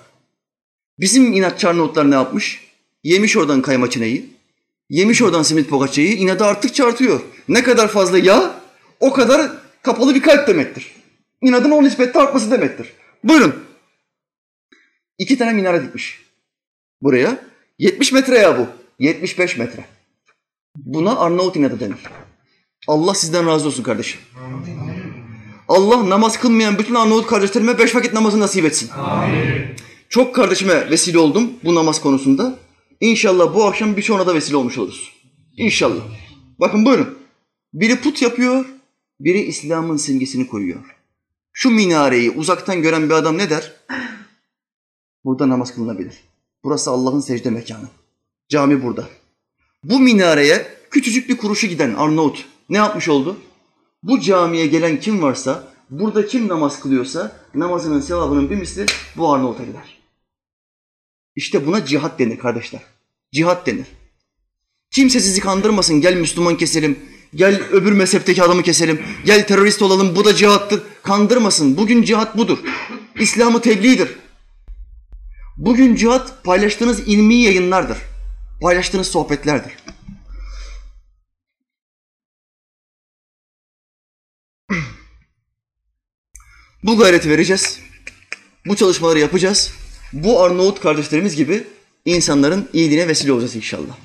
Bizim 0.98 1.32
inatçı 1.32 1.68
Arnavutlar 1.68 2.10
ne 2.10 2.14
yapmış? 2.14 2.64
Yemiş 3.04 3.36
oradan 3.36 3.62
kayma 3.62 3.90
çineyi, 3.90 4.30
yemiş 4.90 5.22
oradan 5.22 5.42
simit 5.42 5.68
poğaçayı, 5.68 6.16
inadı 6.16 6.44
arttıkça 6.44 6.86
artıyor. 6.86 7.20
Ne 7.48 7.62
kadar 7.62 7.88
fazla 7.88 8.18
yağ, 8.18 8.60
o 9.00 9.12
kadar 9.12 9.50
kapalı 9.82 10.14
bir 10.14 10.22
kalp 10.22 10.48
demektir. 10.48 10.92
İnadın 11.42 11.70
o 11.70 11.82
nispette 11.82 12.18
artması 12.18 12.50
demektir. 12.50 12.92
Buyurun. 13.24 13.54
İki 15.18 15.38
tane 15.38 15.52
minare 15.52 15.82
dikmiş. 15.82 16.22
Buraya. 17.02 17.38
70 17.78 18.12
metre 18.12 18.38
ya 18.38 18.58
bu. 18.58 18.66
75 18.98 19.56
metre. 19.56 19.84
Buna 20.76 21.18
Arnavut 21.18 21.56
inadı 21.56 21.80
denir. 21.80 21.98
Allah 22.86 23.14
sizden 23.14 23.46
razı 23.46 23.66
olsun 23.66 23.82
kardeşim. 23.82 24.20
Allah 25.68 26.10
namaz 26.10 26.40
kılmayan 26.40 26.78
bütün 26.78 26.94
Arnavut 26.94 27.26
kardeşlerime 27.26 27.78
beş 27.78 27.94
vakit 27.94 28.12
namazı 28.12 28.40
nasip 28.40 28.64
etsin. 28.64 28.90
Amin. 28.90 29.76
Çok 30.08 30.34
kardeşime 30.34 30.90
vesile 30.90 31.18
oldum 31.18 31.52
bu 31.64 31.74
namaz 31.74 32.00
konusunda. 32.00 32.58
İnşallah 33.00 33.54
bu 33.54 33.64
akşam 33.64 33.96
birçoğuna 33.96 34.26
da 34.26 34.34
vesile 34.34 34.56
olmuş 34.56 34.78
oluruz. 34.78 35.12
İnşallah. 35.56 36.02
Bakın 36.60 36.84
buyurun. 36.84 37.18
Biri 37.72 38.00
put 38.00 38.22
yapıyor, 38.22 38.64
biri 39.20 39.40
İslam'ın 39.42 39.96
simgesini 39.96 40.46
koyuyor. 40.46 40.96
Şu 41.52 41.70
minareyi 41.70 42.30
uzaktan 42.30 42.82
gören 42.82 43.08
bir 43.08 43.14
adam 43.14 43.38
ne 43.38 43.50
der? 43.50 43.72
Burada 45.24 45.48
namaz 45.48 45.74
kılınabilir. 45.74 46.14
Burası 46.64 46.90
Allah'ın 46.90 47.20
secde 47.20 47.50
mekanı. 47.50 47.88
Cami 48.48 48.82
burada. 48.82 49.08
Bu 49.84 50.00
minareye 50.00 50.66
küçücük 50.90 51.28
bir 51.28 51.36
kuruşu 51.36 51.66
giden 51.66 51.94
Arnavut 51.94 52.44
ne 52.68 52.76
yapmış 52.76 53.08
oldu? 53.08 53.36
Bu 54.02 54.20
camiye 54.20 54.66
gelen 54.66 55.00
kim 55.00 55.22
varsa, 55.22 55.72
burada 55.90 56.26
kim 56.26 56.48
namaz 56.48 56.80
kılıyorsa 56.80 57.36
namazının 57.54 58.00
sevabının 58.00 58.50
bir 58.50 58.56
misli 58.56 58.86
bu 59.16 59.32
Arnavut'a 59.32 59.64
gider. 59.64 59.98
İşte 61.36 61.66
buna 61.66 61.86
cihat 61.86 62.18
denir 62.18 62.38
kardeşler. 62.38 62.82
Cihat 63.32 63.66
denir. 63.66 63.86
Kimse 64.90 65.20
sizi 65.20 65.40
kandırmasın. 65.40 66.00
Gel 66.00 66.16
Müslüman 66.16 66.56
keselim. 66.56 66.98
Gel 67.34 67.62
öbür 67.72 67.92
mezhepteki 67.92 68.42
adamı 68.42 68.62
keselim. 68.62 69.02
Gel 69.24 69.46
terörist 69.46 69.82
olalım. 69.82 70.16
Bu 70.16 70.24
da 70.24 70.34
cihattır. 70.34 70.82
Kandırmasın. 71.02 71.76
Bugün 71.76 72.02
cihat 72.02 72.36
budur. 72.36 72.58
İslam'ı 73.20 73.60
tebliğdir. 73.60 74.08
Bugün 75.56 75.96
cihat 75.96 76.44
paylaştığınız 76.44 77.00
ilmi 77.00 77.34
yayınlardır. 77.34 77.98
Paylaştığınız 78.60 79.06
sohbetlerdir. 79.06 79.72
Bu 86.82 86.98
gayreti 86.98 87.30
vereceğiz. 87.30 87.80
Bu 88.66 88.76
çalışmaları 88.76 89.18
yapacağız. 89.18 89.72
Bu 90.12 90.42
Arnavut 90.42 90.80
kardeşlerimiz 90.80 91.36
gibi 91.36 91.64
insanların 92.04 92.68
iyiliğine 92.72 93.08
vesile 93.08 93.32
olacağız 93.32 93.56
inşallah. 93.56 93.96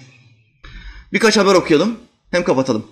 Birkaç 1.14 1.38
haber 1.38 1.54
okuyalım, 1.54 2.00
hem 2.32 2.44
kapatalım. 2.44 2.88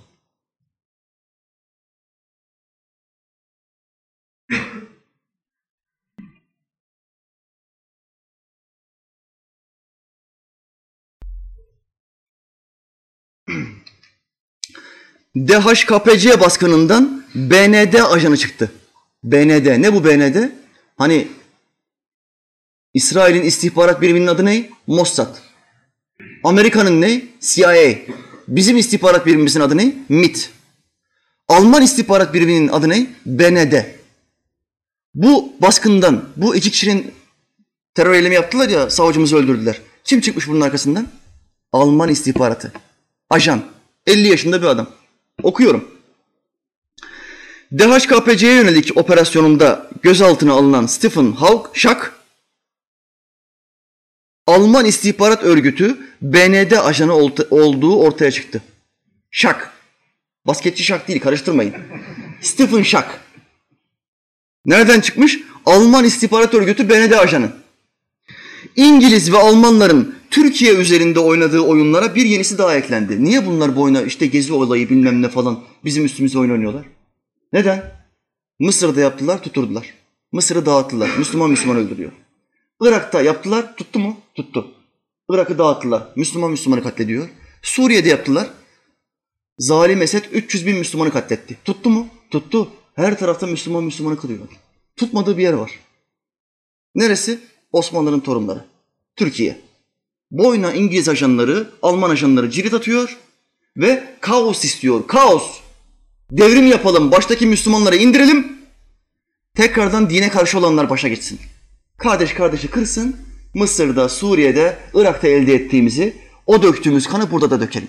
DHKPC 15.36 16.40
baskınından 16.40 17.26
BND 17.36 17.94
ajanı 17.94 18.38
çıktı. 18.38 18.72
BND. 19.24 19.82
Ne 19.82 19.94
bu 19.94 20.06
BND? 20.06 20.50
Hani 20.98 21.28
İsrail'in 22.94 23.42
istihbarat 23.42 24.02
biriminin 24.02 24.28
adı 24.28 24.46
ne? 24.46 24.70
Mossad. 24.88 25.38
Amerika'nın 26.44 27.02
ne? 27.02 27.22
CIA. 27.40 27.96
Bizim 28.48 28.78
istihbarat 28.78 29.26
birimimizin 29.26 29.60
adı 29.60 29.78
ne? 29.78 29.96
MIT. 30.10 30.50
Alman 31.48 31.82
istihbarat 31.82 32.34
biriminin 32.34 32.68
adı 32.68 32.90
ne? 32.90 33.08
BND. 33.26 33.74
Bu 35.16 35.54
baskından, 35.62 36.30
bu 36.38 36.56
iki 36.56 36.72
kişinin 36.72 37.12
terör 37.96 38.14
eylemi 38.14 38.36
yaptılar 38.36 38.70
ya, 38.70 38.90
savcımızı 38.90 39.38
öldürdüler. 39.38 39.82
Kim 40.04 40.22
çıkmış 40.22 40.48
bunun 40.48 40.62
arkasından? 40.62 41.08
Alman 41.72 42.10
istihbaratı. 42.10 42.74
Ajan. 43.30 43.62
50 44.08 44.28
yaşında 44.28 44.62
bir 44.62 44.68
adam. 44.68 45.01
Okuyorum. 45.44 45.92
DHKPC'ye 47.78 48.54
yönelik 48.54 48.98
operasyonunda 48.98 49.90
gözaltına 50.02 50.54
alınan 50.54 50.86
Stephen 50.86 51.32
Hawk, 51.32 51.70
Schack, 51.74 52.12
Alman 54.48 54.86
istihbarat 54.86 55.44
örgütü 55.44 55.98
BND 56.22 56.72
ajanı 56.72 57.14
olduğu 57.52 57.96
ortaya 57.96 58.32
çıktı. 58.32 58.62
Schack. 59.32 59.70
Basketçi 60.48 60.84
Schack 60.84 61.08
değil, 61.08 61.20
karıştırmayın. 61.20 61.76
Stephen 62.42 62.84
Schack. 62.84 63.08
Nereden 64.66 65.02
çıkmış? 65.02 65.40
Alman 65.66 66.06
istihbarat 66.06 66.54
örgütü 66.54 66.90
BND 66.90 67.12
ajanı. 67.12 67.61
İngiliz 68.76 69.32
ve 69.32 69.38
Almanların 69.38 70.16
Türkiye 70.32 70.74
üzerinde 70.74 71.20
oynadığı 71.20 71.60
oyunlara 71.60 72.16
bir 72.16 72.26
yenisi 72.26 72.58
daha 72.58 72.76
eklendi. 72.76 73.24
Niye 73.24 73.46
bunlar 73.46 73.76
bu 73.76 73.82
oyuna 73.82 74.02
işte 74.02 74.28
gezi 74.28 74.54
olayı 74.54 74.90
bilmem 74.90 75.22
ne 75.22 75.30
falan 75.30 75.60
bizim 75.86 76.06
üstümüze 76.06 76.40
oyun 76.40 76.52
oynuyorlar? 76.52 76.86
Neden? 77.54 77.92
Mısır'da 78.60 79.00
yaptılar, 79.00 79.44
tuturdular. 79.44 79.94
Mısır'ı 80.32 80.66
dağıttılar. 80.66 81.10
Müslüman 81.18 81.50
Müslüman 81.50 81.78
öldürüyor. 81.78 82.12
Irak'ta 82.82 83.22
yaptılar, 83.22 83.76
tuttu 83.76 84.00
mu? 84.00 84.18
Tuttu. 84.36 84.72
Irak'ı 85.30 85.58
dağıttılar. 85.58 86.04
Müslüman 86.16 86.52
Müslümanı 86.52 86.84
katlediyor. 86.84 87.30
Suriye'de 87.62 88.10
yaptılar. 88.10 88.50
Zalim 89.58 90.02
Esed 90.02 90.26
300 90.32 90.66
bin 90.66 90.78
Müslümanı 90.78 91.12
katletti. 91.12 91.58
Tuttu 91.66 91.90
mu? 91.90 92.08
Tuttu. 92.32 92.68
Her 92.96 93.20
tarafta 93.20 93.48
Müslüman 93.48 93.84
Müslümanı 93.84 94.18
kılıyor. 94.18 94.40
Tutmadığı 94.96 95.38
bir 95.38 95.44
yer 95.44 95.54
var. 95.54 95.72
Neresi? 96.96 97.40
Osmanlı'nın 97.72 98.20
torunları. 98.20 98.66
Türkiye. 99.16 99.62
Boyuna 100.32 100.74
İngiliz 100.74 101.10
ajanları, 101.10 101.70
Alman 101.82 102.10
ajanları 102.10 102.52
cirit 102.52 102.74
atıyor 102.74 103.18
ve 103.78 104.18
kaos 104.22 104.66
istiyor. 104.66 105.08
Kaos. 105.08 105.60
Devrim 106.32 106.68
yapalım, 106.68 107.12
baştaki 107.12 107.46
Müslümanları 107.46 107.96
indirelim. 107.96 108.58
Tekrardan 109.56 110.10
dine 110.10 110.30
karşı 110.30 110.58
olanlar 110.58 110.90
başa 110.90 111.08
geçsin. 111.08 111.40
Kardeş 111.98 112.34
kardeşi 112.34 112.68
kırsın. 112.68 113.16
Mısır'da, 113.54 114.10
Suriye'de, 114.10 114.78
Irak'ta 114.94 115.28
elde 115.28 115.54
ettiğimizi 115.54 116.16
o 116.46 116.64
döktüğümüz 116.64 117.08
kanı 117.08 117.32
burada 117.32 117.50
da 117.52 117.62
dökelim. 117.62 117.88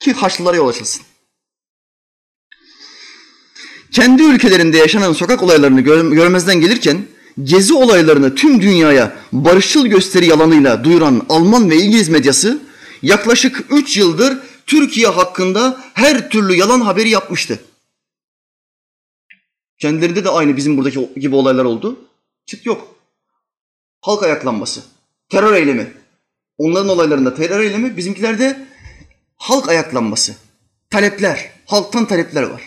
Ki 0.00 0.12
Haçlılara 0.12 0.56
yol 0.56 0.68
açılsın. 0.68 1.02
Kendi 3.90 4.22
ülkelerinde 4.22 4.78
yaşanan 4.78 5.12
sokak 5.12 5.42
olaylarını 5.42 5.80
görmezden 6.14 6.60
gelirken 6.60 7.06
gezi 7.42 7.74
olaylarını 7.74 8.34
tüm 8.34 8.62
dünyaya 8.62 9.16
barışçıl 9.32 9.86
gösteri 9.86 10.26
yalanıyla 10.26 10.84
duyuran 10.84 11.26
Alman 11.28 11.70
ve 11.70 11.76
İngiliz 11.76 12.08
medyası 12.08 12.62
yaklaşık 13.02 13.64
3 13.70 13.96
yıldır 13.96 14.38
Türkiye 14.66 15.06
hakkında 15.06 15.84
her 15.94 16.30
türlü 16.30 16.54
yalan 16.54 16.80
haberi 16.80 17.08
yapmıştı. 17.08 17.60
Kendilerinde 19.78 20.24
de 20.24 20.30
aynı 20.30 20.56
bizim 20.56 20.76
buradaki 20.76 21.10
gibi 21.16 21.34
olaylar 21.36 21.64
oldu. 21.64 21.98
Çıt 22.46 22.66
yok. 22.66 22.96
Halk 24.00 24.22
ayaklanması, 24.22 24.82
terör 25.28 25.52
eylemi. 25.52 25.92
Onların 26.58 26.88
olaylarında 26.88 27.34
terör 27.34 27.60
eylemi, 27.60 27.96
bizimkilerde 27.96 28.66
halk 29.36 29.68
ayaklanması. 29.68 30.34
Talepler, 30.90 31.50
halktan 31.66 32.06
talepler 32.06 32.42
var. 32.42 32.62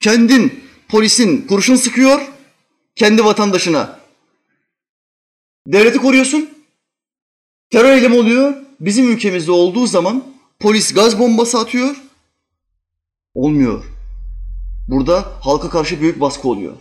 Kendin 0.00 0.64
polisin 0.88 1.46
kurşun 1.46 1.76
sıkıyor, 1.76 2.20
kendi 2.96 3.24
vatandaşına. 3.24 4.00
Devleti 5.66 5.98
koruyorsun. 5.98 6.50
Terör 7.70 7.92
eylemi 7.92 8.16
oluyor. 8.16 8.54
Bizim 8.80 9.10
ülkemizde 9.10 9.52
olduğu 9.52 9.86
zaman 9.86 10.24
polis 10.60 10.94
gaz 10.94 11.18
bombası 11.18 11.58
atıyor. 11.58 11.96
Olmuyor. 13.34 13.84
Burada 14.88 15.32
halka 15.40 15.70
karşı 15.70 16.00
büyük 16.00 16.20
baskı 16.20 16.48
oluyor. 16.48 16.76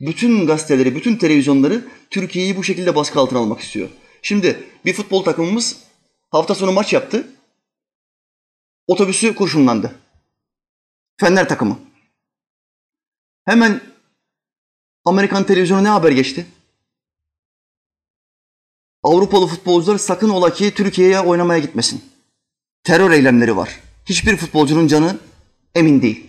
Bütün 0.00 0.46
gazeteleri, 0.46 0.96
bütün 0.96 1.16
televizyonları 1.16 1.88
Türkiye'yi 2.10 2.56
bu 2.56 2.64
şekilde 2.64 2.94
baskı 2.94 3.20
altına 3.20 3.38
almak 3.38 3.60
istiyor. 3.60 3.88
Şimdi 4.22 4.64
bir 4.84 4.94
futbol 4.94 5.24
takımımız 5.24 5.76
hafta 6.30 6.54
sonu 6.54 6.72
maç 6.72 6.92
yaptı. 6.92 7.32
Otobüsü 8.86 9.34
kurşunlandı. 9.34 9.94
Fener 11.20 11.48
takımı. 11.48 11.78
Hemen 13.44 13.80
Amerikan 15.04 15.46
televizyonu 15.46 15.84
ne 15.84 15.88
haber 15.88 16.12
geçti? 16.12 16.46
Avrupalı 19.02 19.46
futbolcular 19.46 19.98
sakın 19.98 20.28
ola 20.28 20.52
ki 20.54 20.74
Türkiye'ye 20.74 21.20
oynamaya 21.20 21.60
gitmesin. 21.60 22.04
Terör 22.84 23.10
eylemleri 23.10 23.56
var. 23.56 23.80
Hiçbir 24.04 24.36
futbolcunun 24.36 24.86
canı 24.86 25.18
emin 25.74 26.02
değil. 26.02 26.26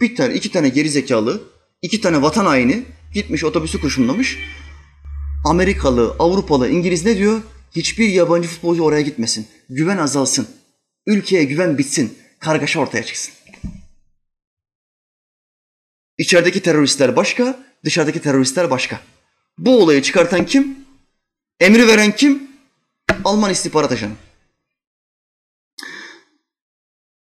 Bir 0.00 0.16
tane, 0.16 0.34
iki 0.34 0.52
tane 0.52 0.68
geri 0.68 0.90
zekalı, 0.90 1.42
iki 1.82 2.00
tane 2.00 2.22
vatan 2.22 2.46
haini 2.46 2.84
gitmiş 3.14 3.44
otobüsü 3.44 3.80
kurşunlamış. 3.80 4.38
Amerikalı, 5.44 6.16
Avrupalı, 6.18 6.68
İngiliz 6.68 7.04
ne 7.04 7.16
diyor? 7.16 7.42
Hiçbir 7.76 8.08
yabancı 8.08 8.48
futbolcu 8.48 8.82
oraya 8.82 9.02
gitmesin. 9.02 9.46
Güven 9.68 9.96
azalsın. 9.98 10.48
Ülkeye 11.06 11.44
güven 11.44 11.78
bitsin. 11.78 12.18
Kargaşa 12.38 12.80
ortaya 12.80 13.04
çıksın. 13.04 13.34
İçerideki 16.18 16.60
teröristler 16.60 17.16
başka, 17.16 17.58
dışarıdaki 17.84 18.20
teröristler 18.20 18.70
başka. 18.70 19.00
Bu 19.58 19.82
olayı 19.82 20.02
çıkartan 20.02 20.46
kim? 20.46 20.76
Emri 21.60 21.88
veren 21.88 22.16
kim? 22.16 22.42
Alman 23.24 23.50
istihbarat 23.50 23.92
ajanı. 23.92 24.12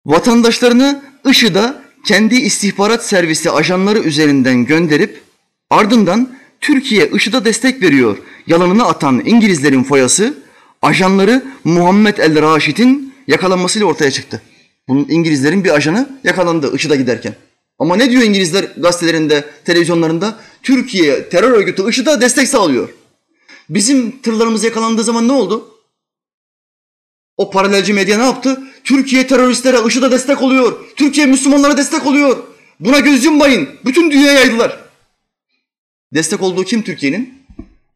Vatandaşlarını 0.06 1.04
IŞİD'e 1.30 1.74
kendi 2.06 2.36
istihbarat 2.36 3.06
servisi 3.06 3.52
ajanları 3.52 4.00
üzerinden 4.00 4.66
gönderip 4.66 5.22
ardından 5.70 6.38
Türkiye 6.62 7.10
IŞİD'e 7.10 7.46
destek 7.46 7.82
veriyor 7.82 8.18
yalanını 8.48 8.86
atan 8.86 9.22
İngilizlerin 9.26 9.84
foyası 9.84 10.38
ajanları 10.82 11.46
Muhammed 11.64 12.18
El 12.18 12.42
Raşid'in 12.42 13.14
yakalanmasıyla 13.28 13.88
ortaya 13.88 14.12
çıktı. 14.12 14.42
Bunun 14.88 15.06
İngilizlerin 15.10 15.64
bir 15.64 15.70
ajanı 15.70 16.20
yakalandı 16.24 16.76
IŞİD'e 16.76 16.96
giderken. 16.96 17.36
Ama 17.82 17.96
ne 17.96 18.12
diyor 18.12 18.24
İngilizler 18.24 18.64
gazetelerinde, 18.78 19.46
televizyonlarında? 19.66 20.40
Türkiye 20.64 21.30
terör 21.30 21.52
örgütü 21.52 21.90
IŞİD'e 21.90 22.22
destek 22.22 22.48
sağlıyor. 22.48 22.90
Bizim 23.70 24.22
tırlarımız 24.22 24.64
yakalandığı 24.64 25.04
zaman 25.04 25.28
ne 25.28 25.32
oldu? 25.32 25.78
O 27.38 27.52
paralelci 27.52 27.94
medya 27.94 28.18
ne 28.18 28.24
yaptı? 28.24 28.64
Türkiye 28.84 29.28
teröristlere, 29.28 29.88
IŞİD'e 29.88 30.12
destek 30.12 30.42
oluyor. 30.42 30.80
Türkiye 30.96 31.26
Müslümanlara 31.26 31.78
destek 31.78 32.06
oluyor. 32.06 32.44
Buna 32.80 33.00
göz 33.00 33.26
yummayın. 33.26 33.70
Bütün 33.86 34.12
dünyaya 34.12 34.34
yaydılar. 34.34 34.80
Destek 36.14 36.42
olduğu 36.42 36.64
kim 36.64 36.82
Türkiye'nin? 36.82 37.34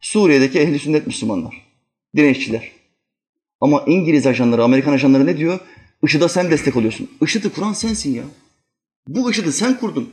Suriye'deki 0.00 0.60
ehli 0.60 0.78
sünnet 0.78 1.06
Müslümanlar. 1.06 1.66
Direnişçiler. 2.16 2.72
Ama 3.60 3.84
İngiliz 3.86 4.26
ajanları, 4.26 4.64
Amerikan 4.64 4.92
ajanları 4.92 5.26
ne 5.26 5.36
diyor? 5.36 5.58
IŞİD'e 6.02 6.28
sen 6.28 6.50
destek 6.50 6.76
oluyorsun. 6.76 7.10
IŞİD'i 7.22 7.48
kuran 7.48 7.72
sensin 7.72 8.14
ya. 8.14 8.24
Bu 9.08 9.30
IŞİD'i 9.30 9.52
sen 9.52 9.80
kurdun. 9.80 10.10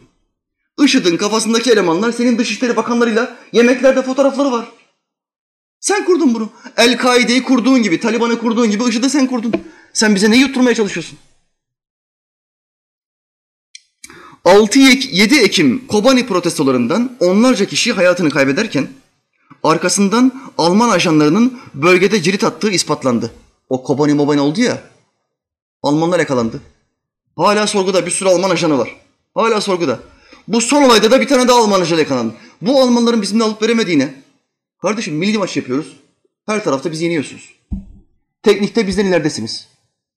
IŞİD'in 0.84 1.18
kafasındaki 1.18 1.72
elemanlar 1.72 2.12
senin 2.12 2.38
Dışişleri 2.38 2.76
Bakanlarıyla 2.76 3.38
yemeklerde 3.54 4.02
fotoğrafları 4.02 4.52
var. 4.52 4.72
Sen 5.80 6.06
kurdun 6.06 6.34
bunu. 6.34 6.50
El-Kaide'yi 6.78 7.44
kurduğun 7.44 7.84
gibi, 7.84 8.00
Taliban'ı 8.00 8.40
kurduğun 8.40 8.72
gibi 8.72 8.84
IŞİD'i 8.84 9.10
sen 9.10 9.28
kurdun. 9.28 9.54
Sen 9.94 10.16
bize 10.16 10.32
ne 10.32 10.38
yutturmaya 10.38 10.76
çalışıyorsun? 10.76 11.18
6-7 14.46 15.40
Ekim 15.40 15.88
Kobani 15.88 16.28
protestolarından 16.28 17.18
onlarca 17.20 17.66
kişi 17.66 17.94
hayatını 17.94 18.30
kaybederken 18.30 18.88
arkasından 19.64 20.52
Alman 20.58 20.90
ajanlarının 20.90 21.60
bölgede 21.74 22.22
cirit 22.22 22.44
attığı 22.44 22.72
ispatlandı. 22.72 23.32
O 23.70 23.84
Kobani 23.84 24.14
Mobani 24.14 24.42
oldu 24.42 24.62
ya, 24.62 24.84
Almanlar 25.84 26.20
yakalandı. 26.20 26.62
Hala 27.36 27.68
sorguda 27.68 28.06
bir 28.06 28.12
sürü 28.12 28.30
Alman 28.30 28.50
ajanı 28.50 28.78
var. 28.78 28.96
Hala 29.36 29.62
sorguda. 29.62 30.00
Bu 30.48 30.62
son 30.62 30.84
olayda 30.84 31.12
da 31.12 31.22
bir 31.22 31.28
tane 31.28 31.48
daha 31.48 31.60
Alman 31.60 31.82
ajanı 31.82 32.00
yakalandı. 32.00 32.34
Bu 32.62 32.82
Almanların 32.82 33.22
bizimle 33.22 33.44
alıp 33.44 33.62
veremediğine, 33.62 34.14
kardeşim 34.82 35.16
milli 35.16 35.38
maç 35.38 35.58
yapıyoruz. 35.58 35.98
Her 36.46 36.64
tarafta 36.64 36.92
bizi 36.92 37.04
yeniyorsunuz. 37.04 37.56
Teknikte 38.44 38.88
bizden 38.88 39.06
ileridesiniz. 39.06 39.68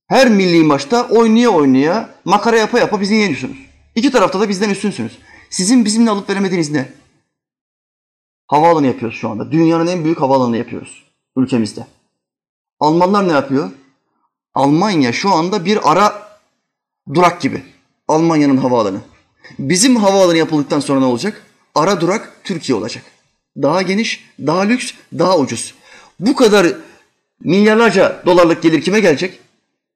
Her 0.07 0.31
milli 0.31 0.65
maçta 0.65 1.09
oynaya 1.09 1.51
oynaya, 1.51 2.15
makara 2.25 2.57
yapa 2.57 2.79
yapa 2.79 3.01
bizi 3.01 3.15
yeniyorsunuz. 3.15 3.57
İki 3.95 4.11
tarafta 4.11 4.41
da 4.41 4.49
bizden 4.49 4.71
üstünsünüz. 4.71 5.19
Sizin 5.51 5.85
bizimle 5.85 6.11
alıp 6.11 6.31
veremediğiniz 6.31 6.71
ne? 6.71 6.93
Havaalanı 8.47 8.87
yapıyoruz 8.87 9.19
şu 9.19 9.29
anda. 9.29 9.53
Dünyanın 9.53 9.87
en 9.87 10.05
büyük 10.05 10.21
havaalanını 10.21 10.57
yapıyoruz 10.57 11.07
ülkemizde. 11.37 11.87
Almanlar 12.81 13.29
ne 13.29 13.33
yapıyor? 13.33 13.71
Almanya 14.55 15.13
şu 15.13 15.31
anda 15.31 15.65
bir 15.65 15.93
ara 15.93 16.26
durak 17.15 17.41
gibi. 17.41 17.63
Almanya'nın 18.09 18.57
havaalanı. 18.57 19.01
Bizim 19.59 19.97
havaalanı 19.97 20.39
yapıldıktan 20.39 20.81
sonra 20.81 21.01
ne 21.01 21.07
olacak? 21.07 21.47
Ara 21.75 22.01
durak 22.01 22.41
Türkiye 22.45 22.79
olacak. 22.79 23.05
Daha 23.57 23.83
geniş, 23.83 24.25
daha 24.47 24.61
lüks, 24.61 24.93
daha 25.19 25.39
ucuz. 25.39 25.75
Bu 26.21 26.37
kadar 26.37 26.67
milyarlarca 27.41 28.23
dolarlık 28.27 28.63
gelir 28.63 28.83
kime 28.83 29.01
gelecek? 29.01 29.41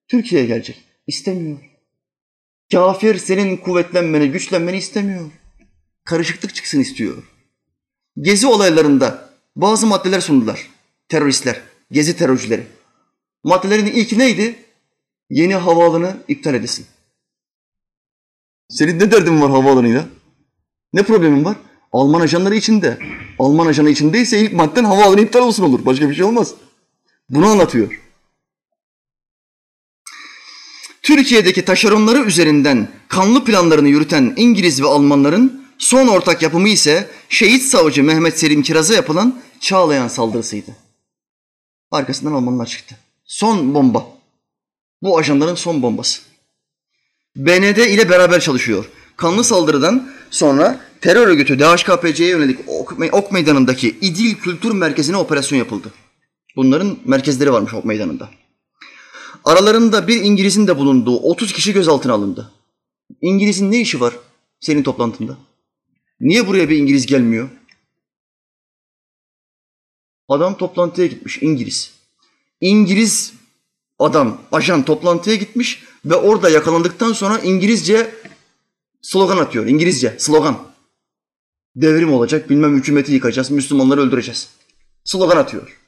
Türkiye'ye 0.09 0.47
gelecek. 0.47 0.85
İstemiyor. 1.07 1.59
Kafir 2.73 3.19
senin 3.19 3.57
kuvvetlenmeni, 3.57 4.31
güçlenmeni 4.31 4.77
istemiyor. 4.77 5.31
Karışıklık 6.05 6.55
çıksın 6.55 6.81
istiyor. 6.81 7.23
Gezi 8.21 8.47
olaylarında 8.47 9.31
bazı 9.57 9.87
maddeler 9.87 10.21
sundular. 10.21 10.71
Teröristler, 11.09 11.61
gezi 11.91 12.17
terörcüleri. 12.17 12.67
Maddelerin 13.45 13.87
ilki 13.87 14.19
neydi? 14.19 14.55
Yeni 15.31 15.55
havaalanı 15.55 16.17
iptal 16.29 16.55
edilsin. 16.55 16.87
Senin 18.71 18.99
ne 18.99 19.11
derdin 19.11 19.41
var 19.41 19.51
havaalanıyla? 19.51 20.07
Ne 20.93 21.03
problemin 21.03 21.45
var? 21.45 21.57
Alman 21.93 22.21
ajanları 22.21 22.55
içinde. 22.55 22.99
Alman 23.39 23.67
ajanı 23.67 23.91
içindeyse 23.91 24.41
ilk 24.41 24.53
madden 24.53 24.85
havaalanı 24.85 25.21
iptal 25.21 25.41
olsun 25.41 25.65
olur. 25.65 25.87
Başka 25.87 26.11
bir 26.11 26.15
şey 26.15 26.25
olmaz. 26.25 26.55
Bunu 27.31 27.47
anlatıyor. 27.47 28.01
Türkiye'deki 31.03 31.65
taşeronları 31.65 32.19
üzerinden 32.19 32.89
kanlı 33.09 33.45
planlarını 33.45 33.89
yürüten 33.89 34.35
İngiliz 34.37 34.83
ve 34.83 34.87
Almanların 34.87 35.67
son 35.79 36.09
ortak 36.09 36.43
yapımı 36.43 36.69
ise 36.69 37.11
şehit 37.29 37.63
savcı 37.63 38.05
Mehmet 38.05 38.39
Selim 38.39 38.63
Kiraz'a 38.63 38.95
yapılan 38.95 39.41
Çağlayan 39.61 40.09
saldırısıydı. 40.09 40.77
Arkasından 41.91 42.33
Almanlar 42.33 42.67
çıktı. 42.67 42.97
Son 43.25 43.75
bomba. 43.75 44.07
Bu 45.03 45.19
ajanların 45.19 45.55
son 45.55 45.83
bombası. 45.83 46.30
BND 47.37 47.77
ile 47.77 48.09
beraber 48.09 48.41
çalışıyor. 48.41 48.85
Kanlı 49.17 49.45
saldırıdan 49.45 50.13
sonra 50.31 50.81
terör 51.01 51.29
örgütü 51.29 51.59
DHKPC'ye 51.59 52.29
yönelik 52.29 52.59
Ok 53.13 53.33
Meydanı'ndaki 53.33 53.99
İdil 54.01 54.35
Kültür 54.35 54.73
Merkezi'ne 54.73 55.17
operasyon 55.17 55.59
yapıldı. 55.59 55.93
Bunların 56.57 56.99
merkezleri 57.05 57.53
varmış 57.53 57.75
Ok 57.75 57.85
Meydanı'nda. 57.85 58.31
Aralarında 59.45 60.09
bir 60.09 60.23
İngiliz'in 60.23 60.67
de 60.67 60.79
bulunduğu 60.79 61.17
30 61.17 61.53
kişi 61.53 61.73
gözaltına 61.73 62.13
alındı. 62.13 62.51
İngiliz'in 63.21 63.73
ne 63.73 63.81
işi 63.81 64.01
var 64.01 64.15
senin 64.61 64.83
toplantında? 64.83 65.37
Niye 66.21 66.47
buraya 66.47 66.69
bir 66.69 66.77
İngiliz 66.77 67.07
gelmiyor? 67.07 67.49
Adam 70.29 70.57
toplantıya 70.57 71.07
gitmiş 71.07 71.43
İngiliz. 71.43 71.93
İngiliz 72.61 73.33
adam, 73.99 74.41
ajan 74.53 74.85
toplantıya 74.85 75.37
gitmiş 75.37 75.83
ve 76.05 76.15
orada 76.15 76.49
yakalandıktan 76.49 77.13
sonra 77.13 77.39
İngilizce 77.39 78.15
slogan 79.03 79.39
atıyor. 79.39 79.67
İngilizce 79.67 80.15
slogan. 80.19 80.71
Devrim 81.77 82.13
olacak, 82.13 82.51
bilmem 82.51 82.77
hükümeti 82.77 83.13
yıkacağız, 83.13 83.51
Müslümanları 83.51 84.01
öldüreceğiz. 84.01 84.49
Slogan 85.05 85.37
atıyor. 85.37 85.81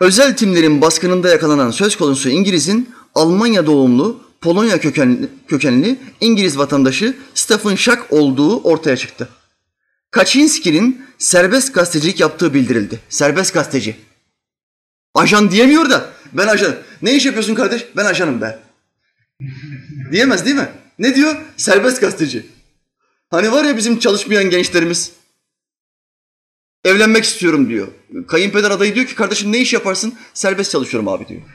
Özel 0.00 0.36
timlerin 0.36 0.80
baskınında 0.80 1.28
yakalanan 1.28 1.70
söz 1.70 1.96
konusu 1.96 2.28
İngiliz'in 2.28 2.94
Almanya 3.14 3.66
doğumlu, 3.66 4.20
Polonya 4.40 4.80
kökenli, 4.80 5.28
kökenli 5.48 5.98
İngiliz 6.20 6.58
vatandaşı 6.58 7.16
Stephen 7.34 7.74
Schack 7.74 8.12
olduğu 8.12 8.60
ortaya 8.62 8.96
çıktı. 8.96 9.28
Kaczynski'nin 10.10 11.06
serbest 11.18 11.74
gazetecilik 11.74 12.20
yaptığı 12.20 12.54
bildirildi. 12.54 13.00
Serbest 13.08 13.54
gazeteci. 13.54 13.96
Ajan 15.16 15.50
diyemiyor 15.50 15.90
da 15.90 16.10
ben 16.32 16.46
ajan. 16.46 16.74
Ne 17.02 17.14
iş 17.14 17.26
yapıyorsun 17.26 17.54
kardeş? 17.54 17.86
Ben 17.96 18.04
ajanım 18.04 18.40
be. 18.40 18.58
Diyemez 20.12 20.44
değil 20.44 20.56
mi? 20.56 20.68
Ne 20.98 21.14
diyor? 21.14 21.36
Serbest 21.56 22.00
gazeteci. 22.00 22.46
Hani 23.30 23.52
var 23.52 23.64
ya 23.64 23.76
bizim 23.76 23.98
çalışmayan 23.98 24.50
gençlerimiz. 24.50 25.12
Evlenmek 26.84 27.24
istiyorum 27.24 27.68
diyor. 27.68 27.88
Kayınpeder 28.28 28.70
adayı 28.70 28.94
diyor 28.94 29.06
ki 29.06 29.14
kardeşim 29.14 29.52
ne 29.52 29.58
iş 29.58 29.72
yaparsın? 29.72 30.14
Serbest 30.34 30.70
çalışıyorum 30.70 31.08
abi 31.08 31.28
diyor. 31.28 31.42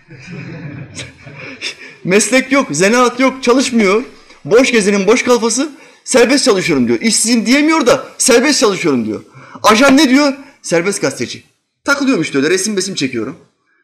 Meslek 2.03 2.51
yok, 2.51 2.67
zanaat 2.71 3.19
yok, 3.19 3.43
çalışmıyor. 3.43 4.03
Boş 4.45 4.71
gezinin 4.71 5.07
boş 5.07 5.23
kalfası 5.23 5.69
serbest 6.03 6.45
çalışıyorum 6.45 6.87
diyor. 6.87 7.01
İşsizim 7.01 7.45
diyemiyor 7.45 7.85
da 7.85 8.07
serbest 8.17 8.59
çalışıyorum 8.59 9.05
diyor. 9.05 9.23
Ajan 9.63 9.97
ne 9.97 10.09
diyor? 10.09 10.33
Serbest 10.61 11.01
gazeteci. 11.01 11.43
Takılıyorum 11.83 12.21
işte 12.21 12.37
öyle 12.37 12.49
resim 12.49 12.77
besim 12.77 12.95
çekiyorum. 12.95 13.37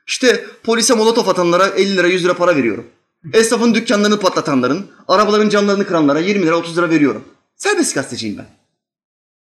İşte 0.07 0.45
polise 0.63 0.93
molotof 0.93 1.29
atanlara 1.29 1.67
50 1.67 1.97
lira 1.97 2.07
100 2.07 2.23
lira 2.23 2.33
para 2.33 2.55
veriyorum. 2.55 2.87
Esnafın 3.33 3.73
dükkanlarını 3.73 4.19
patlatanların, 4.19 4.91
arabaların 5.07 5.49
camlarını 5.49 5.87
kıranlara 5.87 6.19
20 6.19 6.45
lira 6.45 6.55
30 6.55 6.77
lira 6.77 6.89
veriyorum. 6.89 7.23
Serbest 7.55 7.95
gazeteciyim 7.95 8.37
ben. 8.37 8.47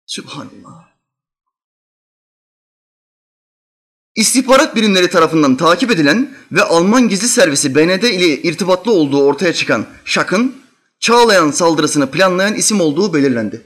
Sübhanallah. 0.05 0.93
İstihbarat 4.15 4.75
birimleri 4.75 5.09
tarafından 5.09 5.57
takip 5.57 5.91
edilen 5.91 6.35
ve 6.51 6.63
Alman 6.63 7.09
gizli 7.09 7.27
servisi 7.27 7.75
BND 7.75 8.03
ile 8.03 8.41
irtibatlı 8.41 8.91
olduğu 8.91 9.23
ortaya 9.23 9.53
çıkan 9.53 9.85
Şak'ın 10.05 10.63
Çağlayan 11.03 11.51
saldırısını 11.51 12.11
planlayan 12.11 12.53
isim 12.53 12.81
olduğu 12.81 13.13
belirlendi. 13.13 13.61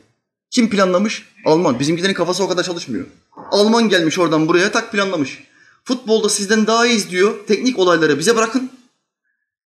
Kim 0.52 0.70
planlamış? 0.70 1.26
Alman. 1.46 1.80
Bizimkilerin 1.80 2.14
kafası 2.14 2.44
o 2.44 2.48
kadar 2.48 2.64
çalışmıyor. 2.64 3.06
Alman 3.52 3.90
gelmiş 3.90 4.20
oradan 4.20 4.48
buraya 4.48 4.72
tak 4.72 4.92
planlamış. 4.92 5.44
Futbolda 5.88 6.30
sizden 6.30 6.68
daha 6.68 6.88
iyi 6.88 6.96
izliyor. 6.96 7.48
Teknik 7.48 7.80
olayları 7.80 8.20
bize 8.20 8.36
bırakın. 8.36 8.72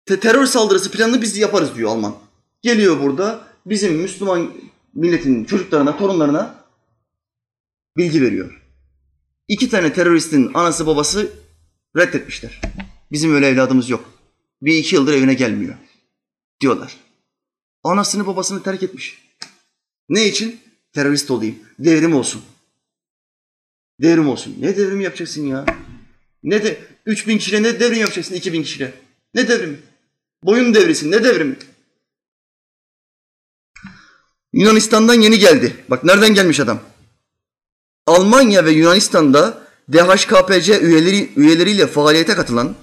Te 0.07 0.21
terör 0.21 0.47
saldırısı 0.47 0.91
planını 0.91 1.23
biz 1.23 1.37
yaparız 1.37 1.75
diyor 1.75 1.91
Alman. 1.91 2.16
Geliyor 2.62 3.01
burada 3.03 3.45
bizim 3.66 3.95
Müslüman 3.95 4.53
milletin 4.95 5.45
çocuklarına, 5.45 5.97
torunlarına 5.97 6.64
bilgi 7.97 8.23
veriyor. 8.23 8.62
İki 9.49 9.68
tane 9.68 9.93
teröristin 9.93 10.51
anası 10.55 10.87
babası 10.87 11.33
reddetmişler. 11.97 12.61
Bizim 13.12 13.35
öyle 13.35 13.47
evladımız 13.47 13.91
yok. 13.91 14.12
Bir 14.62 14.77
iki 14.77 14.95
yıldır 14.95 15.14
evine 15.14 15.35
gelmiyor 15.35 15.75
diyorlar. 16.61 16.97
Anasını 17.85 18.27
babasını 18.27 18.62
terk 18.62 18.83
etmiş. 18.83 19.18
Ne 20.09 20.27
için? 20.29 20.61
Terörist 20.93 21.31
olayım. 21.31 21.59
Devrim 21.79 22.14
olsun. 22.14 22.43
Devrim 24.03 24.29
olsun. 24.29 24.57
Ne 24.61 24.77
devrim 24.77 25.01
yapacaksın 25.01 25.47
ya? 25.47 25.66
Ne 26.43 26.64
de 26.64 26.78
3000 27.07 27.38
kişiyle 27.38 27.62
ne 27.62 27.80
devrim 27.80 28.01
yapacaksın 28.01 28.34
2000 28.34 28.62
kişiyle? 28.62 28.93
Ne 29.34 29.49
devrimi? 29.49 29.78
Boyun 30.43 30.74
devrisin. 30.74 31.12
Ne 31.12 31.24
devrimi? 31.24 31.57
Yunanistan'dan 34.53 35.14
yeni 35.14 35.38
geldi. 35.38 35.76
Bak 35.88 36.05
nereden 36.05 36.34
gelmiş 36.34 36.61
adam? 36.61 36.80
Almanya 38.07 38.64
ve 38.64 38.70
Yunanistan'da 38.70 39.66
DHKPC 39.93 40.80
üyeleri, 40.80 41.32
üyeleriyle 41.36 41.86
faaliyete 41.86 42.34
katılan, 42.34 42.74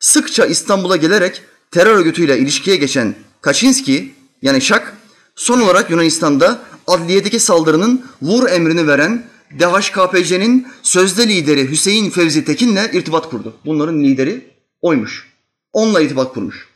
sıkça 0.00 0.46
İstanbul'a 0.46 0.96
gelerek 0.96 1.42
terör 1.70 1.96
örgütüyle 1.96 2.38
ilişkiye 2.38 2.76
geçen 2.76 3.14
Kaczynski 3.40 4.14
yani 4.42 4.60
Şak, 4.60 4.96
son 5.36 5.60
olarak 5.60 5.90
Yunanistan'da 5.90 6.60
adliyedeki 6.86 7.40
saldırının 7.40 8.06
vur 8.22 8.48
emrini 8.48 8.86
veren 8.86 9.26
DHKPC'nin 9.58 10.68
sözde 10.82 11.28
lideri 11.28 11.70
Hüseyin 11.70 12.10
Fevzi 12.10 12.44
Tekin'le 12.44 12.90
irtibat 12.92 13.30
kurdu. 13.30 13.56
Bunların 13.66 14.04
lideri 14.04 14.50
oymuş. 14.80 15.28
Onunla 15.72 16.00
irtibat 16.00 16.34
kurmuş. 16.34 16.68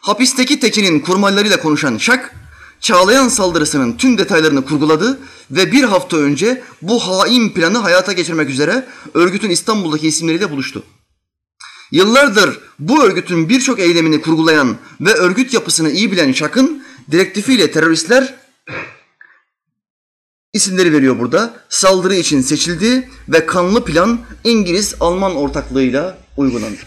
Hapisteki 0.00 0.60
Tekin'in 0.60 1.00
kurmaylarıyla 1.00 1.60
konuşan 1.60 1.98
Şak, 1.98 2.34
Çağlayan 2.80 3.28
saldırısının 3.28 3.92
tüm 3.92 4.18
detaylarını 4.18 4.64
kurguladı 4.64 5.18
ve 5.50 5.72
bir 5.72 5.84
hafta 5.84 6.16
önce 6.16 6.62
bu 6.82 7.00
hain 7.00 7.50
planı 7.50 7.78
hayata 7.78 8.12
geçirmek 8.12 8.50
üzere 8.50 8.86
örgütün 9.14 9.50
İstanbul'daki 9.50 10.08
isimleriyle 10.08 10.50
buluştu. 10.50 10.82
Yıllardır 11.92 12.58
bu 12.78 13.04
örgütün 13.04 13.48
birçok 13.48 13.78
eylemini 13.78 14.20
kurgulayan 14.20 14.76
ve 15.00 15.12
örgüt 15.12 15.54
yapısını 15.54 15.90
iyi 15.90 16.12
bilen 16.12 16.32
Şak'ın 16.32 16.82
direktifiyle 17.10 17.70
teröristler 17.70 18.34
isimleri 20.58 20.92
veriyor 20.92 21.18
burada. 21.18 21.54
Saldırı 21.68 22.14
için 22.14 22.40
seçildi 22.40 23.10
ve 23.28 23.46
kanlı 23.46 23.84
plan 23.84 24.20
İngiliz-Alman 24.44 25.36
ortaklığıyla 25.36 26.18
uygulandı. 26.36 26.80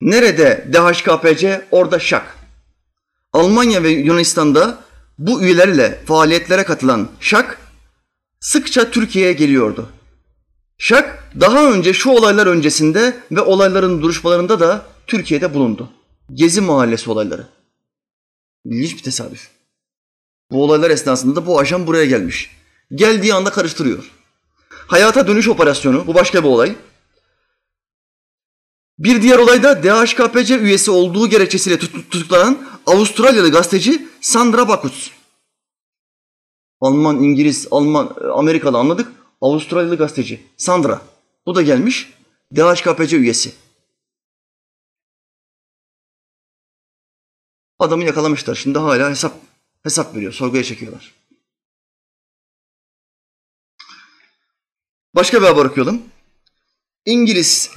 Nerede 0.00 0.68
DHKPC? 0.72 1.66
Orada 1.70 1.98
Şak. 1.98 2.36
Almanya 3.32 3.82
ve 3.82 3.88
Yunanistan'da 3.88 4.78
bu 5.18 5.42
üyelerle 5.42 6.00
faaliyetlere 6.06 6.64
katılan 6.64 7.08
Şak 7.20 7.58
sıkça 8.40 8.90
Türkiye'ye 8.90 9.32
geliyordu. 9.32 9.88
Şak 10.78 11.32
daha 11.40 11.72
önce 11.72 11.92
şu 11.92 12.10
olaylar 12.10 12.46
öncesinde 12.46 13.16
ve 13.32 13.40
olayların 13.40 14.02
duruşmalarında 14.02 14.60
da 14.60 14.86
Türkiye'de 15.06 15.54
bulundu. 15.54 15.90
Gezi 16.34 16.60
Mahallesi 16.60 17.10
olayları. 17.10 17.46
İlginç 18.64 18.96
bir 18.96 19.02
tesadüf. 19.02 19.53
Bu 20.50 20.64
olaylar 20.64 20.90
esnasında 20.90 21.36
da 21.36 21.46
bu 21.46 21.58
ajan 21.58 21.86
buraya 21.86 22.04
gelmiş. 22.04 22.50
Geldiği 22.94 23.34
anda 23.34 23.50
karıştırıyor. 23.50 24.10
Hayata 24.68 25.26
dönüş 25.26 25.48
operasyonu, 25.48 26.06
bu 26.06 26.14
başka 26.14 26.44
bir 26.44 26.48
olay. 26.48 26.76
Bir 28.98 29.22
diğer 29.22 29.38
olayda 29.38 29.82
DHKPC 29.82 30.58
üyesi 30.58 30.90
olduğu 30.90 31.28
gerekçesiyle 31.28 31.78
tutuklanan 31.78 32.68
Avustralyalı 32.86 33.50
gazeteci 33.50 34.08
Sandra 34.20 34.68
Bakutz. 34.68 35.10
Alman, 36.80 37.22
İngiliz, 37.22 37.68
Alman, 37.70 38.16
Amerikalı 38.34 38.78
anladık. 38.78 39.12
Avustralyalı 39.40 39.96
gazeteci 39.96 40.46
Sandra. 40.56 41.02
Bu 41.46 41.54
da 41.54 41.62
gelmiş. 41.62 42.12
DHKPC 42.56 43.16
üyesi. 43.16 43.52
Adamı 47.78 48.04
yakalamışlar. 48.04 48.54
Şimdi 48.54 48.78
hala 48.78 49.10
hesap 49.10 49.32
hesap 49.84 50.16
veriyor. 50.16 50.32
Sorguya 50.32 50.64
çekiyorlar. 50.64 51.14
Başka 55.14 55.42
bir 55.42 55.46
haber 55.46 55.64
okuyalım. 55.64 56.02
İngiliz 57.06 57.70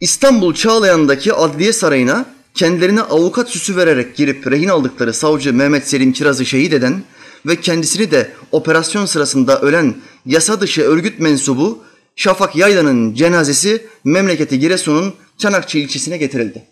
İstanbul 0.00 0.54
Çağlayan'daki 0.54 1.32
Adliye 1.32 1.72
Sarayı'na 1.72 2.34
kendilerine 2.54 3.00
avukat 3.00 3.50
süsü 3.50 3.76
vererek 3.76 4.16
girip 4.16 4.50
rehin 4.50 4.68
aldıkları 4.68 5.14
savcı 5.14 5.54
Mehmet 5.54 5.88
Selim 5.88 6.12
Kiraz'ı 6.12 6.46
şehit 6.46 6.72
eden 6.72 7.02
ve 7.46 7.60
kendisini 7.60 8.10
de 8.10 8.34
operasyon 8.52 9.06
sırasında 9.06 9.60
ölen 9.60 9.96
yasa 10.26 10.60
dışı 10.60 10.82
örgüt 10.82 11.20
mensubu 11.20 11.84
Şafak 12.16 12.56
Yaylan'ın 12.56 13.14
cenazesi 13.14 13.86
memleketi 14.04 14.58
Giresun'un 14.58 15.14
Çanakçı 15.38 15.78
ilçesine 15.78 16.16
getirildi. 16.16 16.66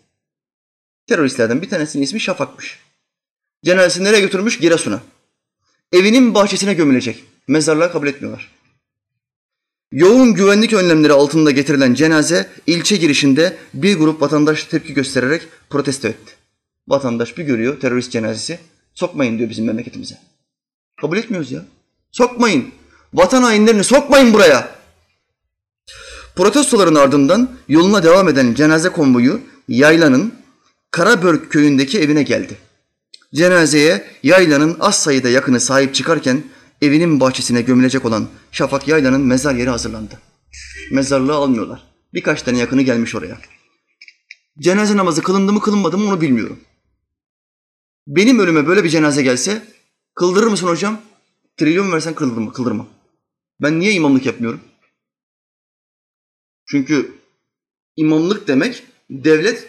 Teröristlerden 1.07 1.63
bir 1.63 1.71
tanesinin 1.71 2.03
ismi 2.03 2.21
Şafak'mış. 2.21 2.88
Cenazesini 3.65 4.05
nereye 4.05 4.21
götürmüş? 4.21 4.59
Giresun'a. 4.59 5.01
Evinin 5.93 6.35
bahçesine 6.35 6.75
gömülecek. 6.75 7.25
Mezarlığa 7.49 7.93
kabul 7.93 8.07
etmiyorlar. 8.07 8.51
Yoğun 9.93 10.35
güvenlik 10.35 10.73
önlemleri 10.73 11.13
altında 11.13 11.51
getirilen 11.51 11.95
cenaze 11.95 12.49
ilçe 12.67 12.97
girişinde 12.97 13.57
bir 13.75 13.99
grup 13.99 14.23
vatandaş 14.23 14.65
tepki 14.65 14.95
göstererek 14.95 15.43
protesto 15.71 16.09
etti. 16.09 16.33
Vatandaş 16.89 17.39
bir 17.39 17.45
görüyor 17.45 17.81
terörist 17.81 18.13
cenazesi. 18.13 18.59
Sokmayın 18.95 19.39
diyor 19.39 19.51
bizim 19.51 19.67
memleketimize. 19.67 20.19
Kabul 21.01 21.17
etmiyoruz 21.17 21.53
ya. 21.53 21.65
Sokmayın. 22.13 22.73
Vatan 23.15 23.43
hainlerini 23.43 23.85
sokmayın 23.85 24.35
buraya. 24.35 24.79
Protestoların 26.37 26.95
ardından 26.95 27.51
yoluna 27.69 28.03
devam 28.03 28.29
eden 28.29 28.55
cenaze 28.55 28.89
konvoyu 28.89 29.41
Yayla'nın 29.69 30.35
Karabörk 30.91 31.53
köyündeki 31.53 32.01
evine 32.01 32.23
geldi. 32.23 32.68
Cenazeye 33.35 34.07
Yayla'nın 34.23 34.77
az 34.81 35.03
sayıda 35.03 35.29
yakını 35.29 35.61
sahip 35.61 35.95
çıkarken 35.95 36.45
evinin 36.83 37.21
bahçesine 37.21 37.63
gömülecek 37.63 38.05
olan 38.05 38.29
Şafak 38.53 38.89
Yayla'nın 38.89 39.21
mezar 39.21 39.55
yeri 39.55 39.71
hazırlandı. 39.71 40.21
Mezarlığı 40.91 41.35
almıyorlar. 41.35 41.83
Birkaç 42.15 42.43
tane 42.43 42.59
yakını 42.59 42.83
gelmiş 42.83 43.15
oraya. 43.15 43.39
Cenaze 44.59 44.97
namazı 44.97 45.23
kılındı 45.23 45.53
mı 45.53 45.61
kılınmadı 45.61 45.99
mı 45.99 46.09
onu 46.09 46.21
bilmiyorum. 46.21 46.61
Benim 48.07 48.39
ölüme 48.39 48.67
böyle 48.67 48.85
bir 48.85 48.89
cenaze 48.89 49.23
gelse 49.23 49.63
kıldırır 50.15 50.47
mısın 50.47 50.67
hocam? 50.67 51.01
Trilyon 51.57 51.93
versen 51.93 52.15
kıldırır 52.15 52.41
mı? 52.41 52.53
Kıldırmam. 52.53 52.89
Ben 53.61 53.81
niye 53.81 53.93
imamlık 53.93 54.27
yapmıyorum? 54.27 54.61
Çünkü 56.67 57.15
imamlık 57.97 58.49
demek 58.49 58.83
devlet 59.11 59.69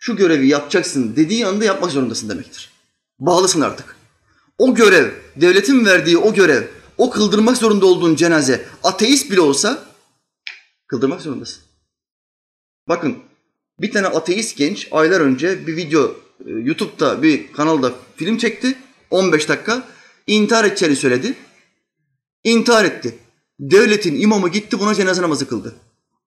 şu 0.00 0.16
görevi 0.16 0.48
yapacaksın 0.48 1.16
dediği 1.16 1.46
anda 1.46 1.64
yapmak 1.64 1.90
zorundasın 1.90 2.28
demektir. 2.28 2.77
Bağlısın 3.20 3.60
artık. 3.60 3.96
O 4.58 4.74
görev, 4.74 5.10
devletin 5.36 5.86
verdiği 5.86 6.18
o 6.18 6.34
görev, 6.34 6.62
o 6.98 7.10
kıldırmak 7.10 7.56
zorunda 7.56 7.86
olduğun 7.86 8.14
cenaze 8.14 8.64
ateist 8.84 9.30
bile 9.30 9.40
olsa 9.40 9.84
kıldırmak 10.86 11.20
zorundasın. 11.20 11.62
Bakın 12.88 13.18
bir 13.80 13.92
tane 13.92 14.06
ateist 14.06 14.56
genç 14.56 14.88
aylar 14.90 15.20
önce 15.20 15.66
bir 15.66 15.76
video 15.76 16.16
e, 16.46 16.50
YouTube'da 16.50 17.22
bir 17.22 17.52
kanalda 17.52 17.92
film 18.16 18.38
çekti. 18.38 18.78
15 19.10 19.48
dakika. 19.48 19.88
intihar 20.26 20.64
edeceğini 20.64 20.96
söyledi. 20.96 21.34
İntihar 22.44 22.84
etti. 22.84 23.18
Devletin 23.60 24.20
imamı 24.20 24.48
gitti 24.48 24.78
buna 24.80 24.94
cenaze 24.94 25.22
namazı 25.22 25.48
kıldı. 25.48 25.74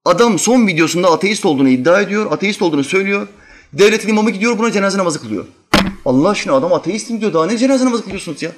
Adam 0.05 0.39
son 0.39 0.67
videosunda 0.67 1.11
ateist 1.11 1.45
olduğunu 1.45 1.69
iddia 1.69 2.01
ediyor, 2.01 2.31
ateist 2.31 2.61
olduğunu 2.61 2.83
söylüyor. 2.83 3.27
Devletin 3.73 4.09
imamı 4.09 4.31
gidiyor 4.31 4.57
buna 4.57 4.71
cenaze 4.71 4.97
namazı 4.97 5.21
kılıyor. 5.21 5.45
Allah 6.05 6.29
aşkına 6.29 6.53
adam 6.53 6.73
ateistim 6.73 7.21
diyor. 7.21 7.33
Daha 7.33 7.45
ne 7.45 7.57
cenaze 7.57 7.85
namazı 7.85 8.03
kılıyorsunuz 8.03 8.41
ya? 8.41 8.51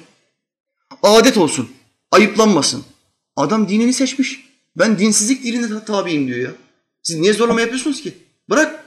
Adet 1.02 1.38
olsun. 1.38 1.70
Ayıplanmasın. 2.10 2.84
Adam 3.36 3.68
dinini 3.68 3.92
seçmiş. 3.92 4.48
Ben 4.76 4.98
dinsizlik 4.98 5.44
dinine 5.44 5.84
tabiyim 5.84 6.26
diyor 6.26 6.38
ya. 6.38 6.52
Siz 7.02 7.16
niye 7.16 7.32
zorlama 7.32 7.60
yapıyorsunuz 7.60 8.02
ki? 8.02 8.14
Bırak. 8.50 8.84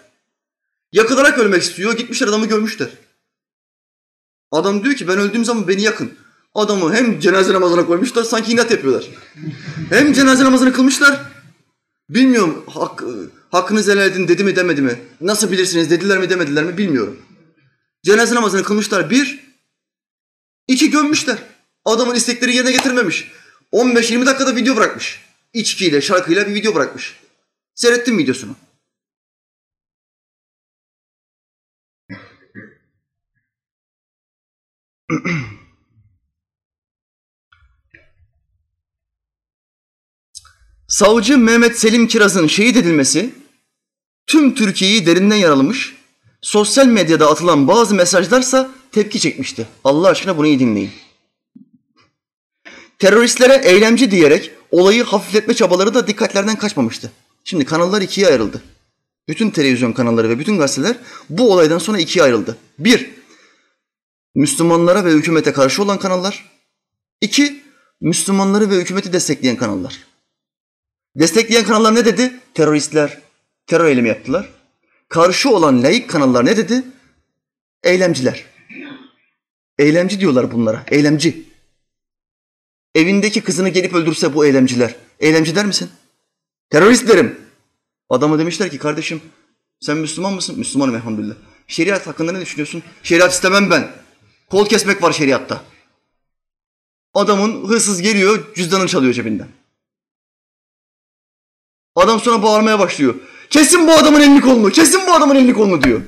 Yakılarak 0.91 1.37
ölmek 1.37 1.61
istiyor. 1.61 1.97
Gitmişler 1.97 2.27
adamı 2.27 2.45
görmüşler. 2.45 2.89
Adam 4.51 4.83
diyor 4.83 4.95
ki 4.95 5.07
ben 5.07 5.17
öldüğüm 5.17 5.45
zaman 5.45 5.67
beni 5.67 5.81
yakın. 5.81 6.13
Adamı 6.55 6.93
hem 6.93 7.19
cenaze 7.19 7.53
namazına 7.53 7.85
koymuşlar 7.85 8.23
sanki 8.23 8.51
inat 8.51 8.71
yapıyorlar. 8.71 9.07
hem 9.89 10.13
cenaze 10.13 10.43
namazını 10.43 10.73
kılmışlar. 10.73 11.21
Bilmiyorum 12.09 12.63
hak, 12.73 13.03
hakkınızı 13.51 13.91
helal 13.91 14.11
edin 14.11 14.27
dedi 14.27 14.43
mi 14.43 14.55
demedi 14.55 14.81
mi? 14.81 14.99
Nasıl 15.21 15.51
bilirsiniz 15.51 15.91
dediler 15.91 16.17
mi 16.17 16.29
demediler 16.29 16.63
mi 16.63 16.77
bilmiyorum. 16.77 17.21
Cenaze 18.03 18.35
namazını 18.35 18.63
kılmışlar 18.63 19.09
bir, 19.09 19.39
iki 20.67 20.89
gömmüşler. 20.91 21.37
Adamın 21.85 22.15
istekleri 22.15 22.55
yerine 22.55 22.71
getirmemiş. 22.71 23.31
15-20 23.73 24.25
dakikada 24.25 24.55
video 24.55 24.75
bırakmış. 24.75 25.21
İçkiyle, 25.53 26.01
şarkıyla 26.01 26.47
bir 26.47 26.53
video 26.53 26.75
bırakmış. 26.75 27.15
Seyrettim 27.75 28.17
videosunu. 28.17 28.55
Savcı 40.87 41.37
Mehmet 41.37 41.79
Selim 41.79 42.07
Kiraz'ın 42.07 42.47
şehit 42.47 42.77
edilmesi 42.77 43.33
tüm 44.27 44.55
Türkiye'yi 44.55 45.05
derinden 45.05 45.35
yaralamış. 45.35 45.95
Sosyal 46.41 46.85
medyada 46.85 47.31
atılan 47.31 47.67
bazı 47.67 47.95
mesajlarsa 47.95 48.71
tepki 48.91 49.19
çekmişti. 49.19 49.67
Allah 49.83 50.07
aşkına 50.07 50.37
bunu 50.37 50.47
iyi 50.47 50.59
dinleyin. 50.59 50.91
Teröristlere 52.99 53.61
eylemci 53.63 54.11
diyerek 54.11 54.51
olayı 54.71 55.03
hafifletme 55.03 55.53
çabaları 55.53 55.93
da 55.93 56.07
dikkatlerden 56.07 56.55
kaçmamıştı. 56.55 57.11
Şimdi 57.43 57.65
kanallar 57.65 58.01
ikiye 58.01 58.27
ayrıldı. 58.27 58.61
Bütün 59.27 59.49
televizyon 59.49 59.93
kanalları 59.93 60.29
ve 60.29 60.39
bütün 60.39 60.57
gazeteler 60.57 60.97
bu 61.29 61.53
olaydan 61.53 61.77
sonra 61.77 61.99
ikiye 61.99 62.25
ayrıldı. 62.25 62.57
Bir, 62.79 63.09
Müslümanlara 64.35 65.05
ve 65.05 65.11
hükümete 65.11 65.53
karşı 65.53 65.83
olan 65.83 65.99
kanallar. 65.99 66.51
İki, 67.21 67.63
Müslümanları 68.01 68.69
ve 68.69 68.75
hükümeti 68.75 69.13
destekleyen 69.13 69.57
kanallar. 69.57 70.07
Destekleyen 71.19 71.65
kanallar 71.65 71.95
ne 71.95 72.05
dedi? 72.05 72.39
Teröristler 72.53 73.17
terör 73.67 73.85
eylemi 73.85 74.07
yaptılar. 74.07 74.49
Karşı 75.09 75.49
olan 75.49 75.83
laik 75.83 76.09
kanallar 76.09 76.45
ne 76.45 76.57
dedi? 76.57 76.83
Eylemciler. 77.83 78.45
Eylemci 79.79 80.19
diyorlar 80.19 80.51
bunlara. 80.51 80.85
Eylemci. 80.91 81.43
Evindeki 82.95 83.41
kızını 83.41 83.69
gelip 83.69 83.93
öldürse 83.93 84.33
bu 84.33 84.45
eylemciler. 84.45 84.95
Eylemci 85.19 85.55
der 85.55 85.65
misin? 85.65 85.89
Terörist 86.69 87.07
derim. 87.07 87.39
Adama 88.09 88.39
demişler 88.39 88.69
ki 88.69 88.77
kardeşim 88.77 89.21
sen 89.79 89.97
Müslüman 89.97 90.33
mısın? 90.33 90.59
Müslümanım 90.59 90.95
elhamdülillah. 90.95 91.35
Şeriat 91.67 92.07
hakkında 92.07 92.31
ne 92.31 92.41
düşünüyorsun? 92.41 92.83
Şeriat 93.03 93.33
istemem 93.33 93.69
ben. 93.69 93.91
Kol 94.49 94.65
kesmek 94.65 95.03
var 95.03 95.11
şeriatta. 95.11 95.63
Adamın 97.13 97.67
hırsız 97.67 98.01
geliyor 98.01 98.55
cüzdanını 98.55 98.87
çalıyor 98.87 99.13
cebinden. 99.13 99.47
Adam 101.97 102.19
sonra 102.19 102.43
bağırmaya 102.43 102.79
başlıyor. 102.79 103.15
Kesin 103.49 103.87
bu 103.87 103.91
adamın 103.91 104.21
elini 104.21 104.41
kolunu, 104.41 104.69
kesin 104.71 105.01
bu 105.07 105.13
adamın 105.13 105.35
elini 105.35 105.53
kolunu 105.53 105.83
diyor. 105.83 106.01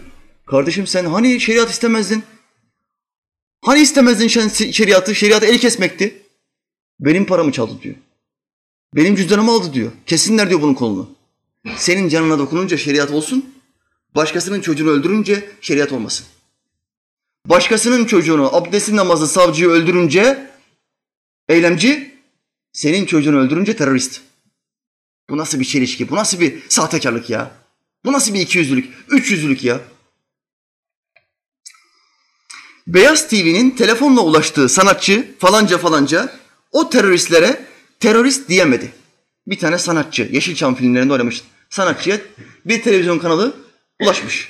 Kardeşim 0.45 0.87
sen 0.87 1.05
hani 1.05 1.39
şeriat 1.39 1.69
istemezdin? 1.69 2.23
Hani 3.65 3.79
istemezdin 3.79 4.27
şeriatı? 4.71 5.15
Şeriat 5.15 5.43
eli 5.43 5.59
kesmekti. 5.59 6.21
Benim 6.99 7.25
paramı 7.25 7.51
çaldı 7.51 7.81
diyor. 7.81 7.95
Benim 8.95 9.15
cüzdanımı 9.15 9.51
aldı 9.51 9.73
diyor. 9.73 9.91
Kesinler 10.05 10.49
diyor 10.49 10.61
bunun 10.61 10.73
kolunu. 10.73 11.09
Senin 11.77 12.09
canına 12.09 12.39
dokununca 12.39 12.77
şeriat 12.77 13.11
olsun. 13.11 13.55
Başkasının 14.15 14.61
çocuğunu 14.61 14.89
öldürünce 14.89 15.49
şeriat 15.61 15.91
olmasın. 15.91 16.25
Başkasının 17.45 18.05
çocuğunu 18.05 18.55
abdestin 18.55 18.95
namazı 18.95 19.27
savcıyı 19.27 19.69
öldürünce 19.69 20.49
eylemci, 21.47 22.15
senin 22.73 23.05
çocuğunu 23.05 23.37
öldürünce 23.37 23.75
terörist. 23.75 24.28
Bu 25.29 25.37
nasıl 25.37 25.59
bir 25.59 25.65
çelişki? 25.65 26.09
Bu 26.09 26.15
nasıl 26.15 26.39
bir 26.39 26.59
sahtekarlık 26.69 27.29
ya? 27.29 27.51
Bu 28.05 28.13
nasıl 28.13 28.33
bir 28.33 28.39
ikiyüzlülük, 28.39 28.93
üçyüzlülük 29.09 29.63
ya? 29.63 29.79
Beyaz 32.87 33.27
TV'nin 33.27 33.69
telefonla 33.69 34.21
ulaştığı 34.21 34.69
sanatçı 34.69 35.27
falanca 35.39 35.77
falanca 35.77 36.33
o 36.71 36.89
teröristlere 36.89 37.65
terörist 37.99 38.49
diyemedi. 38.49 38.91
Bir 39.47 39.59
tane 39.59 39.77
sanatçı, 39.77 40.29
Yeşilçam 40.31 40.75
filmlerinde 40.75 41.13
oynamış 41.13 41.43
sanatçıya 41.69 42.17
bir 42.65 42.81
televizyon 42.81 43.19
kanalı 43.19 43.55
ulaşmış. 44.01 44.49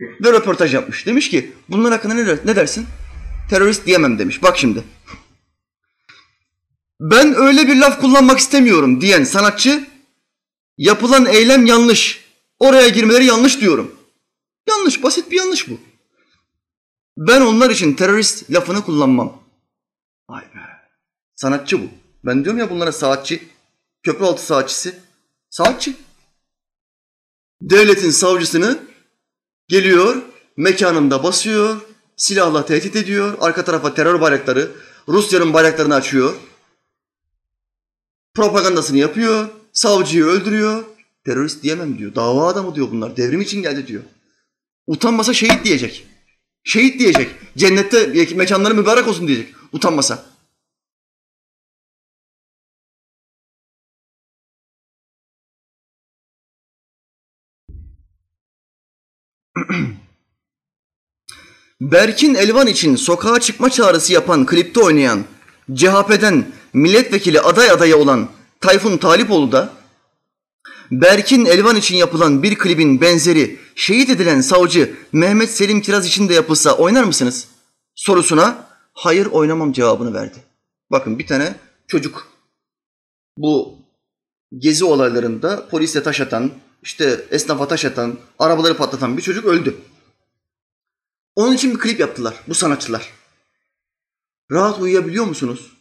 Ve 0.00 0.32
röportaj 0.32 0.74
yapmış. 0.74 1.06
Demiş 1.06 1.30
ki 1.30 1.52
bunlar 1.68 1.92
hakkında 1.92 2.14
ne, 2.14 2.36
ne 2.44 2.56
dersin? 2.56 2.86
Terörist 3.50 3.86
diyemem 3.86 4.18
demiş. 4.18 4.42
Bak 4.42 4.58
şimdi. 4.58 4.82
Ben 7.00 7.34
öyle 7.34 7.68
bir 7.68 7.76
laf 7.76 8.00
kullanmak 8.00 8.38
istemiyorum 8.38 9.00
diyen 9.00 9.24
sanatçı 9.24 9.84
yapılan 10.78 11.26
eylem 11.26 11.66
yanlış. 11.66 12.24
Oraya 12.58 12.88
girmeleri 12.88 13.24
yanlış 13.24 13.60
diyorum. 13.60 13.96
Yanlış, 14.68 15.02
basit 15.02 15.30
bir 15.30 15.36
yanlış 15.36 15.70
bu. 15.70 15.78
Ben 17.16 17.40
onlar 17.40 17.70
için 17.70 17.94
terörist 17.94 18.50
lafını 18.50 18.84
kullanmam. 18.84 19.42
Vay 20.28 20.42
be. 20.42 20.58
Sanatçı 21.36 21.82
bu. 21.82 21.86
Ben 22.24 22.44
diyorum 22.44 22.58
ya 22.58 22.70
bunlara 22.70 22.92
saatçi, 22.92 23.48
köprü 24.02 24.24
altı 24.24 24.46
saatçisi. 24.46 24.98
Saatçi. 25.50 25.96
Devletin 27.60 28.10
savcısını 28.10 28.78
geliyor, 29.68 30.22
mekanında 30.56 31.22
basıyor, 31.22 31.80
silahla 32.16 32.66
tehdit 32.66 32.96
ediyor, 32.96 33.38
arka 33.40 33.64
tarafa 33.64 33.94
terör 33.94 34.20
bayrakları, 34.20 34.70
Rusya'nın 35.08 35.52
bayraklarını 35.54 35.94
açıyor. 35.94 36.34
Propagandasını 38.34 38.98
yapıyor, 38.98 39.48
savcıyı 39.74 40.24
öldürüyor. 40.24 40.84
Terörist 41.24 41.62
diyemem 41.62 41.98
diyor. 41.98 42.14
Dava 42.14 42.48
adamı 42.48 42.74
diyor 42.74 42.90
bunlar. 42.90 43.16
Devrim 43.16 43.40
için 43.40 43.62
geldi 43.62 43.86
diyor. 43.86 44.02
Utanmasa 44.86 45.34
şehit 45.34 45.64
diyecek. 45.64 46.06
Şehit 46.64 47.00
diyecek. 47.00 47.30
Cennette 47.56 48.26
mekanları 48.34 48.74
mübarek 48.74 49.08
olsun 49.08 49.28
diyecek. 49.28 49.54
Utanmasa. 49.72 50.24
Berkin 61.80 62.34
Elvan 62.34 62.66
için 62.66 62.96
sokağa 62.96 63.40
çıkma 63.40 63.70
çağrısı 63.70 64.12
yapan 64.12 64.46
klipte 64.46 64.80
oynayan 64.80 65.24
CHP'den 65.74 66.52
milletvekili 66.72 67.40
aday 67.40 67.70
adayı 67.70 67.96
olan 67.96 68.28
Tayfun 68.64 68.96
Talipoğlu 68.96 69.52
da 69.52 69.72
Berkin 70.90 71.44
Elvan 71.44 71.76
için 71.76 71.96
yapılan 71.96 72.42
bir 72.42 72.58
klibin 72.58 73.00
benzeri 73.00 73.58
şehit 73.74 74.10
edilen 74.10 74.40
savcı 74.40 74.96
Mehmet 75.12 75.50
Selim 75.50 75.80
Kiraz 75.80 76.06
için 76.06 76.28
de 76.28 76.34
yapılsa 76.34 76.76
oynar 76.76 77.04
mısınız? 77.04 77.48
Sorusuna 77.94 78.68
hayır 78.92 79.26
oynamam 79.26 79.72
cevabını 79.72 80.14
verdi. 80.14 80.38
Bakın 80.90 81.18
bir 81.18 81.26
tane 81.26 81.54
çocuk 81.86 82.28
bu 83.38 83.78
gezi 84.58 84.84
olaylarında 84.84 85.68
polisle 85.68 86.02
taş 86.02 86.20
atan, 86.20 86.50
işte 86.82 87.24
esnafa 87.30 87.68
taş 87.68 87.84
atan, 87.84 88.18
arabaları 88.38 88.76
patlatan 88.76 89.16
bir 89.16 89.22
çocuk 89.22 89.44
öldü. 89.44 89.76
Onun 91.36 91.54
için 91.54 91.74
bir 91.74 91.78
klip 91.78 92.00
yaptılar 92.00 92.34
bu 92.48 92.54
sanatçılar. 92.54 93.10
Rahat 94.50 94.80
uyuyabiliyor 94.80 95.24
musunuz? 95.24 95.72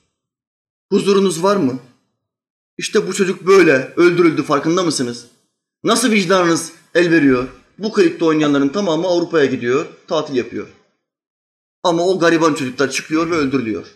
Huzurunuz 0.91 1.43
var 1.43 1.55
mı? 1.55 1.79
İşte 2.77 3.07
bu 3.07 3.13
çocuk 3.13 3.47
böyle 3.47 3.93
öldürüldü 3.95 4.43
farkında 4.43 4.83
mısınız? 4.83 5.27
Nasıl 5.83 6.11
vicdanınız 6.11 6.71
el 6.95 7.11
veriyor? 7.11 7.47
Bu 7.77 7.93
klipte 7.93 8.25
oynayanların 8.25 8.69
tamamı 8.69 9.07
Avrupa'ya 9.07 9.45
gidiyor, 9.45 9.85
tatil 10.07 10.35
yapıyor. 10.35 10.67
Ama 11.83 12.07
o 12.07 12.19
gariban 12.19 12.53
çocuklar 12.53 12.91
çıkıyor 12.91 13.31
ve 13.31 13.35
öldürülüyor. 13.35 13.87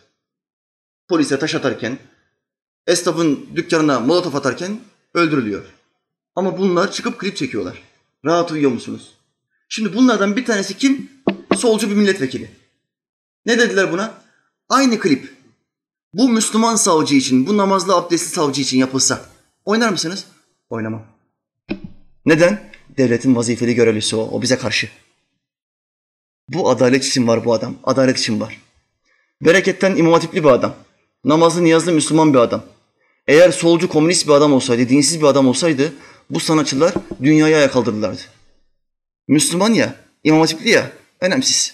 Polise 1.08 1.40
taş 1.40 1.56
atarken, 1.56 2.00
esnafın 2.88 3.46
dükkanına 3.56 4.00
molotof 4.00 4.36
atarken 4.36 4.80
öldürülüyor. 5.14 5.66
Ama 6.36 6.58
bunlar 6.58 6.92
çıkıp 6.92 7.20
klip 7.20 7.38
çekiyorlar. 7.38 7.84
Rahat 8.26 8.52
uyuyor 8.52 8.72
musunuz? 8.72 9.14
Şimdi 9.70 9.94
bunlardan 9.94 10.36
bir 10.36 10.46
tanesi 10.46 10.78
kim? 10.78 11.12
Solcu 11.56 11.90
bir 11.90 11.96
milletvekili. 11.96 12.52
Ne 13.46 13.60
dediler 13.60 13.92
buna? 13.92 14.22
Aynı 14.70 15.00
klip 15.00 15.37
bu 16.18 16.30
Müslüman 16.30 16.76
savcı 16.76 17.16
için, 17.16 17.48
bu 17.48 17.58
namazlı 17.58 17.96
abdestli 17.96 18.30
savcı 18.36 18.62
için 18.62 18.78
yapılsa 18.78 19.26
oynar 19.66 19.90
mısınız? 19.90 20.26
Oynamam. 20.70 21.04
Neden? 22.26 22.72
Devletin 22.98 23.36
vazifeli 23.36 23.76
görevlisi 23.76 24.16
o. 24.16 24.22
O 24.22 24.42
bize 24.42 24.58
karşı. 24.58 24.90
Bu 26.50 26.70
adalet 26.70 27.06
için 27.06 27.28
var 27.28 27.46
bu 27.46 27.54
adam. 27.54 27.76
Adalet 27.84 28.20
için 28.20 28.40
var. 28.40 28.62
Bereketten 29.42 29.96
imam 29.96 30.14
hatipli 30.14 30.44
bir 30.44 30.50
adam. 30.50 30.76
Namazlı 31.24 31.64
niyazlı 31.64 31.92
Müslüman 31.92 32.34
bir 32.34 32.40
adam. 32.40 32.64
Eğer 33.28 33.52
solcu 33.52 33.90
komünist 33.90 34.28
bir 34.28 34.32
adam 34.32 34.54
olsaydı, 34.54 34.90
dinsiz 34.90 35.22
bir 35.22 35.26
adam 35.26 35.48
olsaydı 35.48 35.94
bu 36.30 36.40
sanatçılar 36.40 36.94
dünyaya 37.24 37.58
ayak 37.58 37.74
kaldırırlardı. 37.74 38.22
Müslüman 39.28 39.74
ya, 39.74 39.96
imam 40.24 40.40
hatipli 40.40 40.70
ya, 40.70 40.92
önemsiz. 41.22 41.74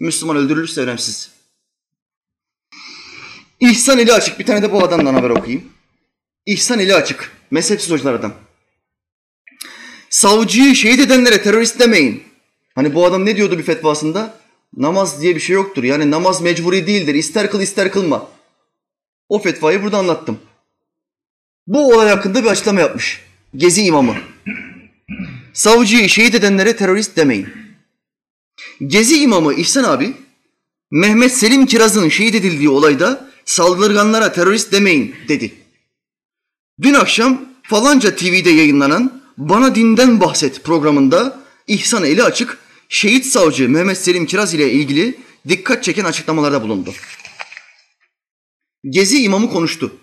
Müslüman 0.00 0.36
öldürülürse 0.36 0.80
önemsiz. 0.80 1.30
İhsan 3.62 3.98
eli 3.98 4.12
açık. 4.12 4.38
Bir 4.38 4.46
tane 4.46 4.62
de 4.62 4.72
bu 4.72 4.84
adamdan 4.84 5.14
haber 5.14 5.30
okuyayım. 5.30 5.64
İhsan 6.46 6.78
eli 6.78 6.94
açık. 6.94 7.32
Mezhepsiz 7.50 7.90
hocalar 7.90 8.14
adam. 8.14 8.34
Savcıyı 10.10 10.74
şehit 10.74 11.00
edenlere 11.00 11.42
terörist 11.42 11.80
demeyin. 11.80 12.22
Hani 12.74 12.94
bu 12.94 13.06
adam 13.06 13.26
ne 13.26 13.36
diyordu 13.36 13.58
bir 13.58 13.62
fetvasında? 13.62 14.38
Namaz 14.76 15.22
diye 15.22 15.34
bir 15.34 15.40
şey 15.40 15.54
yoktur. 15.54 15.84
Yani 15.84 16.10
namaz 16.10 16.40
mecburi 16.40 16.86
değildir. 16.86 17.14
İster 17.14 17.50
kıl 17.50 17.60
ister 17.60 17.92
kılma. 17.92 18.28
O 19.28 19.38
fetvayı 19.38 19.82
burada 19.82 19.98
anlattım. 19.98 20.38
Bu 21.66 21.88
olay 21.88 22.08
hakkında 22.08 22.44
bir 22.44 22.48
açıklama 22.48 22.80
yapmış. 22.80 23.22
Gezi 23.56 23.82
imamı. 23.82 24.16
Savcıyı 25.52 26.08
şehit 26.08 26.34
edenlere 26.34 26.76
terörist 26.76 27.16
demeyin. 27.16 27.48
Gezi 28.86 29.22
imamı 29.22 29.54
İhsan 29.54 29.84
abi 29.84 30.12
Mehmet 30.90 31.32
Selim 31.32 31.66
Kiraz'ın 31.66 32.08
şehit 32.08 32.34
edildiği 32.34 32.68
olayda 32.68 33.31
saldırganlara 33.44 34.32
terörist 34.32 34.72
demeyin 34.72 35.14
dedi. 35.28 35.54
Dün 36.82 36.94
akşam 36.94 37.40
falanca 37.62 38.16
TV'de 38.16 38.50
yayınlanan 38.50 39.22
Bana 39.38 39.74
Dinden 39.74 40.20
Bahset 40.20 40.64
programında 40.64 41.42
İhsan 41.66 42.04
eli 42.04 42.22
açık 42.22 42.58
şehit 42.88 43.26
savcı 43.26 43.68
Mehmet 43.68 43.98
Selim 43.98 44.26
Kiraz 44.26 44.54
ile 44.54 44.72
ilgili 44.72 45.18
dikkat 45.48 45.84
çeken 45.84 46.04
açıklamalarda 46.04 46.62
bulundu. 46.62 46.92
Gezi 48.84 49.22
imamı 49.22 49.50
konuştu. 49.50 49.96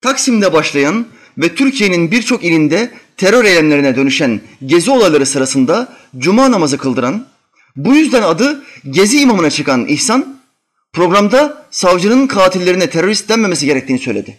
Taksim'de 0.00 0.52
başlayan 0.52 1.06
ve 1.38 1.54
Türkiye'nin 1.54 2.10
birçok 2.10 2.44
ilinde 2.44 2.92
terör 3.16 3.44
eylemlerine 3.44 3.96
dönüşen 3.96 4.40
gezi 4.66 4.90
olayları 4.90 5.26
sırasında 5.26 5.96
cuma 6.18 6.50
namazı 6.50 6.78
kıldıran, 6.78 7.26
bu 7.76 7.94
yüzden 7.94 8.22
adı 8.22 8.64
Gezi 8.90 9.20
imamına 9.20 9.50
çıkan 9.50 9.86
İhsan, 9.86 10.38
programda 10.92 11.66
savcının 11.70 12.26
katillerine 12.26 12.90
terörist 12.90 13.28
denmemesi 13.28 13.66
gerektiğini 13.66 13.98
söyledi. 13.98 14.38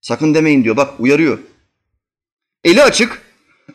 Sakın 0.00 0.34
demeyin 0.34 0.64
diyor, 0.64 0.76
bak 0.76 1.00
uyarıyor. 1.00 1.38
Eli 2.64 2.82
açık, 2.82 3.22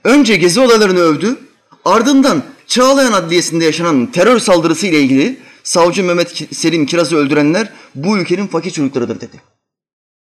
önce 0.04 0.36
gezi 0.36 0.60
olaylarını 0.60 1.00
övdü, 1.00 1.38
ardından 1.86 2.44
Çağlayan 2.68 3.14
Adliyesi'nde 3.14 3.66
yaşanan 3.66 4.12
terör 4.12 4.40
saldırısı 4.40 4.88
ile 4.88 5.02
ilgili 5.02 5.40
savcı 5.64 6.04
Mehmet 6.04 6.56
Selim 6.56 6.86
Kiraz'ı 6.86 7.16
öldürenler 7.16 7.74
bu 7.96 8.18
ülkenin 8.18 8.48
fakir 8.48 8.72
çocuklarıdır 8.72 9.22
dedi. 9.22 9.42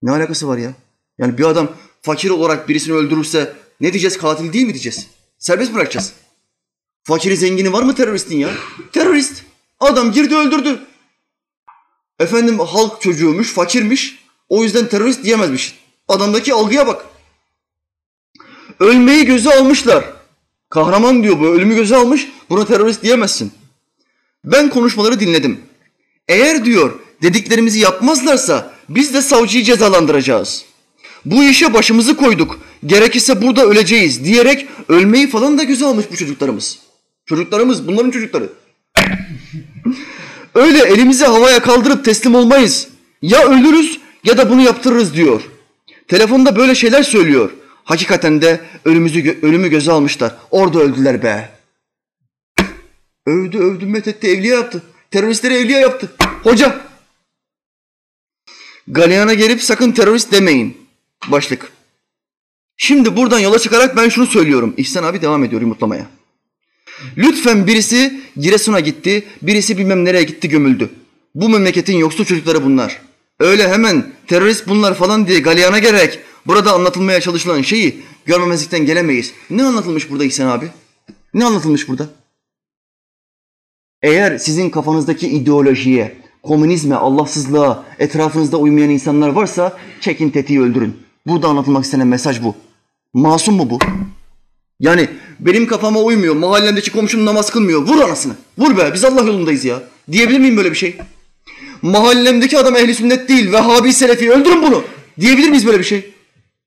Ne 0.01 0.11
alakası 0.11 0.47
var 0.47 0.57
ya? 0.57 0.73
Yani 1.17 1.37
bir 1.37 1.43
adam 1.43 1.71
fakir 2.01 2.29
olarak 2.29 2.69
birisini 2.69 2.95
öldürürse 2.95 3.53
ne 3.81 3.93
diyeceğiz? 3.93 4.17
Katil 4.17 4.53
değil 4.53 4.65
mi 4.65 4.73
diyeceğiz? 4.73 5.07
Serbest 5.37 5.73
bırakacağız. 5.73 6.13
Fakiri 7.03 7.37
zengini 7.37 7.73
var 7.73 7.83
mı 7.83 7.95
teröristin 7.95 8.37
ya? 8.37 8.49
Terörist. 8.91 9.43
Adam 9.79 10.11
girdi 10.11 10.35
öldürdü. 10.35 10.79
Efendim 12.19 12.59
halk 12.59 13.01
çocuğuymuş, 13.01 13.53
fakirmiş. 13.53 14.19
O 14.49 14.63
yüzden 14.63 14.87
terörist 14.87 15.23
diyemezmiş. 15.23 15.79
Adamdaki 16.07 16.53
algıya 16.53 16.87
bak. 16.87 17.05
Ölmeyi 18.79 19.25
göze 19.25 19.55
almışlar. 19.55 20.05
Kahraman 20.69 21.23
diyor 21.23 21.39
bu, 21.39 21.47
ölümü 21.47 21.75
göze 21.75 21.95
almış. 21.95 22.27
Buna 22.49 22.65
terörist 22.65 23.03
diyemezsin. 23.03 23.51
Ben 24.45 24.69
konuşmaları 24.69 25.19
dinledim. 25.19 25.59
Eğer 26.27 26.65
diyor 26.65 26.99
dediklerimizi 27.21 27.79
yapmazlarsa 27.79 28.73
biz 28.89 29.13
de 29.13 29.21
savcıyı 29.21 29.63
cezalandıracağız. 29.63 30.65
Bu 31.25 31.43
işe 31.43 31.73
başımızı 31.73 32.17
koyduk. 32.17 32.59
Gerekirse 32.85 33.41
burada 33.41 33.65
öleceğiz 33.65 34.25
diyerek 34.25 34.67
ölmeyi 34.89 35.29
falan 35.29 35.57
da 35.57 35.63
göze 35.63 35.85
almış 35.85 36.05
bu 36.11 36.15
çocuklarımız. 36.15 36.79
Çocuklarımız 37.25 37.87
bunların 37.87 38.11
çocukları. 38.11 38.49
Öyle 40.55 40.79
elimizi 40.79 41.25
havaya 41.25 41.61
kaldırıp 41.61 42.05
teslim 42.05 42.35
olmayız. 42.35 42.87
Ya 43.21 43.47
ölürüz 43.47 43.99
ya 44.23 44.37
da 44.37 44.49
bunu 44.49 44.61
yaptırırız 44.61 45.13
diyor. 45.13 45.41
Telefonda 46.07 46.55
böyle 46.55 46.75
şeyler 46.75 47.03
söylüyor. 47.03 47.51
Hakikaten 47.83 48.41
de 48.41 48.61
ölümümüzü, 48.85 49.39
ölümü 49.41 49.69
göze 49.69 49.91
almışlar. 49.91 50.35
Orada 50.51 50.79
öldüler 50.79 51.23
be. 51.23 51.49
Övdü 53.25 53.57
övdü 53.57 53.85
methetti 53.85 54.27
evliya 54.27 54.55
yaptı. 54.55 54.83
Teröristleri 55.11 55.53
evliya 55.53 55.79
yaptı. 55.79 56.11
Hoca. 56.43 56.81
Galeyana 58.87 59.33
gelip 59.33 59.61
sakın 59.61 59.91
terörist 59.91 60.31
demeyin. 60.31 60.77
Başlık. 61.27 61.71
Şimdi 62.77 63.15
buradan 63.17 63.39
yola 63.39 63.59
çıkarak 63.59 63.97
ben 63.97 64.09
şunu 64.09 64.27
söylüyorum. 64.27 64.73
İhsan 64.77 65.03
abi 65.03 65.21
devam 65.21 65.43
ediyor 65.43 65.61
yumurtlamaya. 65.61 66.05
Lütfen 67.17 67.67
birisi 67.67 68.21
Giresun'a 68.37 68.79
gitti, 68.79 69.23
birisi 69.41 69.77
bilmem 69.77 70.05
nereye 70.05 70.23
gitti 70.23 70.49
gömüldü. 70.49 70.89
Bu 71.35 71.49
memleketin 71.49 71.97
yoksul 71.97 72.25
çocukları 72.25 72.65
bunlar. 72.65 73.01
Öyle 73.39 73.69
hemen 73.69 74.05
terörist 74.27 74.67
bunlar 74.67 74.95
falan 74.95 75.27
diye 75.27 75.39
galeyana 75.39 75.79
gelerek 75.79 76.19
burada 76.47 76.73
anlatılmaya 76.73 77.21
çalışılan 77.21 77.61
şeyi 77.61 78.01
görmemezlikten 78.25 78.85
gelemeyiz. 78.85 79.33
Ne 79.49 79.63
anlatılmış 79.63 80.11
burada 80.11 80.25
İhsan 80.25 80.47
abi? 80.47 80.67
Ne 81.33 81.45
anlatılmış 81.45 81.87
burada? 81.89 82.09
Eğer 84.01 84.37
sizin 84.37 84.69
kafanızdaki 84.69 85.27
ideolojiye, 85.27 86.15
komünizme, 86.43 86.95
Allahsızlığa, 86.95 87.85
etrafınızda 87.99 88.57
uymayan 88.57 88.89
insanlar 88.89 89.29
varsa 89.29 89.77
çekin 90.01 90.29
tetiği 90.29 90.61
öldürün. 90.61 90.97
Burada 91.27 91.47
anlatılmak 91.47 91.83
istenen 91.83 92.07
mesaj 92.07 92.43
bu. 92.43 92.55
Masum 93.13 93.55
mu 93.55 93.69
bu? 93.69 93.79
Yani 94.83 95.09
benim 95.39 95.67
kafama 95.67 95.99
uymuyor, 95.99 96.35
mahallemdeki 96.35 96.91
komşum 96.91 97.25
namaz 97.25 97.51
kılmıyor. 97.51 97.81
Vur 97.81 98.01
anasını. 98.01 98.35
Vur 98.57 98.77
be 98.77 98.91
biz 98.93 99.05
Allah 99.05 99.21
yolundayız 99.21 99.65
ya. 99.65 99.83
Diyebilir 100.11 100.39
miyim 100.39 100.57
böyle 100.57 100.71
bir 100.71 100.75
şey? 100.75 100.97
Mahallemdeki 101.81 102.57
adam 102.57 102.75
ehli 102.75 102.95
sünnet 102.95 103.29
değil, 103.29 103.51
Vehhabi 103.51 103.93
Selefi 103.93 104.31
öldürün 104.31 104.63
bunu. 104.63 104.83
Diyebilir 105.19 105.49
miyiz 105.49 105.65
böyle 105.65 105.79
bir 105.79 105.83
şey? 105.83 106.13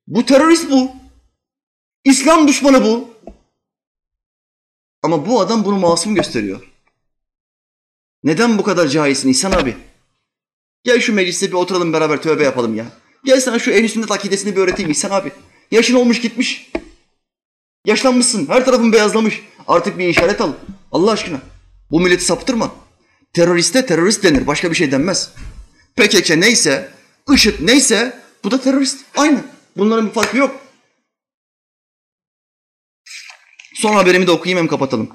Bu 0.06 0.26
terörist 0.26 0.70
bu. 0.70 0.90
İslam 2.04 2.48
düşmanı 2.48 2.84
bu. 2.84 3.10
Ama 5.02 5.26
bu 5.26 5.40
adam 5.40 5.64
bunu 5.64 5.78
masum 5.78 6.14
gösteriyor. 6.14 6.60
Neden 8.24 8.58
bu 8.58 8.62
kadar 8.62 8.88
cahilsin 8.88 9.28
İhsan 9.28 9.52
abi? 9.52 9.76
Gel 10.84 11.00
şu 11.00 11.14
mecliste 11.14 11.48
bir 11.48 11.52
oturalım 11.52 11.92
beraber 11.92 12.22
tövbe 12.22 12.44
yapalım 12.44 12.76
ya. 12.76 12.86
Gel 13.24 13.40
sana 13.40 13.58
şu 13.58 13.70
ehl 13.70 13.88
sünnet 13.88 14.10
akidesini 14.10 14.56
bir 14.56 14.60
öğreteyim 14.60 14.90
İhsan 14.90 15.10
abi. 15.10 15.32
Yaşın 15.70 15.94
olmuş 15.94 16.20
gitmiş. 16.20 16.70
Yaşlanmışsın. 17.86 18.48
Her 18.48 18.64
tarafın 18.64 18.92
beyazlamış. 18.92 19.42
Artık 19.68 19.98
bir 19.98 20.08
işaret 20.08 20.40
al. 20.40 20.52
Allah 20.92 21.10
aşkına. 21.10 21.40
Bu 21.90 22.00
milleti 22.00 22.24
saptırma. 22.24 22.74
Teröriste 23.32 23.86
terörist 23.86 24.24
denir. 24.24 24.46
Başka 24.46 24.70
bir 24.70 24.76
şey 24.76 24.92
denmez. 24.92 25.32
PKK 25.96 26.36
neyse, 26.36 26.90
IŞİD 27.34 27.54
neyse 27.60 28.22
bu 28.44 28.50
da 28.50 28.60
terörist. 28.60 29.04
Aynı. 29.16 29.44
Bunların 29.76 30.06
bir 30.08 30.12
farkı 30.12 30.36
yok. 30.36 30.60
Son 33.74 33.94
haberimi 33.94 34.26
de 34.26 34.30
okuyayım 34.30 34.58
hem 34.58 34.68
kapatalım. 34.68 35.08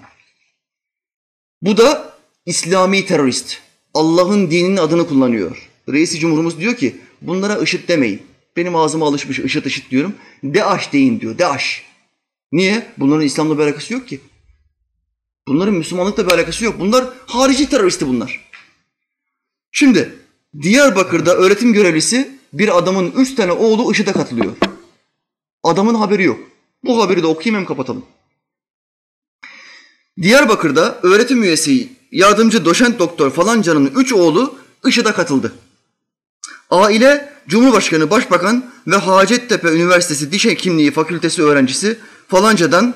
Bu 1.61 1.77
da 1.77 2.13
İslami 2.45 3.05
terörist. 3.05 3.57
Allah'ın 3.93 4.51
dininin 4.51 4.77
adını 4.77 5.07
kullanıyor. 5.07 5.69
Reisi 5.89 6.19
Cumhurumuz 6.19 6.59
diyor 6.59 6.75
ki 6.75 7.01
bunlara 7.21 7.57
IŞİD 7.57 7.87
demeyin. 7.87 8.23
Benim 8.57 8.75
ağzıma 8.75 9.05
alışmış 9.07 9.39
IŞİD 9.39 9.65
IŞİD 9.65 9.91
diyorum. 9.91 10.15
DAEŞ 10.43 10.93
deyin 10.93 11.19
diyor. 11.19 11.37
DAEŞ. 11.37 11.90
Niye? 12.51 12.93
Bunların 12.97 13.25
İslam'la 13.25 13.57
bir 13.57 13.63
alakası 13.63 13.93
yok 13.93 14.07
ki. 14.07 14.21
Bunların 15.47 15.73
Müslümanlıkla 15.73 16.27
bir 16.27 16.31
alakası 16.31 16.65
yok. 16.65 16.79
Bunlar 16.79 17.05
harici 17.25 17.69
teröristi 17.69 18.07
bunlar. 18.07 18.49
Şimdi 19.71 20.15
Diyarbakır'da 20.61 21.35
öğretim 21.35 21.73
görevlisi 21.73 22.39
bir 22.53 22.77
adamın 22.77 23.11
üç 23.11 23.35
tane 23.35 23.51
oğlu 23.51 23.91
IŞİD'e 23.91 24.11
katılıyor. 24.11 24.53
Adamın 25.63 25.95
haberi 25.95 26.23
yok. 26.23 26.39
Bu 26.83 27.03
haberi 27.03 27.23
de 27.23 27.27
okuyayım 27.27 27.59
hem 27.59 27.67
kapatalım. 27.67 28.05
Diyarbakır'da 30.21 30.99
öğretim 31.03 31.43
üyesi 31.43 31.89
yardımcı 32.11 32.65
doşent 32.65 32.99
doktor 32.99 33.31
falancanın 33.31 33.91
üç 33.95 34.13
oğlu 34.13 34.55
IŞİD'e 34.85 35.11
katıldı. 35.11 35.53
Aile 36.69 37.33
Cumhurbaşkanı, 37.47 38.09
Başbakan 38.09 38.71
ve 38.87 38.95
Hacettepe 38.95 39.71
Üniversitesi 39.71 40.31
Diş 40.31 40.45
Hekimliği 40.45 40.91
Fakültesi 40.91 41.43
öğrencisi 41.43 41.99
falancadan 42.31 42.95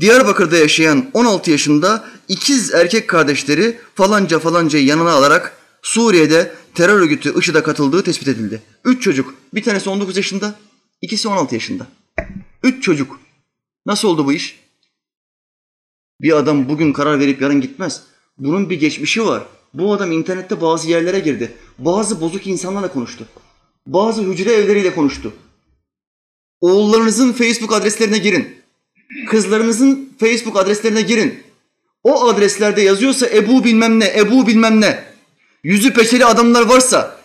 Diyarbakır'da 0.00 0.56
yaşayan 0.56 1.10
16 1.14 1.50
yaşında 1.50 2.04
ikiz 2.28 2.74
erkek 2.74 3.08
kardeşleri 3.08 3.78
falanca 3.94 4.38
falancayı 4.38 4.84
yanına 4.84 5.10
alarak 5.10 5.56
Suriye'de 5.82 6.54
terör 6.74 7.00
örgütü 7.00 7.38
IŞİD'e 7.38 7.62
katıldığı 7.62 8.02
tespit 8.02 8.28
edildi. 8.28 8.62
Üç 8.84 9.02
çocuk. 9.02 9.34
Bir 9.54 9.62
tanesi 9.62 9.90
19 9.90 10.16
yaşında, 10.16 10.54
ikisi 11.02 11.28
16 11.28 11.54
yaşında. 11.54 11.86
Üç 12.62 12.82
çocuk. 12.82 13.20
Nasıl 13.86 14.08
oldu 14.08 14.26
bu 14.26 14.32
iş? 14.32 14.60
Bir 16.20 16.32
adam 16.32 16.68
bugün 16.68 16.92
karar 16.92 17.20
verip 17.20 17.42
yarın 17.42 17.60
gitmez. 17.60 18.02
Bunun 18.38 18.70
bir 18.70 18.80
geçmişi 18.80 19.26
var. 19.26 19.42
Bu 19.74 19.92
adam 19.92 20.12
internette 20.12 20.60
bazı 20.60 20.90
yerlere 20.90 21.18
girdi. 21.18 21.52
Bazı 21.78 22.20
bozuk 22.20 22.46
insanlarla 22.46 22.92
konuştu. 22.92 23.26
Bazı 23.86 24.22
hücre 24.22 24.52
evleriyle 24.52 24.94
konuştu. 24.94 25.32
Oğullarınızın 26.60 27.32
Facebook 27.32 27.72
adreslerine 27.72 28.18
girin. 28.18 28.58
Kızlarınızın 29.28 30.12
Facebook 30.20 30.56
adreslerine 30.56 31.02
girin. 31.02 31.42
O 32.04 32.28
adreslerde 32.28 32.82
yazıyorsa 32.82 33.26
Ebu 33.26 33.64
bilmem 33.64 34.00
ne, 34.00 34.12
Ebu 34.16 34.46
bilmem 34.46 34.80
ne. 34.80 35.04
Yüzü 35.62 35.92
peçeli 35.92 36.24
adamlar 36.24 36.62
varsa 36.62 37.20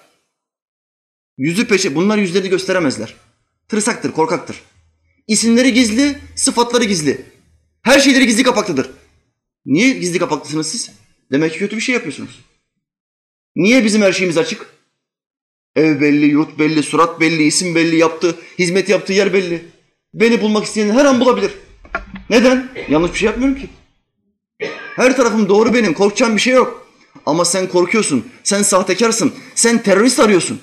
yüzü 1.37 1.67
peçe 1.67 1.95
bunlar 1.95 2.17
yüzlerini 2.17 2.49
gösteremezler. 2.49 3.15
Tırsaktır, 3.67 4.11
korkaktır. 4.11 4.61
İsimleri 5.27 5.73
gizli, 5.73 6.17
sıfatları 6.35 6.83
gizli. 6.83 7.25
Her 7.81 7.99
şeyleri 7.99 8.25
gizli 8.25 8.43
kapaklıdır. 8.43 8.89
Niye 9.65 9.93
gizli 9.93 10.19
kapaklısınız 10.19 10.67
siz? 10.67 10.91
Demek 11.31 11.53
ki 11.53 11.59
kötü 11.59 11.75
bir 11.75 11.81
şey 11.81 11.95
yapıyorsunuz. 11.95 12.39
Niye 13.55 13.85
bizim 13.85 14.01
her 14.01 14.13
şeyimiz 14.13 14.37
açık? 14.37 14.72
Ev 15.75 16.01
belli, 16.01 16.25
yurt 16.25 16.59
belli, 16.59 16.83
surat 16.83 17.19
belli, 17.19 17.43
isim 17.43 17.75
belli, 17.75 17.95
yaptığı, 17.95 18.35
hizmet 18.59 18.89
yaptığı 18.89 19.13
yer 19.13 19.33
belli. 19.33 19.65
Beni 20.13 20.41
bulmak 20.41 20.65
isteyen 20.65 20.89
her 20.89 21.05
an 21.05 21.19
bulabilir. 21.19 21.51
Neden? 22.29 22.69
Yanlış 22.89 23.13
bir 23.13 23.17
şey 23.17 23.25
yapmıyorum 23.25 23.61
ki. 23.61 23.69
Her 24.95 25.15
tarafım 25.17 25.49
doğru 25.49 25.73
benim, 25.73 25.93
korkacağım 25.93 26.35
bir 26.35 26.41
şey 26.41 26.53
yok. 26.53 26.87
Ama 27.25 27.45
sen 27.45 27.67
korkuyorsun, 27.67 28.25
sen 28.43 28.61
sahtekarsın, 28.61 29.33
sen 29.55 29.83
terörist 29.83 30.19
arıyorsun. 30.19 30.61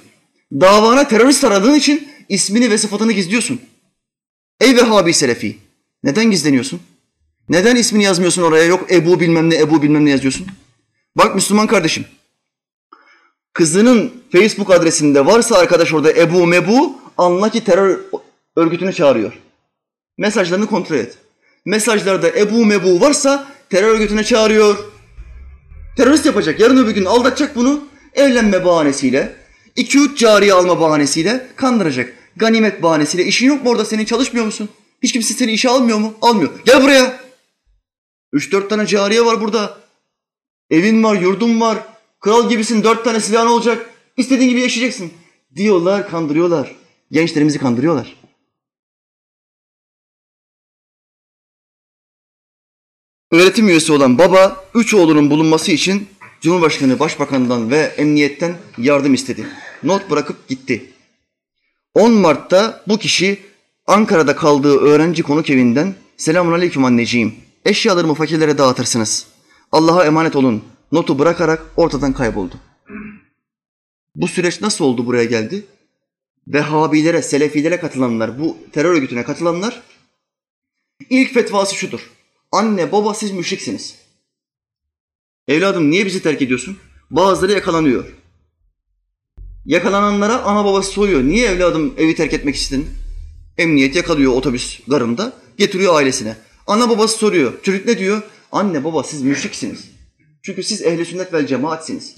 Davana 0.53 1.09
terörist 1.09 1.45
aradığın 1.45 1.75
için 1.75 2.09
ismini 2.29 2.71
ve 2.71 2.79
sıfatını 2.79 3.13
gizliyorsun. 3.13 3.61
Ey 4.61 4.77
Vehhabi 4.77 5.15
Selefi, 5.15 5.57
neden 6.05 6.31
gizleniyorsun? 6.31 6.81
Neden 7.49 7.77
ismini 7.77 8.05
yazmıyorsun 8.05 8.43
oraya? 8.43 8.65
Yok 8.65 8.93
Ebu 8.93 9.21
bilmem 9.21 9.51
ne, 9.51 9.57
Ebu 9.57 9.83
bilmem 9.83 10.05
ne 10.05 10.11
yazıyorsun. 10.11 10.47
Bak 11.17 11.35
Müslüman 11.35 11.67
kardeşim, 11.67 12.05
kızının 13.53 14.13
Facebook 14.33 14.71
adresinde 14.71 15.27
varsa 15.27 15.57
arkadaş 15.57 15.95
orada 15.95 16.13
Ebu 16.13 16.47
Mebu, 16.47 16.99
anla 17.19 17.49
ki 17.49 17.65
terör 17.65 18.01
örgütünü 18.57 18.93
çağırıyor. 18.93 19.33
Mesajlarını 20.19 20.67
kontrol 20.67 20.97
et. 20.97 21.19
Mesajlarda 21.65 22.29
Ebu 22.29 22.67
Mebu 22.67 23.01
varsa 23.01 23.47
terör 23.71 23.89
örgütüne 23.89 24.25
çağırıyor. 24.25 24.77
Terörist 25.97 26.27
yapacak. 26.27 26.61
Yarın 26.61 26.85
öbür 26.85 26.91
gün 26.91 27.05
aldatacak 27.05 27.57
bunu. 27.57 27.81
Evlenme 28.15 28.65
bahanesiyle, 28.65 29.37
iki 29.77 29.99
üç 29.99 30.19
cariye 30.19 30.53
alma 30.53 30.81
bahanesiyle 30.81 31.47
kandıracak. 31.57 32.15
Ganimet 32.37 32.83
bahanesiyle. 32.83 33.25
işin 33.25 33.47
yok 33.47 33.65
mu 33.65 33.71
orada 33.71 33.85
senin 33.85 34.05
çalışmıyor 34.05 34.47
musun? 34.47 34.69
Hiç 35.03 35.13
kimse 35.13 35.35
seni 35.35 35.53
işe 35.53 35.69
almıyor 35.69 35.99
mu? 35.99 36.15
Almıyor. 36.23 36.51
Gel 36.65 36.83
buraya. 36.83 37.21
Üç 38.33 38.53
dört 38.53 38.71
tane 38.71 38.87
cariye 38.87 39.25
var 39.25 39.41
burada. 39.41 39.79
Evin 40.71 41.05
var, 41.05 41.17
yurdun 41.17 41.61
var. 41.61 41.79
Kral 42.21 42.49
gibisin, 42.49 42.85
dört 42.85 43.05
tane 43.05 43.21
silahın 43.21 43.47
olacak. 43.47 43.91
İstediğin 44.17 44.51
gibi 44.51 44.61
yaşayacaksın. 44.61 45.13
Diyorlar, 45.57 46.11
kandırıyorlar. 46.11 46.77
Gençlerimizi 47.11 47.59
kandırıyorlar. 47.59 48.17
Öğretim 53.31 53.69
üyesi 53.69 53.93
olan 53.93 54.19
baba, 54.19 54.65
üç 54.75 54.95
oğlunun 54.95 55.31
bulunması 55.31 55.73
için 55.73 56.09
Cumhurbaşkanı, 56.41 56.99
Başbakan'dan 56.99 57.71
ve 57.71 57.79
Emniyet'ten 57.79 58.57
yardım 58.79 59.15
istedi. 59.15 59.47
Not 59.83 60.11
bırakıp 60.11 60.49
gitti. 60.49 60.93
10 61.95 62.13
Mart'ta 62.13 62.83
bu 62.89 62.99
kişi 62.99 63.39
Ankara'da 63.87 64.37
kaldığı 64.37 64.79
öğrenci 64.79 65.23
konuk 65.23 65.51
evinden 65.51 65.95
Selamun 66.17 66.53
Aleyküm 66.53 66.85
anneciğim, 66.85 67.35
eşyalarımı 67.65 68.15
fakirlere 68.15 68.59
dağıtırsınız. 68.59 69.27
Allah'a 69.73 70.05
emanet 70.05 70.37
olun. 70.37 70.65
Notu 70.93 71.19
bırakarak 71.19 71.67
ortadan 71.77 72.13
kayboldu. 72.13 72.55
Bu 74.15 74.29
süreç 74.29 74.61
nasıl 74.61 74.85
oldu 74.85 75.07
buraya 75.07 75.25
geldi? 75.25 75.67
Vehhabilere, 76.49 77.23
Selefilere 77.23 77.81
katılanlar, 77.81 78.41
bu 78.41 78.57
terör 78.73 78.95
örgütüne 78.95 79.25
katılanlar 79.25 79.83
ilk 81.11 81.35
fetvası 81.35 81.75
şudur. 81.75 82.11
Anne 82.53 82.93
baba 82.93 83.15
siz 83.15 83.31
müşriksiniz. 83.31 83.97
Evladım 85.49 85.91
niye 85.91 86.07
bizi 86.07 86.23
terk 86.23 86.43
ediyorsun? 86.43 86.79
Bazıları 87.11 87.53
yakalanıyor. 87.53 88.05
Yakalananlara 89.67 90.43
ana 90.43 90.65
babası 90.65 90.91
soruyor. 90.91 91.23
Niye 91.23 91.49
evladım 91.49 91.95
evi 91.99 92.15
terk 92.15 92.33
etmek 92.33 92.55
istedin? 92.55 92.89
Emniyet 93.59 93.97
yakalıyor 93.97 94.33
otobüs 94.33 94.81
garında. 94.89 95.33
Getiriyor 95.57 95.95
ailesine. 95.95 96.37
Ana 96.67 96.91
babası 96.91 97.19
soruyor. 97.19 97.53
Çocuk 97.63 97.87
ne 97.87 97.99
diyor? 97.99 98.23
Anne 98.53 98.85
baba 98.85 99.03
siz 99.05 99.23
müşriksiniz. 99.23 100.00
Çünkü 100.43 100.63
siz 100.63 100.83
ehli 100.83 101.05
sünnet 101.05 101.33
vel 101.33 101.47
cemaatsiniz. 101.47 102.15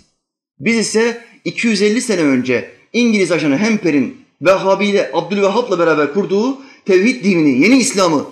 Biz 0.60 0.76
ise 0.76 1.24
250 1.44 2.00
sene 2.00 2.20
önce 2.20 2.70
İngiliz 2.92 3.32
ajanı 3.32 3.58
Hemper'in 3.58 4.22
Vehhabi 4.42 4.86
ile 4.86 5.10
Abdülvehhab'la 5.12 5.78
beraber 5.78 6.12
kurduğu 6.12 6.58
tevhid 6.84 7.24
dinini, 7.24 7.62
yeni 7.62 7.78
İslam'ı 7.78 8.26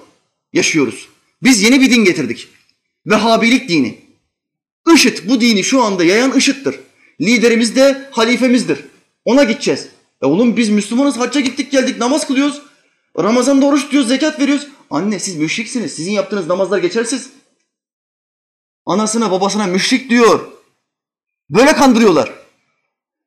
yaşıyoruz. 0.52 1.08
Biz 1.42 1.62
yeni 1.62 1.80
bir 1.80 1.90
din 1.90 2.04
getirdik. 2.04 2.48
Vehhabilik 3.06 3.68
dini. 3.68 3.98
IŞİD 4.94 5.18
bu 5.24 5.40
dini 5.40 5.64
şu 5.64 5.82
anda 5.82 6.04
yayan 6.04 6.36
IŞİD'dir. 6.36 6.80
Liderimiz 7.20 7.76
de 7.76 8.08
halifemizdir. 8.10 8.84
Ona 9.24 9.44
gideceğiz. 9.44 9.88
E 10.22 10.26
oğlum 10.26 10.56
biz 10.56 10.68
Müslümanız 10.68 11.18
hacca 11.18 11.40
gittik 11.40 11.72
geldik 11.72 11.98
namaz 11.98 12.26
kılıyoruz. 12.26 12.62
Ramazan'da 13.18 13.66
oruç 13.66 13.82
tutuyoruz 13.82 14.08
zekat 14.08 14.40
veriyoruz. 14.40 14.66
Anne 14.90 15.18
siz 15.18 15.36
müşriksiniz. 15.36 15.92
Sizin 15.92 16.12
yaptığınız 16.12 16.46
namazlar 16.46 16.78
geçersiz. 16.78 17.30
Anasına 18.90 19.30
babasına 19.30 19.66
müşrik 19.66 20.10
diyor. 20.10 20.40
Böyle 21.50 21.72
kandırıyorlar. 21.72 22.32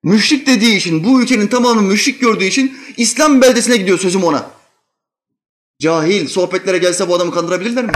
Müşrik 0.04 0.48
dediği 0.48 0.76
için 0.76 1.04
bu 1.04 1.22
ülkenin 1.22 1.48
tamamını 1.48 1.88
müşrik 1.88 2.22
gördüğü 2.22 2.46
için 2.46 2.78
İslam 2.98 3.42
beldesine 3.42 3.78
gidiyor 3.78 4.00
sözüm 4.00 4.24
ona. 4.24 4.50
Cahil 5.80 6.28
sohbetlere 6.28 6.78
gelse 6.78 7.10
bu 7.10 7.16
adamı 7.16 7.32
kandırabilirler 7.32 7.86
mi? 7.86 7.92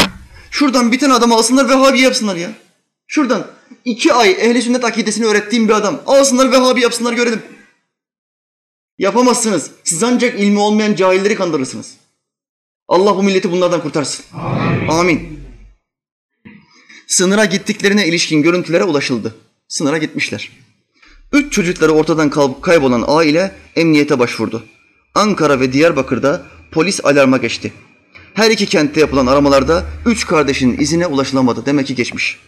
Şuradan 0.51 0.91
bir 0.91 0.99
tane 0.99 1.13
adamı 1.13 1.35
alsınlar 1.35 1.69
Vehhabi 1.69 1.99
yapsınlar 1.99 2.35
ya. 2.35 2.51
Şuradan 3.07 3.47
iki 3.85 4.13
ay 4.13 4.31
ehli 4.31 4.61
sünnet 4.61 4.85
akidesini 4.85 5.25
öğrettiğim 5.25 5.67
bir 5.67 5.73
adam 5.73 6.01
alsınlar 6.05 6.51
Vehhabi 6.51 6.81
yapsınlar 6.81 7.13
görelim. 7.13 7.41
Yapamazsınız. 8.97 9.71
Siz 9.83 10.03
ancak 10.03 10.39
ilmi 10.39 10.59
olmayan 10.59 10.95
cahilleri 10.95 11.35
kandırırsınız. 11.35 11.93
Allah 12.87 13.17
bu 13.17 13.23
milleti 13.23 13.51
bunlardan 13.51 13.81
kurtarsın. 13.81 14.25
Amin. 14.33 14.87
Amin. 14.87 15.36
Sınıra 17.07 17.45
gittiklerine 17.45 18.07
ilişkin 18.07 18.41
görüntülere 18.41 18.83
ulaşıldı. 18.83 19.35
Sınıra 19.67 19.97
gitmişler. 19.97 20.51
Üç 21.33 21.53
çocukları 21.53 21.91
ortadan 21.91 22.29
kaybolan 22.61 23.03
aile 23.07 23.51
emniyete 23.75 24.19
başvurdu. 24.19 24.63
Ankara 25.15 25.59
ve 25.59 25.73
Diyarbakır'da 25.73 26.45
polis 26.71 27.05
alarma 27.05 27.37
geçti. 27.37 27.73
Her 28.33 28.51
iki 28.51 28.65
kentte 28.65 28.99
yapılan 28.99 29.27
aramalarda 29.27 29.85
üç 30.05 30.27
kardeşin 30.27 30.77
izine 30.77 31.07
ulaşılamadı. 31.07 31.65
Demek 31.65 31.87
ki 31.87 31.95
geçmiş. 31.95 32.39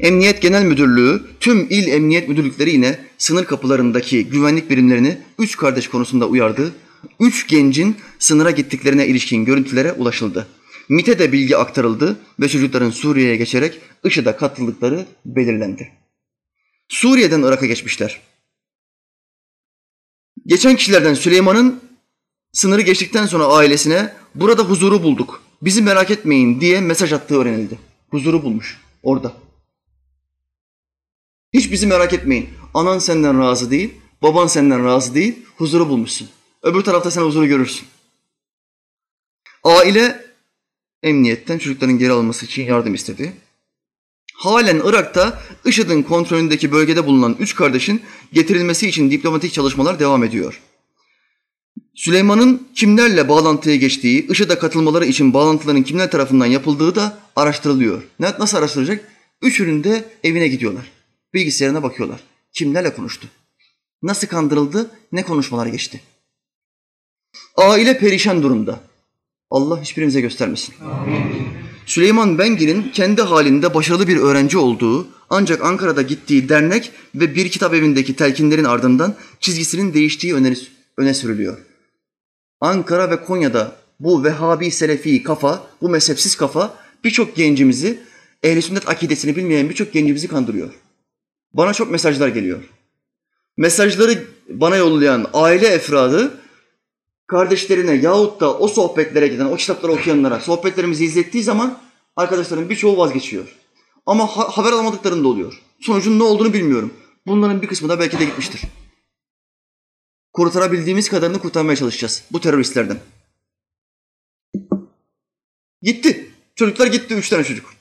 Emniyet 0.00 0.42
Genel 0.42 0.64
Müdürlüğü 0.64 1.22
tüm 1.40 1.66
il 1.70 1.88
emniyet 1.88 2.28
müdürlükleri 2.28 2.70
yine 2.70 2.98
sınır 3.18 3.44
kapılarındaki 3.44 4.24
güvenlik 4.24 4.70
birimlerini 4.70 5.18
üç 5.38 5.56
kardeş 5.56 5.88
konusunda 5.88 6.26
uyardı. 6.26 6.72
Üç 7.20 7.48
gencin 7.48 7.96
sınıra 8.18 8.50
gittiklerine 8.50 9.06
ilişkin 9.06 9.44
görüntülere 9.44 9.92
ulaşıldı. 9.92 10.46
MIT'e 10.88 11.18
de 11.18 11.32
bilgi 11.32 11.56
aktarıldı 11.56 12.16
ve 12.40 12.48
çocukların 12.48 12.90
Suriye'ye 12.90 13.36
geçerek 13.36 13.80
IŞİD'e 14.04 14.36
katıldıkları 14.36 15.06
belirlendi. 15.24 15.92
Suriye'den 16.88 17.42
Irak'a 17.42 17.66
geçmişler. 17.66 18.20
Geçen 20.46 20.76
kişilerden 20.76 21.14
Süleyman'ın 21.14 21.80
sınırı 22.52 22.80
geçtikten 22.80 23.26
sonra 23.26 23.46
ailesine 23.46 24.14
burada 24.34 24.62
huzuru 24.62 25.02
bulduk, 25.02 25.42
bizi 25.62 25.82
merak 25.82 26.10
etmeyin 26.10 26.60
diye 26.60 26.80
mesaj 26.80 27.12
attığı 27.12 27.40
öğrenildi. 27.40 27.78
Huzuru 28.10 28.42
bulmuş 28.42 28.80
orada. 29.02 29.32
Hiç 31.52 31.72
bizi 31.72 31.86
merak 31.86 32.12
etmeyin. 32.12 32.48
Anan 32.74 32.98
senden 32.98 33.40
razı 33.40 33.70
değil, 33.70 33.94
baban 34.22 34.46
senden 34.46 34.84
razı 34.84 35.14
değil, 35.14 35.38
huzuru 35.56 35.88
bulmuşsun. 35.88 36.28
Öbür 36.62 36.80
tarafta 36.80 37.10
sen 37.10 37.22
huzuru 37.22 37.46
görürsün. 37.46 37.86
Aile 39.64 40.27
emniyetten 41.02 41.58
çocukların 41.58 41.98
geri 41.98 42.12
alınması 42.12 42.46
için 42.46 42.62
yardım 42.62 42.94
istedi. 42.94 43.32
Halen 44.34 44.82
Irak'ta 44.84 45.42
IŞİD'in 45.64 46.02
kontrolündeki 46.02 46.72
bölgede 46.72 47.06
bulunan 47.06 47.36
üç 47.38 47.54
kardeşin 47.54 48.02
getirilmesi 48.32 48.88
için 48.88 49.10
diplomatik 49.10 49.52
çalışmalar 49.52 50.00
devam 50.00 50.24
ediyor. 50.24 50.60
Süleyman'ın 51.94 52.68
kimlerle 52.74 53.28
bağlantıya 53.28 53.76
geçtiği, 53.76 54.26
IŞİD'e 54.28 54.58
katılmaları 54.58 55.06
için 55.06 55.34
bağlantıların 55.34 55.82
kimler 55.82 56.10
tarafından 56.10 56.46
yapıldığı 56.46 56.94
da 56.94 57.18
araştırılıyor. 57.36 58.02
Nasıl 58.18 58.56
araştırılacak? 58.56 59.12
Üçünün 59.42 59.84
de 59.84 60.04
evine 60.24 60.48
gidiyorlar. 60.48 60.92
Bilgisayarına 61.34 61.82
bakıyorlar. 61.82 62.20
Kimlerle 62.52 62.94
konuştu? 62.94 63.28
Nasıl 64.02 64.26
kandırıldı? 64.26 64.90
Ne 65.12 65.22
konuşmalar 65.22 65.66
geçti? 65.66 66.00
Aile 67.56 67.98
perişan 67.98 68.42
durumda. 68.42 68.80
Allah 69.50 69.82
hiçbirimize 69.82 70.20
göstermesin. 70.20 70.74
Amin. 70.84 71.48
Süleyman 71.86 72.38
Bengil'in 72.38 72.82
kendi 72.82 73.22
halinde 73.22 73.74
başarılı 73.74 74.08
bir 74.08 74.16
öğrenci 74.16 74.58
olduğu 74.58 75.08
ancak 75.30 75.64
Ankara'da 75.64 76.02
gittiği 76.02 76.48
dernek 76.48 76.92
ve 77.14 77.34
bir 77.34 77.48
kitap 77.48 77.74
evindeki 77.74 78.16
telkinlerin 78.16 78.64
ardından 78.64 79.14
çizgisinin 79.40 79.94
değiştiği 79.94 80.34
öne, 80.34 80.54
öne 80.96 81.14
sürülüyor. 81.14 81.58
Ankara 82.60 83.10
ve 83.10 83.24
Konya'da 83.24 83.76
bu 84.00 84.24
Vehhabi 84.24 84.70
Selefi 84.70 85.22
kafa, 85.22 85.66
bu 85.80 85.88
mezhepsiz 85.88 86.36
kafa 86.36 86.74
birçok 87.04 87.36
gencimizi, 87.36 88.00
ehl 88.42 88.60
sünnet 88.60 88.88
akidesini 88.88 89.36
bilmeyen 89.36 89.70
birçok 89.70 89.92
gencimizi 89.92 90.28
kandırıyor. 90.28 90.70
Bana 91.52 91.72
çok 91.72 91.90
mesajlar 91.90 92.28
geliyor. 92.28 92.58
Mesajları 93.56 94.24
bana 94.48 94.76
yollayan 94.76 95.26
aile 95.32 95.66
efradı 95.66 96.40
kardeşlerine 97.28 97.92
yahut 97.92 98.40
da 98.40 98.58
o 98.58 98.68
sohbetlere 98.68 99.28
giden, 99.28 99.44
o 99.44 99.56
kitapları 99.56 99.92
okuyanlara 99.92 100.40
sohbetlerimizi 100.40 101.04
izlettiği 101.04 101.42
zaman 101.42 101.78
arkadaşların 102.16 102.70
birçoğu 102.70 102.96
vazgeçiyor. 102.96 103.56
Ama 104.06 104.26
ha- 104.26 104.48
haber 104.48 104.72
alamadıklarında 104.72 105.28
oluyor. 105.28 105.62
Sonucun 105.80 106.18
ne 106.18 106.22
olduğunu 106.22 106.52
bilmiyorum. 106.52 106.94
Bunların 107.26 107.62
bir 107.62 107.66
kısmı 107.66 107.88
da 107.88 108.00
belki 108.00 108.18
de 108.18 108.24
gitmiştir. 108.24 108.60
Kurtarabildiğimiz 110.32 111.08
kadarını 111.08 111.38
kurtarmaya 111.38 111.76
çalışacağız 111.76 112.24
bu 112.32 112.40
teröristlerden. 112.40 112.98
Gitti. 115.82 116.30
Çocuklar 116.56 116.86
gitti. 116.86 117.14
Üç 117.14 117.28
tane 117.28 117.44
çocuk. 117.44 117.74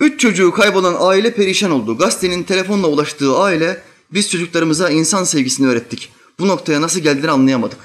Üç 0.00 0.20
çocuğu 0.20 0.50
kaybolan 0.50 0.96
aile 0.98 1.34
perişan 1.34 1.70
oldu. 1.70 1.98
Gazetenin 1.98 2.42
telefonla 2.42 2.86
ulaştığı 2.88 3.38
aile 3.38 3.82
biz 4.10 4.30
çocuklarımıza 4.30 4.90
insan 4.90 5.24
sevgisini 5.24 5.66
öğrettik. 5.66 6.12
Bu 6.40 6.48
noktaya 6.48 6.82
nasıl 6.82 7.00
geldiğini 7.00 7.30
anlayamadık. 7.30 7.78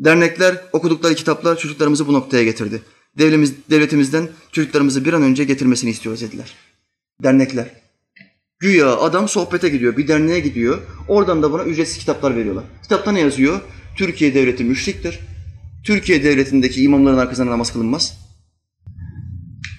Dernekler, 0.00 0.64
okudukları 0.72 1.14
kitaplar 1.14 1.58
çocuklarımızı 1.58 2.06
bu 2.06 2.12
noktaya 2.12 2.44
getirdi. 2.44 2.82
Devletimiz, 3.18 3.54
devletimizden 3.70 4.28
çocuklarımızı 4.52 5.04
bir 5.04 5.12
an 5.12 5.22
önce 5.22 5.44
getirmesini 5.44 5.90
istiyoruz 5.90 6.20
dediler. 6.20 6.54
Dernekler. 7.22 7.70
Güya 8.58 8.96
adam 8.96 9.28
sohbete 9.28 9.68
gidiyor, 9.68 9.96
bir 9.96 10.08
derneğe 10.08 10.40
gidiyor. 10.40 10.82
Oradan 11.08 11.42
da 11.42 11.52
buna 11.52 11.64
ücretsiz 11.64 11.98
kitaplar 11.98 12.36
veriyorlar. 12.36 12.64
Kitapta 12.82 13.12
ne 13.12 13.20
yazıyor? 13.20 13.60
Türkiye 13.96 14.34
devleti 14.34 14.64
müşriktir. 14.64 15.18
Türkiye 15.84 16.24
devletindeki 16.24 16.82
imamların 16.82 17.18
arkasında 17.18 17.50
namaz 17.50 17.72
kılınmaz. 17.72 18.18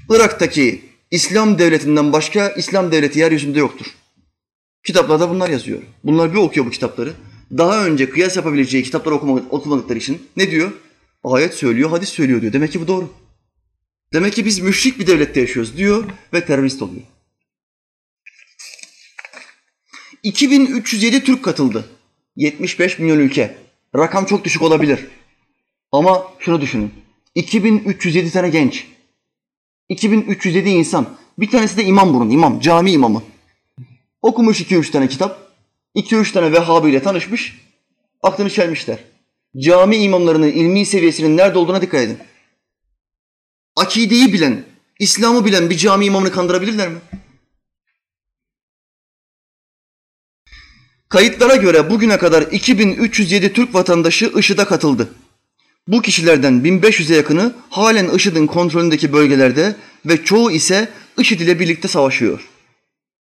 Irak'taki 0.09 0.81
İslam 1.11 1.59
devletinden 1.59 2.13
başka 2.13 2.49
İslam 2.49 2.91
devleti 2.91 3.19
yeryüzünde 3.19 3.59
yoktur. 3.59 3.85
Kitaplarda 4.83 5.29
bunlar 5.29 5.49
yazıyor. 5.49 5.81
Bunlar 6.03 6.33
bir 6.33 6.37
okuyor 6.37 6.65
bu 6.65 6.69
kitapları. 6.69 7.13
Daha 7.51 7.85
önce 7.85 8.09
kıyas 8.09 8.35
yapabileceği 8.35 8.83
kitapları 8.83 9.15
okumadıkları 9.15 9.97
için 9.97 10.27
ne 10.37 10.51
diyor? 10.51 10.71
Ayet 11.23 11.53
söylüyor, 11.53 11.89
hadis 11.89 12.09
söylüyor 12.09 12.41
diyor. 12.41 12.53
Demek 12.53 12.71
ki 12.71 12.81
bu 12.81 12.87
doğru. 12.87 13.13
Demek 14.13 14.33
ki 14.33 14.45
biz 14.45 14.59
müşrik 14.59 14.99
bir 14.99 15.07
devlette 15.07 15.39
yaşıyoruz 15.39 15.77
diyor 15.77 16.05
ve 16.33 16.45
terörist 16.45 16.81
oluyor. 16.81 17.01
2307 20.23 21.23
Türk 21.23 21.43
katıldı. 21.43 21.89
75 22.35 22.99
milyon 22.99 23.19
ülke. 23.19 23.57
Rakam 23.95 24.25
çok 24.25 24.45
düşük 24.45 24.61
olabilir. 24.61 25.07
Ama 25.91 26.27
şunu 26.39 26.61
düşünün. 26.61 26.93
2307 27.35 28.31
tane 28.31 28.49
genç. 28.49 28.87
2307 29.89 30.69
insan. 30.69 31.17
Bir 31.39 31.49
tanesi 31.49 31.77
de 31.77 31.83
imam 31.83 32.13
bunun, 32.13 32.29
imam, 32.29 32.59
cami 32.59 32.91
imamı. 32.91 33.23
Okumuş 34.21 34.61
2-3 34.61 34.91
tane 34.91 35.07
kitap. 35.07 35.44
2-3 35.95 36.33
tane 36.33 36.51
Vehhabi 36.51 36.89
ile 36.89 37.03
tanışmış. 37.03 37.61
Aklını 38.23 38.49
çelmişler. 38.49 38.99
Cami 39.57 39.95
imamlarının 39.95 40.51
ilmi 40.51 40.85
seviyesinin 40.85 41.37
nerede 41.37 41.57
olduğuna 41.57 41.81
dikkat 41.81 42.01
edin. 42.01 42.17
Akideyi 43.75 44.33
bilen, 44.33 44.63
İslam'ı 44.99 45.45
bilen 45.45 45.69
bir 45.69 45.77
cami 45.77 46.05
imamını 46.05 46.31
kandırabilirler 46.31 46.89
mi? 46.89 46.97
Kayıtlara 51.09 51.55
göre 51.55 51.89
bugüne 51.89 52.17
kadar 52.17 52.41
2307 52.41 53.53
Türk 53.53 53.73
vatandaşı 53.73 54.31
IŞİD'e 54.37 54.65
katıldı. 54.65 55.09
Bu 55.87 56.01
kişilerden 56.01 56.53
1500'e 56.53 57.15
yakını 57.15 57.55
halen 57.69 58.09
IŞİD'in 58.09 58.47
kontrolündeki 58.47 59.13
bölgelerde 59.13 59.75
ve 60.05 60.23
çoğu 60.23 60.51
ise 60.51 60.89
IŞİD 61.17 61.39
ile 61.39 61.59
birlikte 61.59 61.87
savaşıyor. 61.87 62.49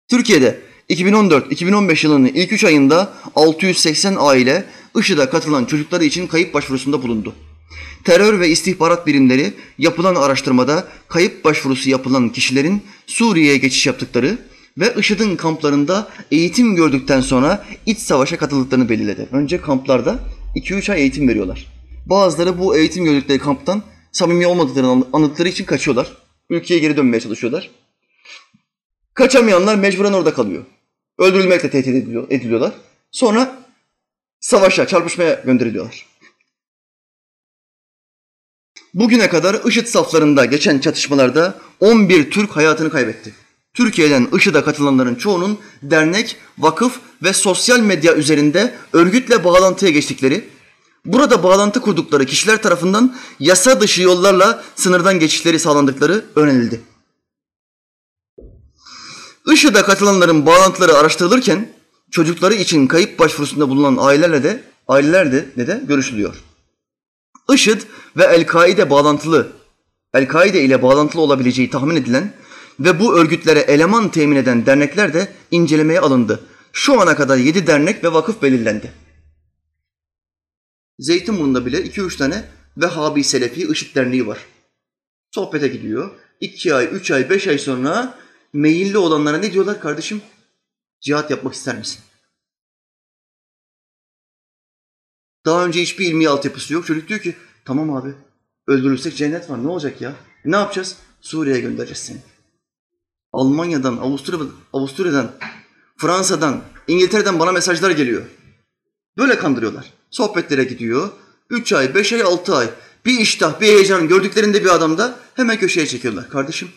Türkiye'de 0.10 0.69
2014-2015 0.90 2.06
yılının 2.06 2.28
ilk 2.28 2.52
3 2.52 2.64
ayında 2.64 3.14
680 3.36 4.16
aile 4.20 4.66
IŞİD'e 5.00 5.30
katılan 5.30 5.66
çocukları 5.66 6.06
için 6.06 6.28
kayıp 6.28 6.54
başvurusunda 6.54 7.04
bulundu. 7.04 7.34
Terör 8.04 8.40
ve 8.40 8.50
istihbarat 8.50 9.08
birimleri 9.08 9.54
yapılan 9.78 10.16
araştırmada 10.16 10.88
kayıp 11.08 11.46
başvurusu 11.46 11.90
yapılan 11.90 12.30
kişilerin 12.30 12.84
Suriye'ye 13.08 13.58
geçiş 13.58 13.88
yaptıkları 13.88 14.38
ve 14.78 14.94
IŞİD'in 14.98 15.36
kamplarında 15.36 16.10
eğitim 16.32 16.76
gördükten 16.76 17.22
sonra 17.22 17.66
iç 17.86 18.00
savaşa 18.00 18.38
katıldıklarını 18.38 18.90
belirledi. 18.90 19.28
Önce 19.32 19.62
kamplarda 19.62 20.20
2-3 20.56 20.92
ay 20.92 21.02
eğitim 21.02 21.28
veriyorlar. 21.28 21.68
Bazıları 22.06 22.60
bu 22.60 22.78
eğitim 22.78 23.06
gördükleri 23.06 23.40
kamptan 23.40 23.84
samimi 24.12 24.48
olmadıklarını 24.48 25.06
anladıkları 25.14 25.50
için 25.50 25.66
kaçıyorlar. 25.66 26.18
Ülkeye 26.50 26.80
geri 26.80 26.98
dönmeye 26.98 27.20
çalışıyorlar. 27.20 27.70
Kaçamayanlar 29.14 29.76
mecburen 29.76 30.14
orada 30.14 30.34
kalıyor. 30.34 30.64
Öldürülmekle 31.20 31.70
tehdit 31.70 32.08
ediliyorlar. 32.30 32.74
Sonra 33.12 33.60
savaşa, 34.40 34.88
çarpışmaya 34.88 35.42
gönderiliyorlar. 35.46 36.06
Bugüne 38.94 39.30
kadar 39.30 39.62
IŞİD 39.66 39.86
saflarında 39.86 40.46
geçen 40.46 40.80
çatışmalarda 40.80 41.60
11 41.80 42.32
Türk 42.32 42.56
hayatını 42.56 42.90
kaybetti. 42.90 43.34
Türkiye'den 43.74 44.28
IŞİD'e 44.38 44.64
katılanların 44.64 45.16
çoğunun 45.16 45.60
dernek, 45.84 46.36
vakıf 46.58 47.00
ve 47.24 47.34
sosyal 47.34 47.80
medya 47.80 48.16
üzerinde 48.16 48.74
örgütle 48.94 49.44
bağlantıya 49.44 49.92
geçtikleri, 49.92 50.50
burada 51.06 51.44
bağlantı 51.44 51.82
kurdukları 51.82 52.26
kişiler 52.26 52.62
tarafından 52.62 53.16
yasa 53.40 53.82
dışı 53.82 54.02
yollarla 54.02 54.64
sınırdan 54.76 55.20
geçişleri 55.20 55.60
sağlandıkları 55.60 56.26
öğrenildi. 56.36 56.82
IŞİD'e 59.54 59.82
katılanların 59.82 60.46
bağlantıları 60.46 60.94
araştırılırken 60.94 61.70
çocukları 62.12 62.54
için 62.54 62.88
kayıp 62.88 63.20
başvurusunda 63.20 63.70
bulunan 63.70 63.98
ailelerle 64.00 64.44
de 64.44 64.64
aileler 64.88 65.32
de, 65.32 65.68
de 65.68 65.82
görüşülüyor. 65.88 66.44
IŞİD 67.54 67.82
ve 68.18 68.24
El-Kaide 68.24 68.90
bağlantılı, 68.90 69.52
El-Kaide 70.14 70.62
ile 70.62 70.82
bağlantılı 70.82 71.22
olabileceği 71.22 71.70
tahmin 71.70 71.96
edilen 71.96 72.34
ve 72.80 73.00
bu 73.00 73.18
örgütlere 73.18 73.60
eleman 73.60 74.10
temin 74.10 74.36
eden 74.36 74.66
dernekler 74.66 75.14
de 75.14 75.34
incelemeye 75.52 76.00
alındı. 76.00 76.40
Şu 76.74 77.02
ana 77.02 77.16
kadar 77.16 77.38
yedi 77.38 77.68
dernek 77.68 78.04
ve 78.04 78.14
vakıf 78.14 78.42
belirlendi. 78.42 78.92
Zeytinburnu'nda 81.00 81.66
bile 81.66 81.84
iki 81.84 82.02
üç 82.02 82.16
tane 82.16 82.44
Vehhabi 82.78 83.24
Selefi 83.24 83.68
IŞİD 83.72 83.96
Derneği 83.96 84.28
var. 84.28 84.38
Sohbete 85.32 85.68
gidiyor. 85.68 86.12
İki 86.40 86.74
ay, 86.74 86.90
üç 86.92 87.12
ay, 87.12 87.30
beş 87.30 87.48
ay 87.48 87.58
sonra 87.58 88.20
meyilli 88.54 88.98
olanlara 88.98 89.38
ne 89.38 89.54
diyorlar 89.54 89.82
kardeşim? 89.82 90.22
Cihat 91.02 91.32
yapmak 91.32 91.54
ister 91.54 91.78
misin? 91.78 92.02
Daha 95.46 95.66
önce 95.66 95.82
hiçbir 95.82 96.06
ilmi 96.06 96.30
altyapısı 96.30 96.74
yok. 96.74 96.86
Çocuk 96.86 97.08
diyor 97.08 97.20
ki 97.20 97.36
tamam 97.66 97.96
abi 97.96 98.14
öldürülsek 98.68 99.18
cennet 99.18 99.50
var 99.50 99.64
ne 99.64 99.68
olacak 99.68 100.02
ya? 100.02 100.16
Ne 100.46 100.56
yapacağız? 100.56 100.98
Suriye'ye 101.22 101.62
göndereceğiz 101.62 102.00
seni. 102.00 102.18
Almanya'dan, 103.34 103.98
Avusturya'dan, 103.98 104.52
Avusturya'dan, 104.74 105.32
Fransa'dan, 105.98 106.62
İngiltere'den 106.88 107.40
bana 107.40 107.52
mesajlar 107.52 107.92
geliyor. 107.92 108.26
Böyle 109.18 109.38
kandırıyorlar. 109.38 109.94
Sohbetlere 110.10 110.64
gidiyor. 110.64 111.10
Üç 111.50 111.74
ay, 111.74 111.96
beş 111.96 112.14
ay, 112.14 112.22
altı 112.22 112.56
ay. 112.56 112.70
Bir 113.06 113.20
iştah, 113.20 113.62
bir 113.62 113.68
heyecan 113.68 114.08
gördüklerinde 114.08 114.64
bir 114.64 114.76
adamda 114.76 115.20
hemen 115.34 115.60
köşeye 115.60 115.88
çekiyorlar. 115.88 116.30
Kardeşim 116.30 116.70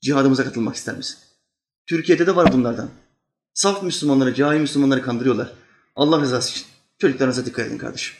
cihadımıza 0.00 0.44
katılmak 0.44 0.76
ister 0.76 0.96
misin? 0.96 1.18
Türkiye'de 1.86 2.26
de 2.26 2.36
var 2.36 2.52
bunlardan. 2.52 2.90
Saf 3.54 3.82
Müslümanları, 3.82 4.34
cahil 4.34 4.60
Müslümanları 4.60 5.02
kandırıyorlar. 5.02 5.52
Allah 5.96 6.20
rızası 6.20 6.50
için. 6.50 6.66
Çocuklarınıza 6.98 7.46
dikkat 7.46 7.66
edin 7.66 7.78
kardeşim. 7.78 8.16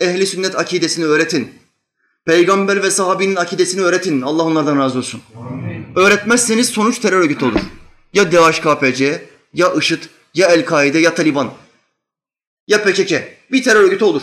Ehli 0.00 0.26
sünnet 0.26 0.58
akidesini 0.58 1.04
öğretin. 1.04 1.54
Peygamber 2.24 2.82
ve 2.82 2.90
sahabinin 2.90 3.36
akidesini 3.36 3.82
öğretin. 3.82 4.22
Allah 4.22 4.42
onlardan 4.42 4.78
razı 4.78 4.98
olsun. 4.98 5.22
Amin. 5.36 5.86
Öğretmezseniz 5.96 6.68
sonuç 6.68 6.98
terör 6.98 7.20
örgütü 7.20 7.44
olur. 7.44 7.60
Ya 8.14 8.32
DHKPC, 8.32 9.28
ya 9.54 9.74
IŞİD, 9.74 10.02
ya 10.34 10.48
El-Kaide, 10.48 10.98
ya 10.98 11.14
Taliban, 11.14 11.52
ya 12.66 12.82
PKK. 12.82 13.12
Bir 13.52 13.62
terör 13.62 13.84
örgütü 13.84 14.04
olur. 14.04 14.22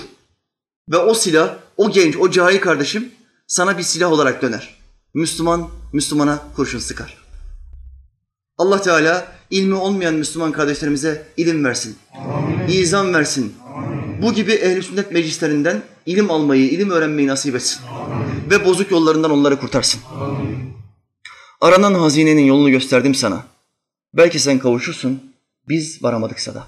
Ve 0.90 0.98
o 0.98 1.14
silah, 1.14 1.58
o 1.78 1.91
genç, 1.91 2.16
o 2.18 2.32
cahil 2.32 2.60
kardeşim 2.60 3.12
sana 3.48 3.78
bir 3.78 3.84
silah 3.84 4.12
olarak 4.12 4.41
döner. 4.41 4.77
Müslüman, 5.18 5.69
Müslümana 5.94 6.44
kurşun 6.56 6.80
sıkar. 6.80 7.18
Allah 8.57 8.81
Teala 8.81 9.27
ilmi 9.49 9.76
olmayan 9.76 10.14
Müslüman 10.14 10.52
kardeşlerimize 10.52 11.27
ilim 11.38 11.65
versin. 11.65 11.95
Amin. 12.18 12.68
İzan 12.68 13.14
versin. 13.14 13.53
Amin. 13.76 14.22
Bu 14.22 14.34
gibi 14.34 14.52
ehl 14.52 14.81
sünnet 14.81 15.11
meclislerinden 15.11 15.84
ilim 16.06 16.31
almayı, 16.31 16.69
ilim 16.69 16.89
öğrenmeyi 16.89 17.27
nasip 17.27 17.56
etsin. 17.56 17.80
Amin. 17.88 18.49
Ve 18.49 18.65
bozuk 18.65 18.91
yollarından 18.91 19.31
onları 19.31 19.60
kurtarsın. 19.60 20.02
Amin. 20.19 20.73
Aranan 21.61 21.94
hazinenin 21.94 22.45
yolunu 22.45 22.69
gösterdim 22.69 23.15
sana. 23.15 23.45
Belki 24.14 24.39
sen 24.39 24.60
kavuşursun, 24.60 25.34
biz 25.69 26.03
varamadıksa 26.03 26.53
da. 26.53 26.68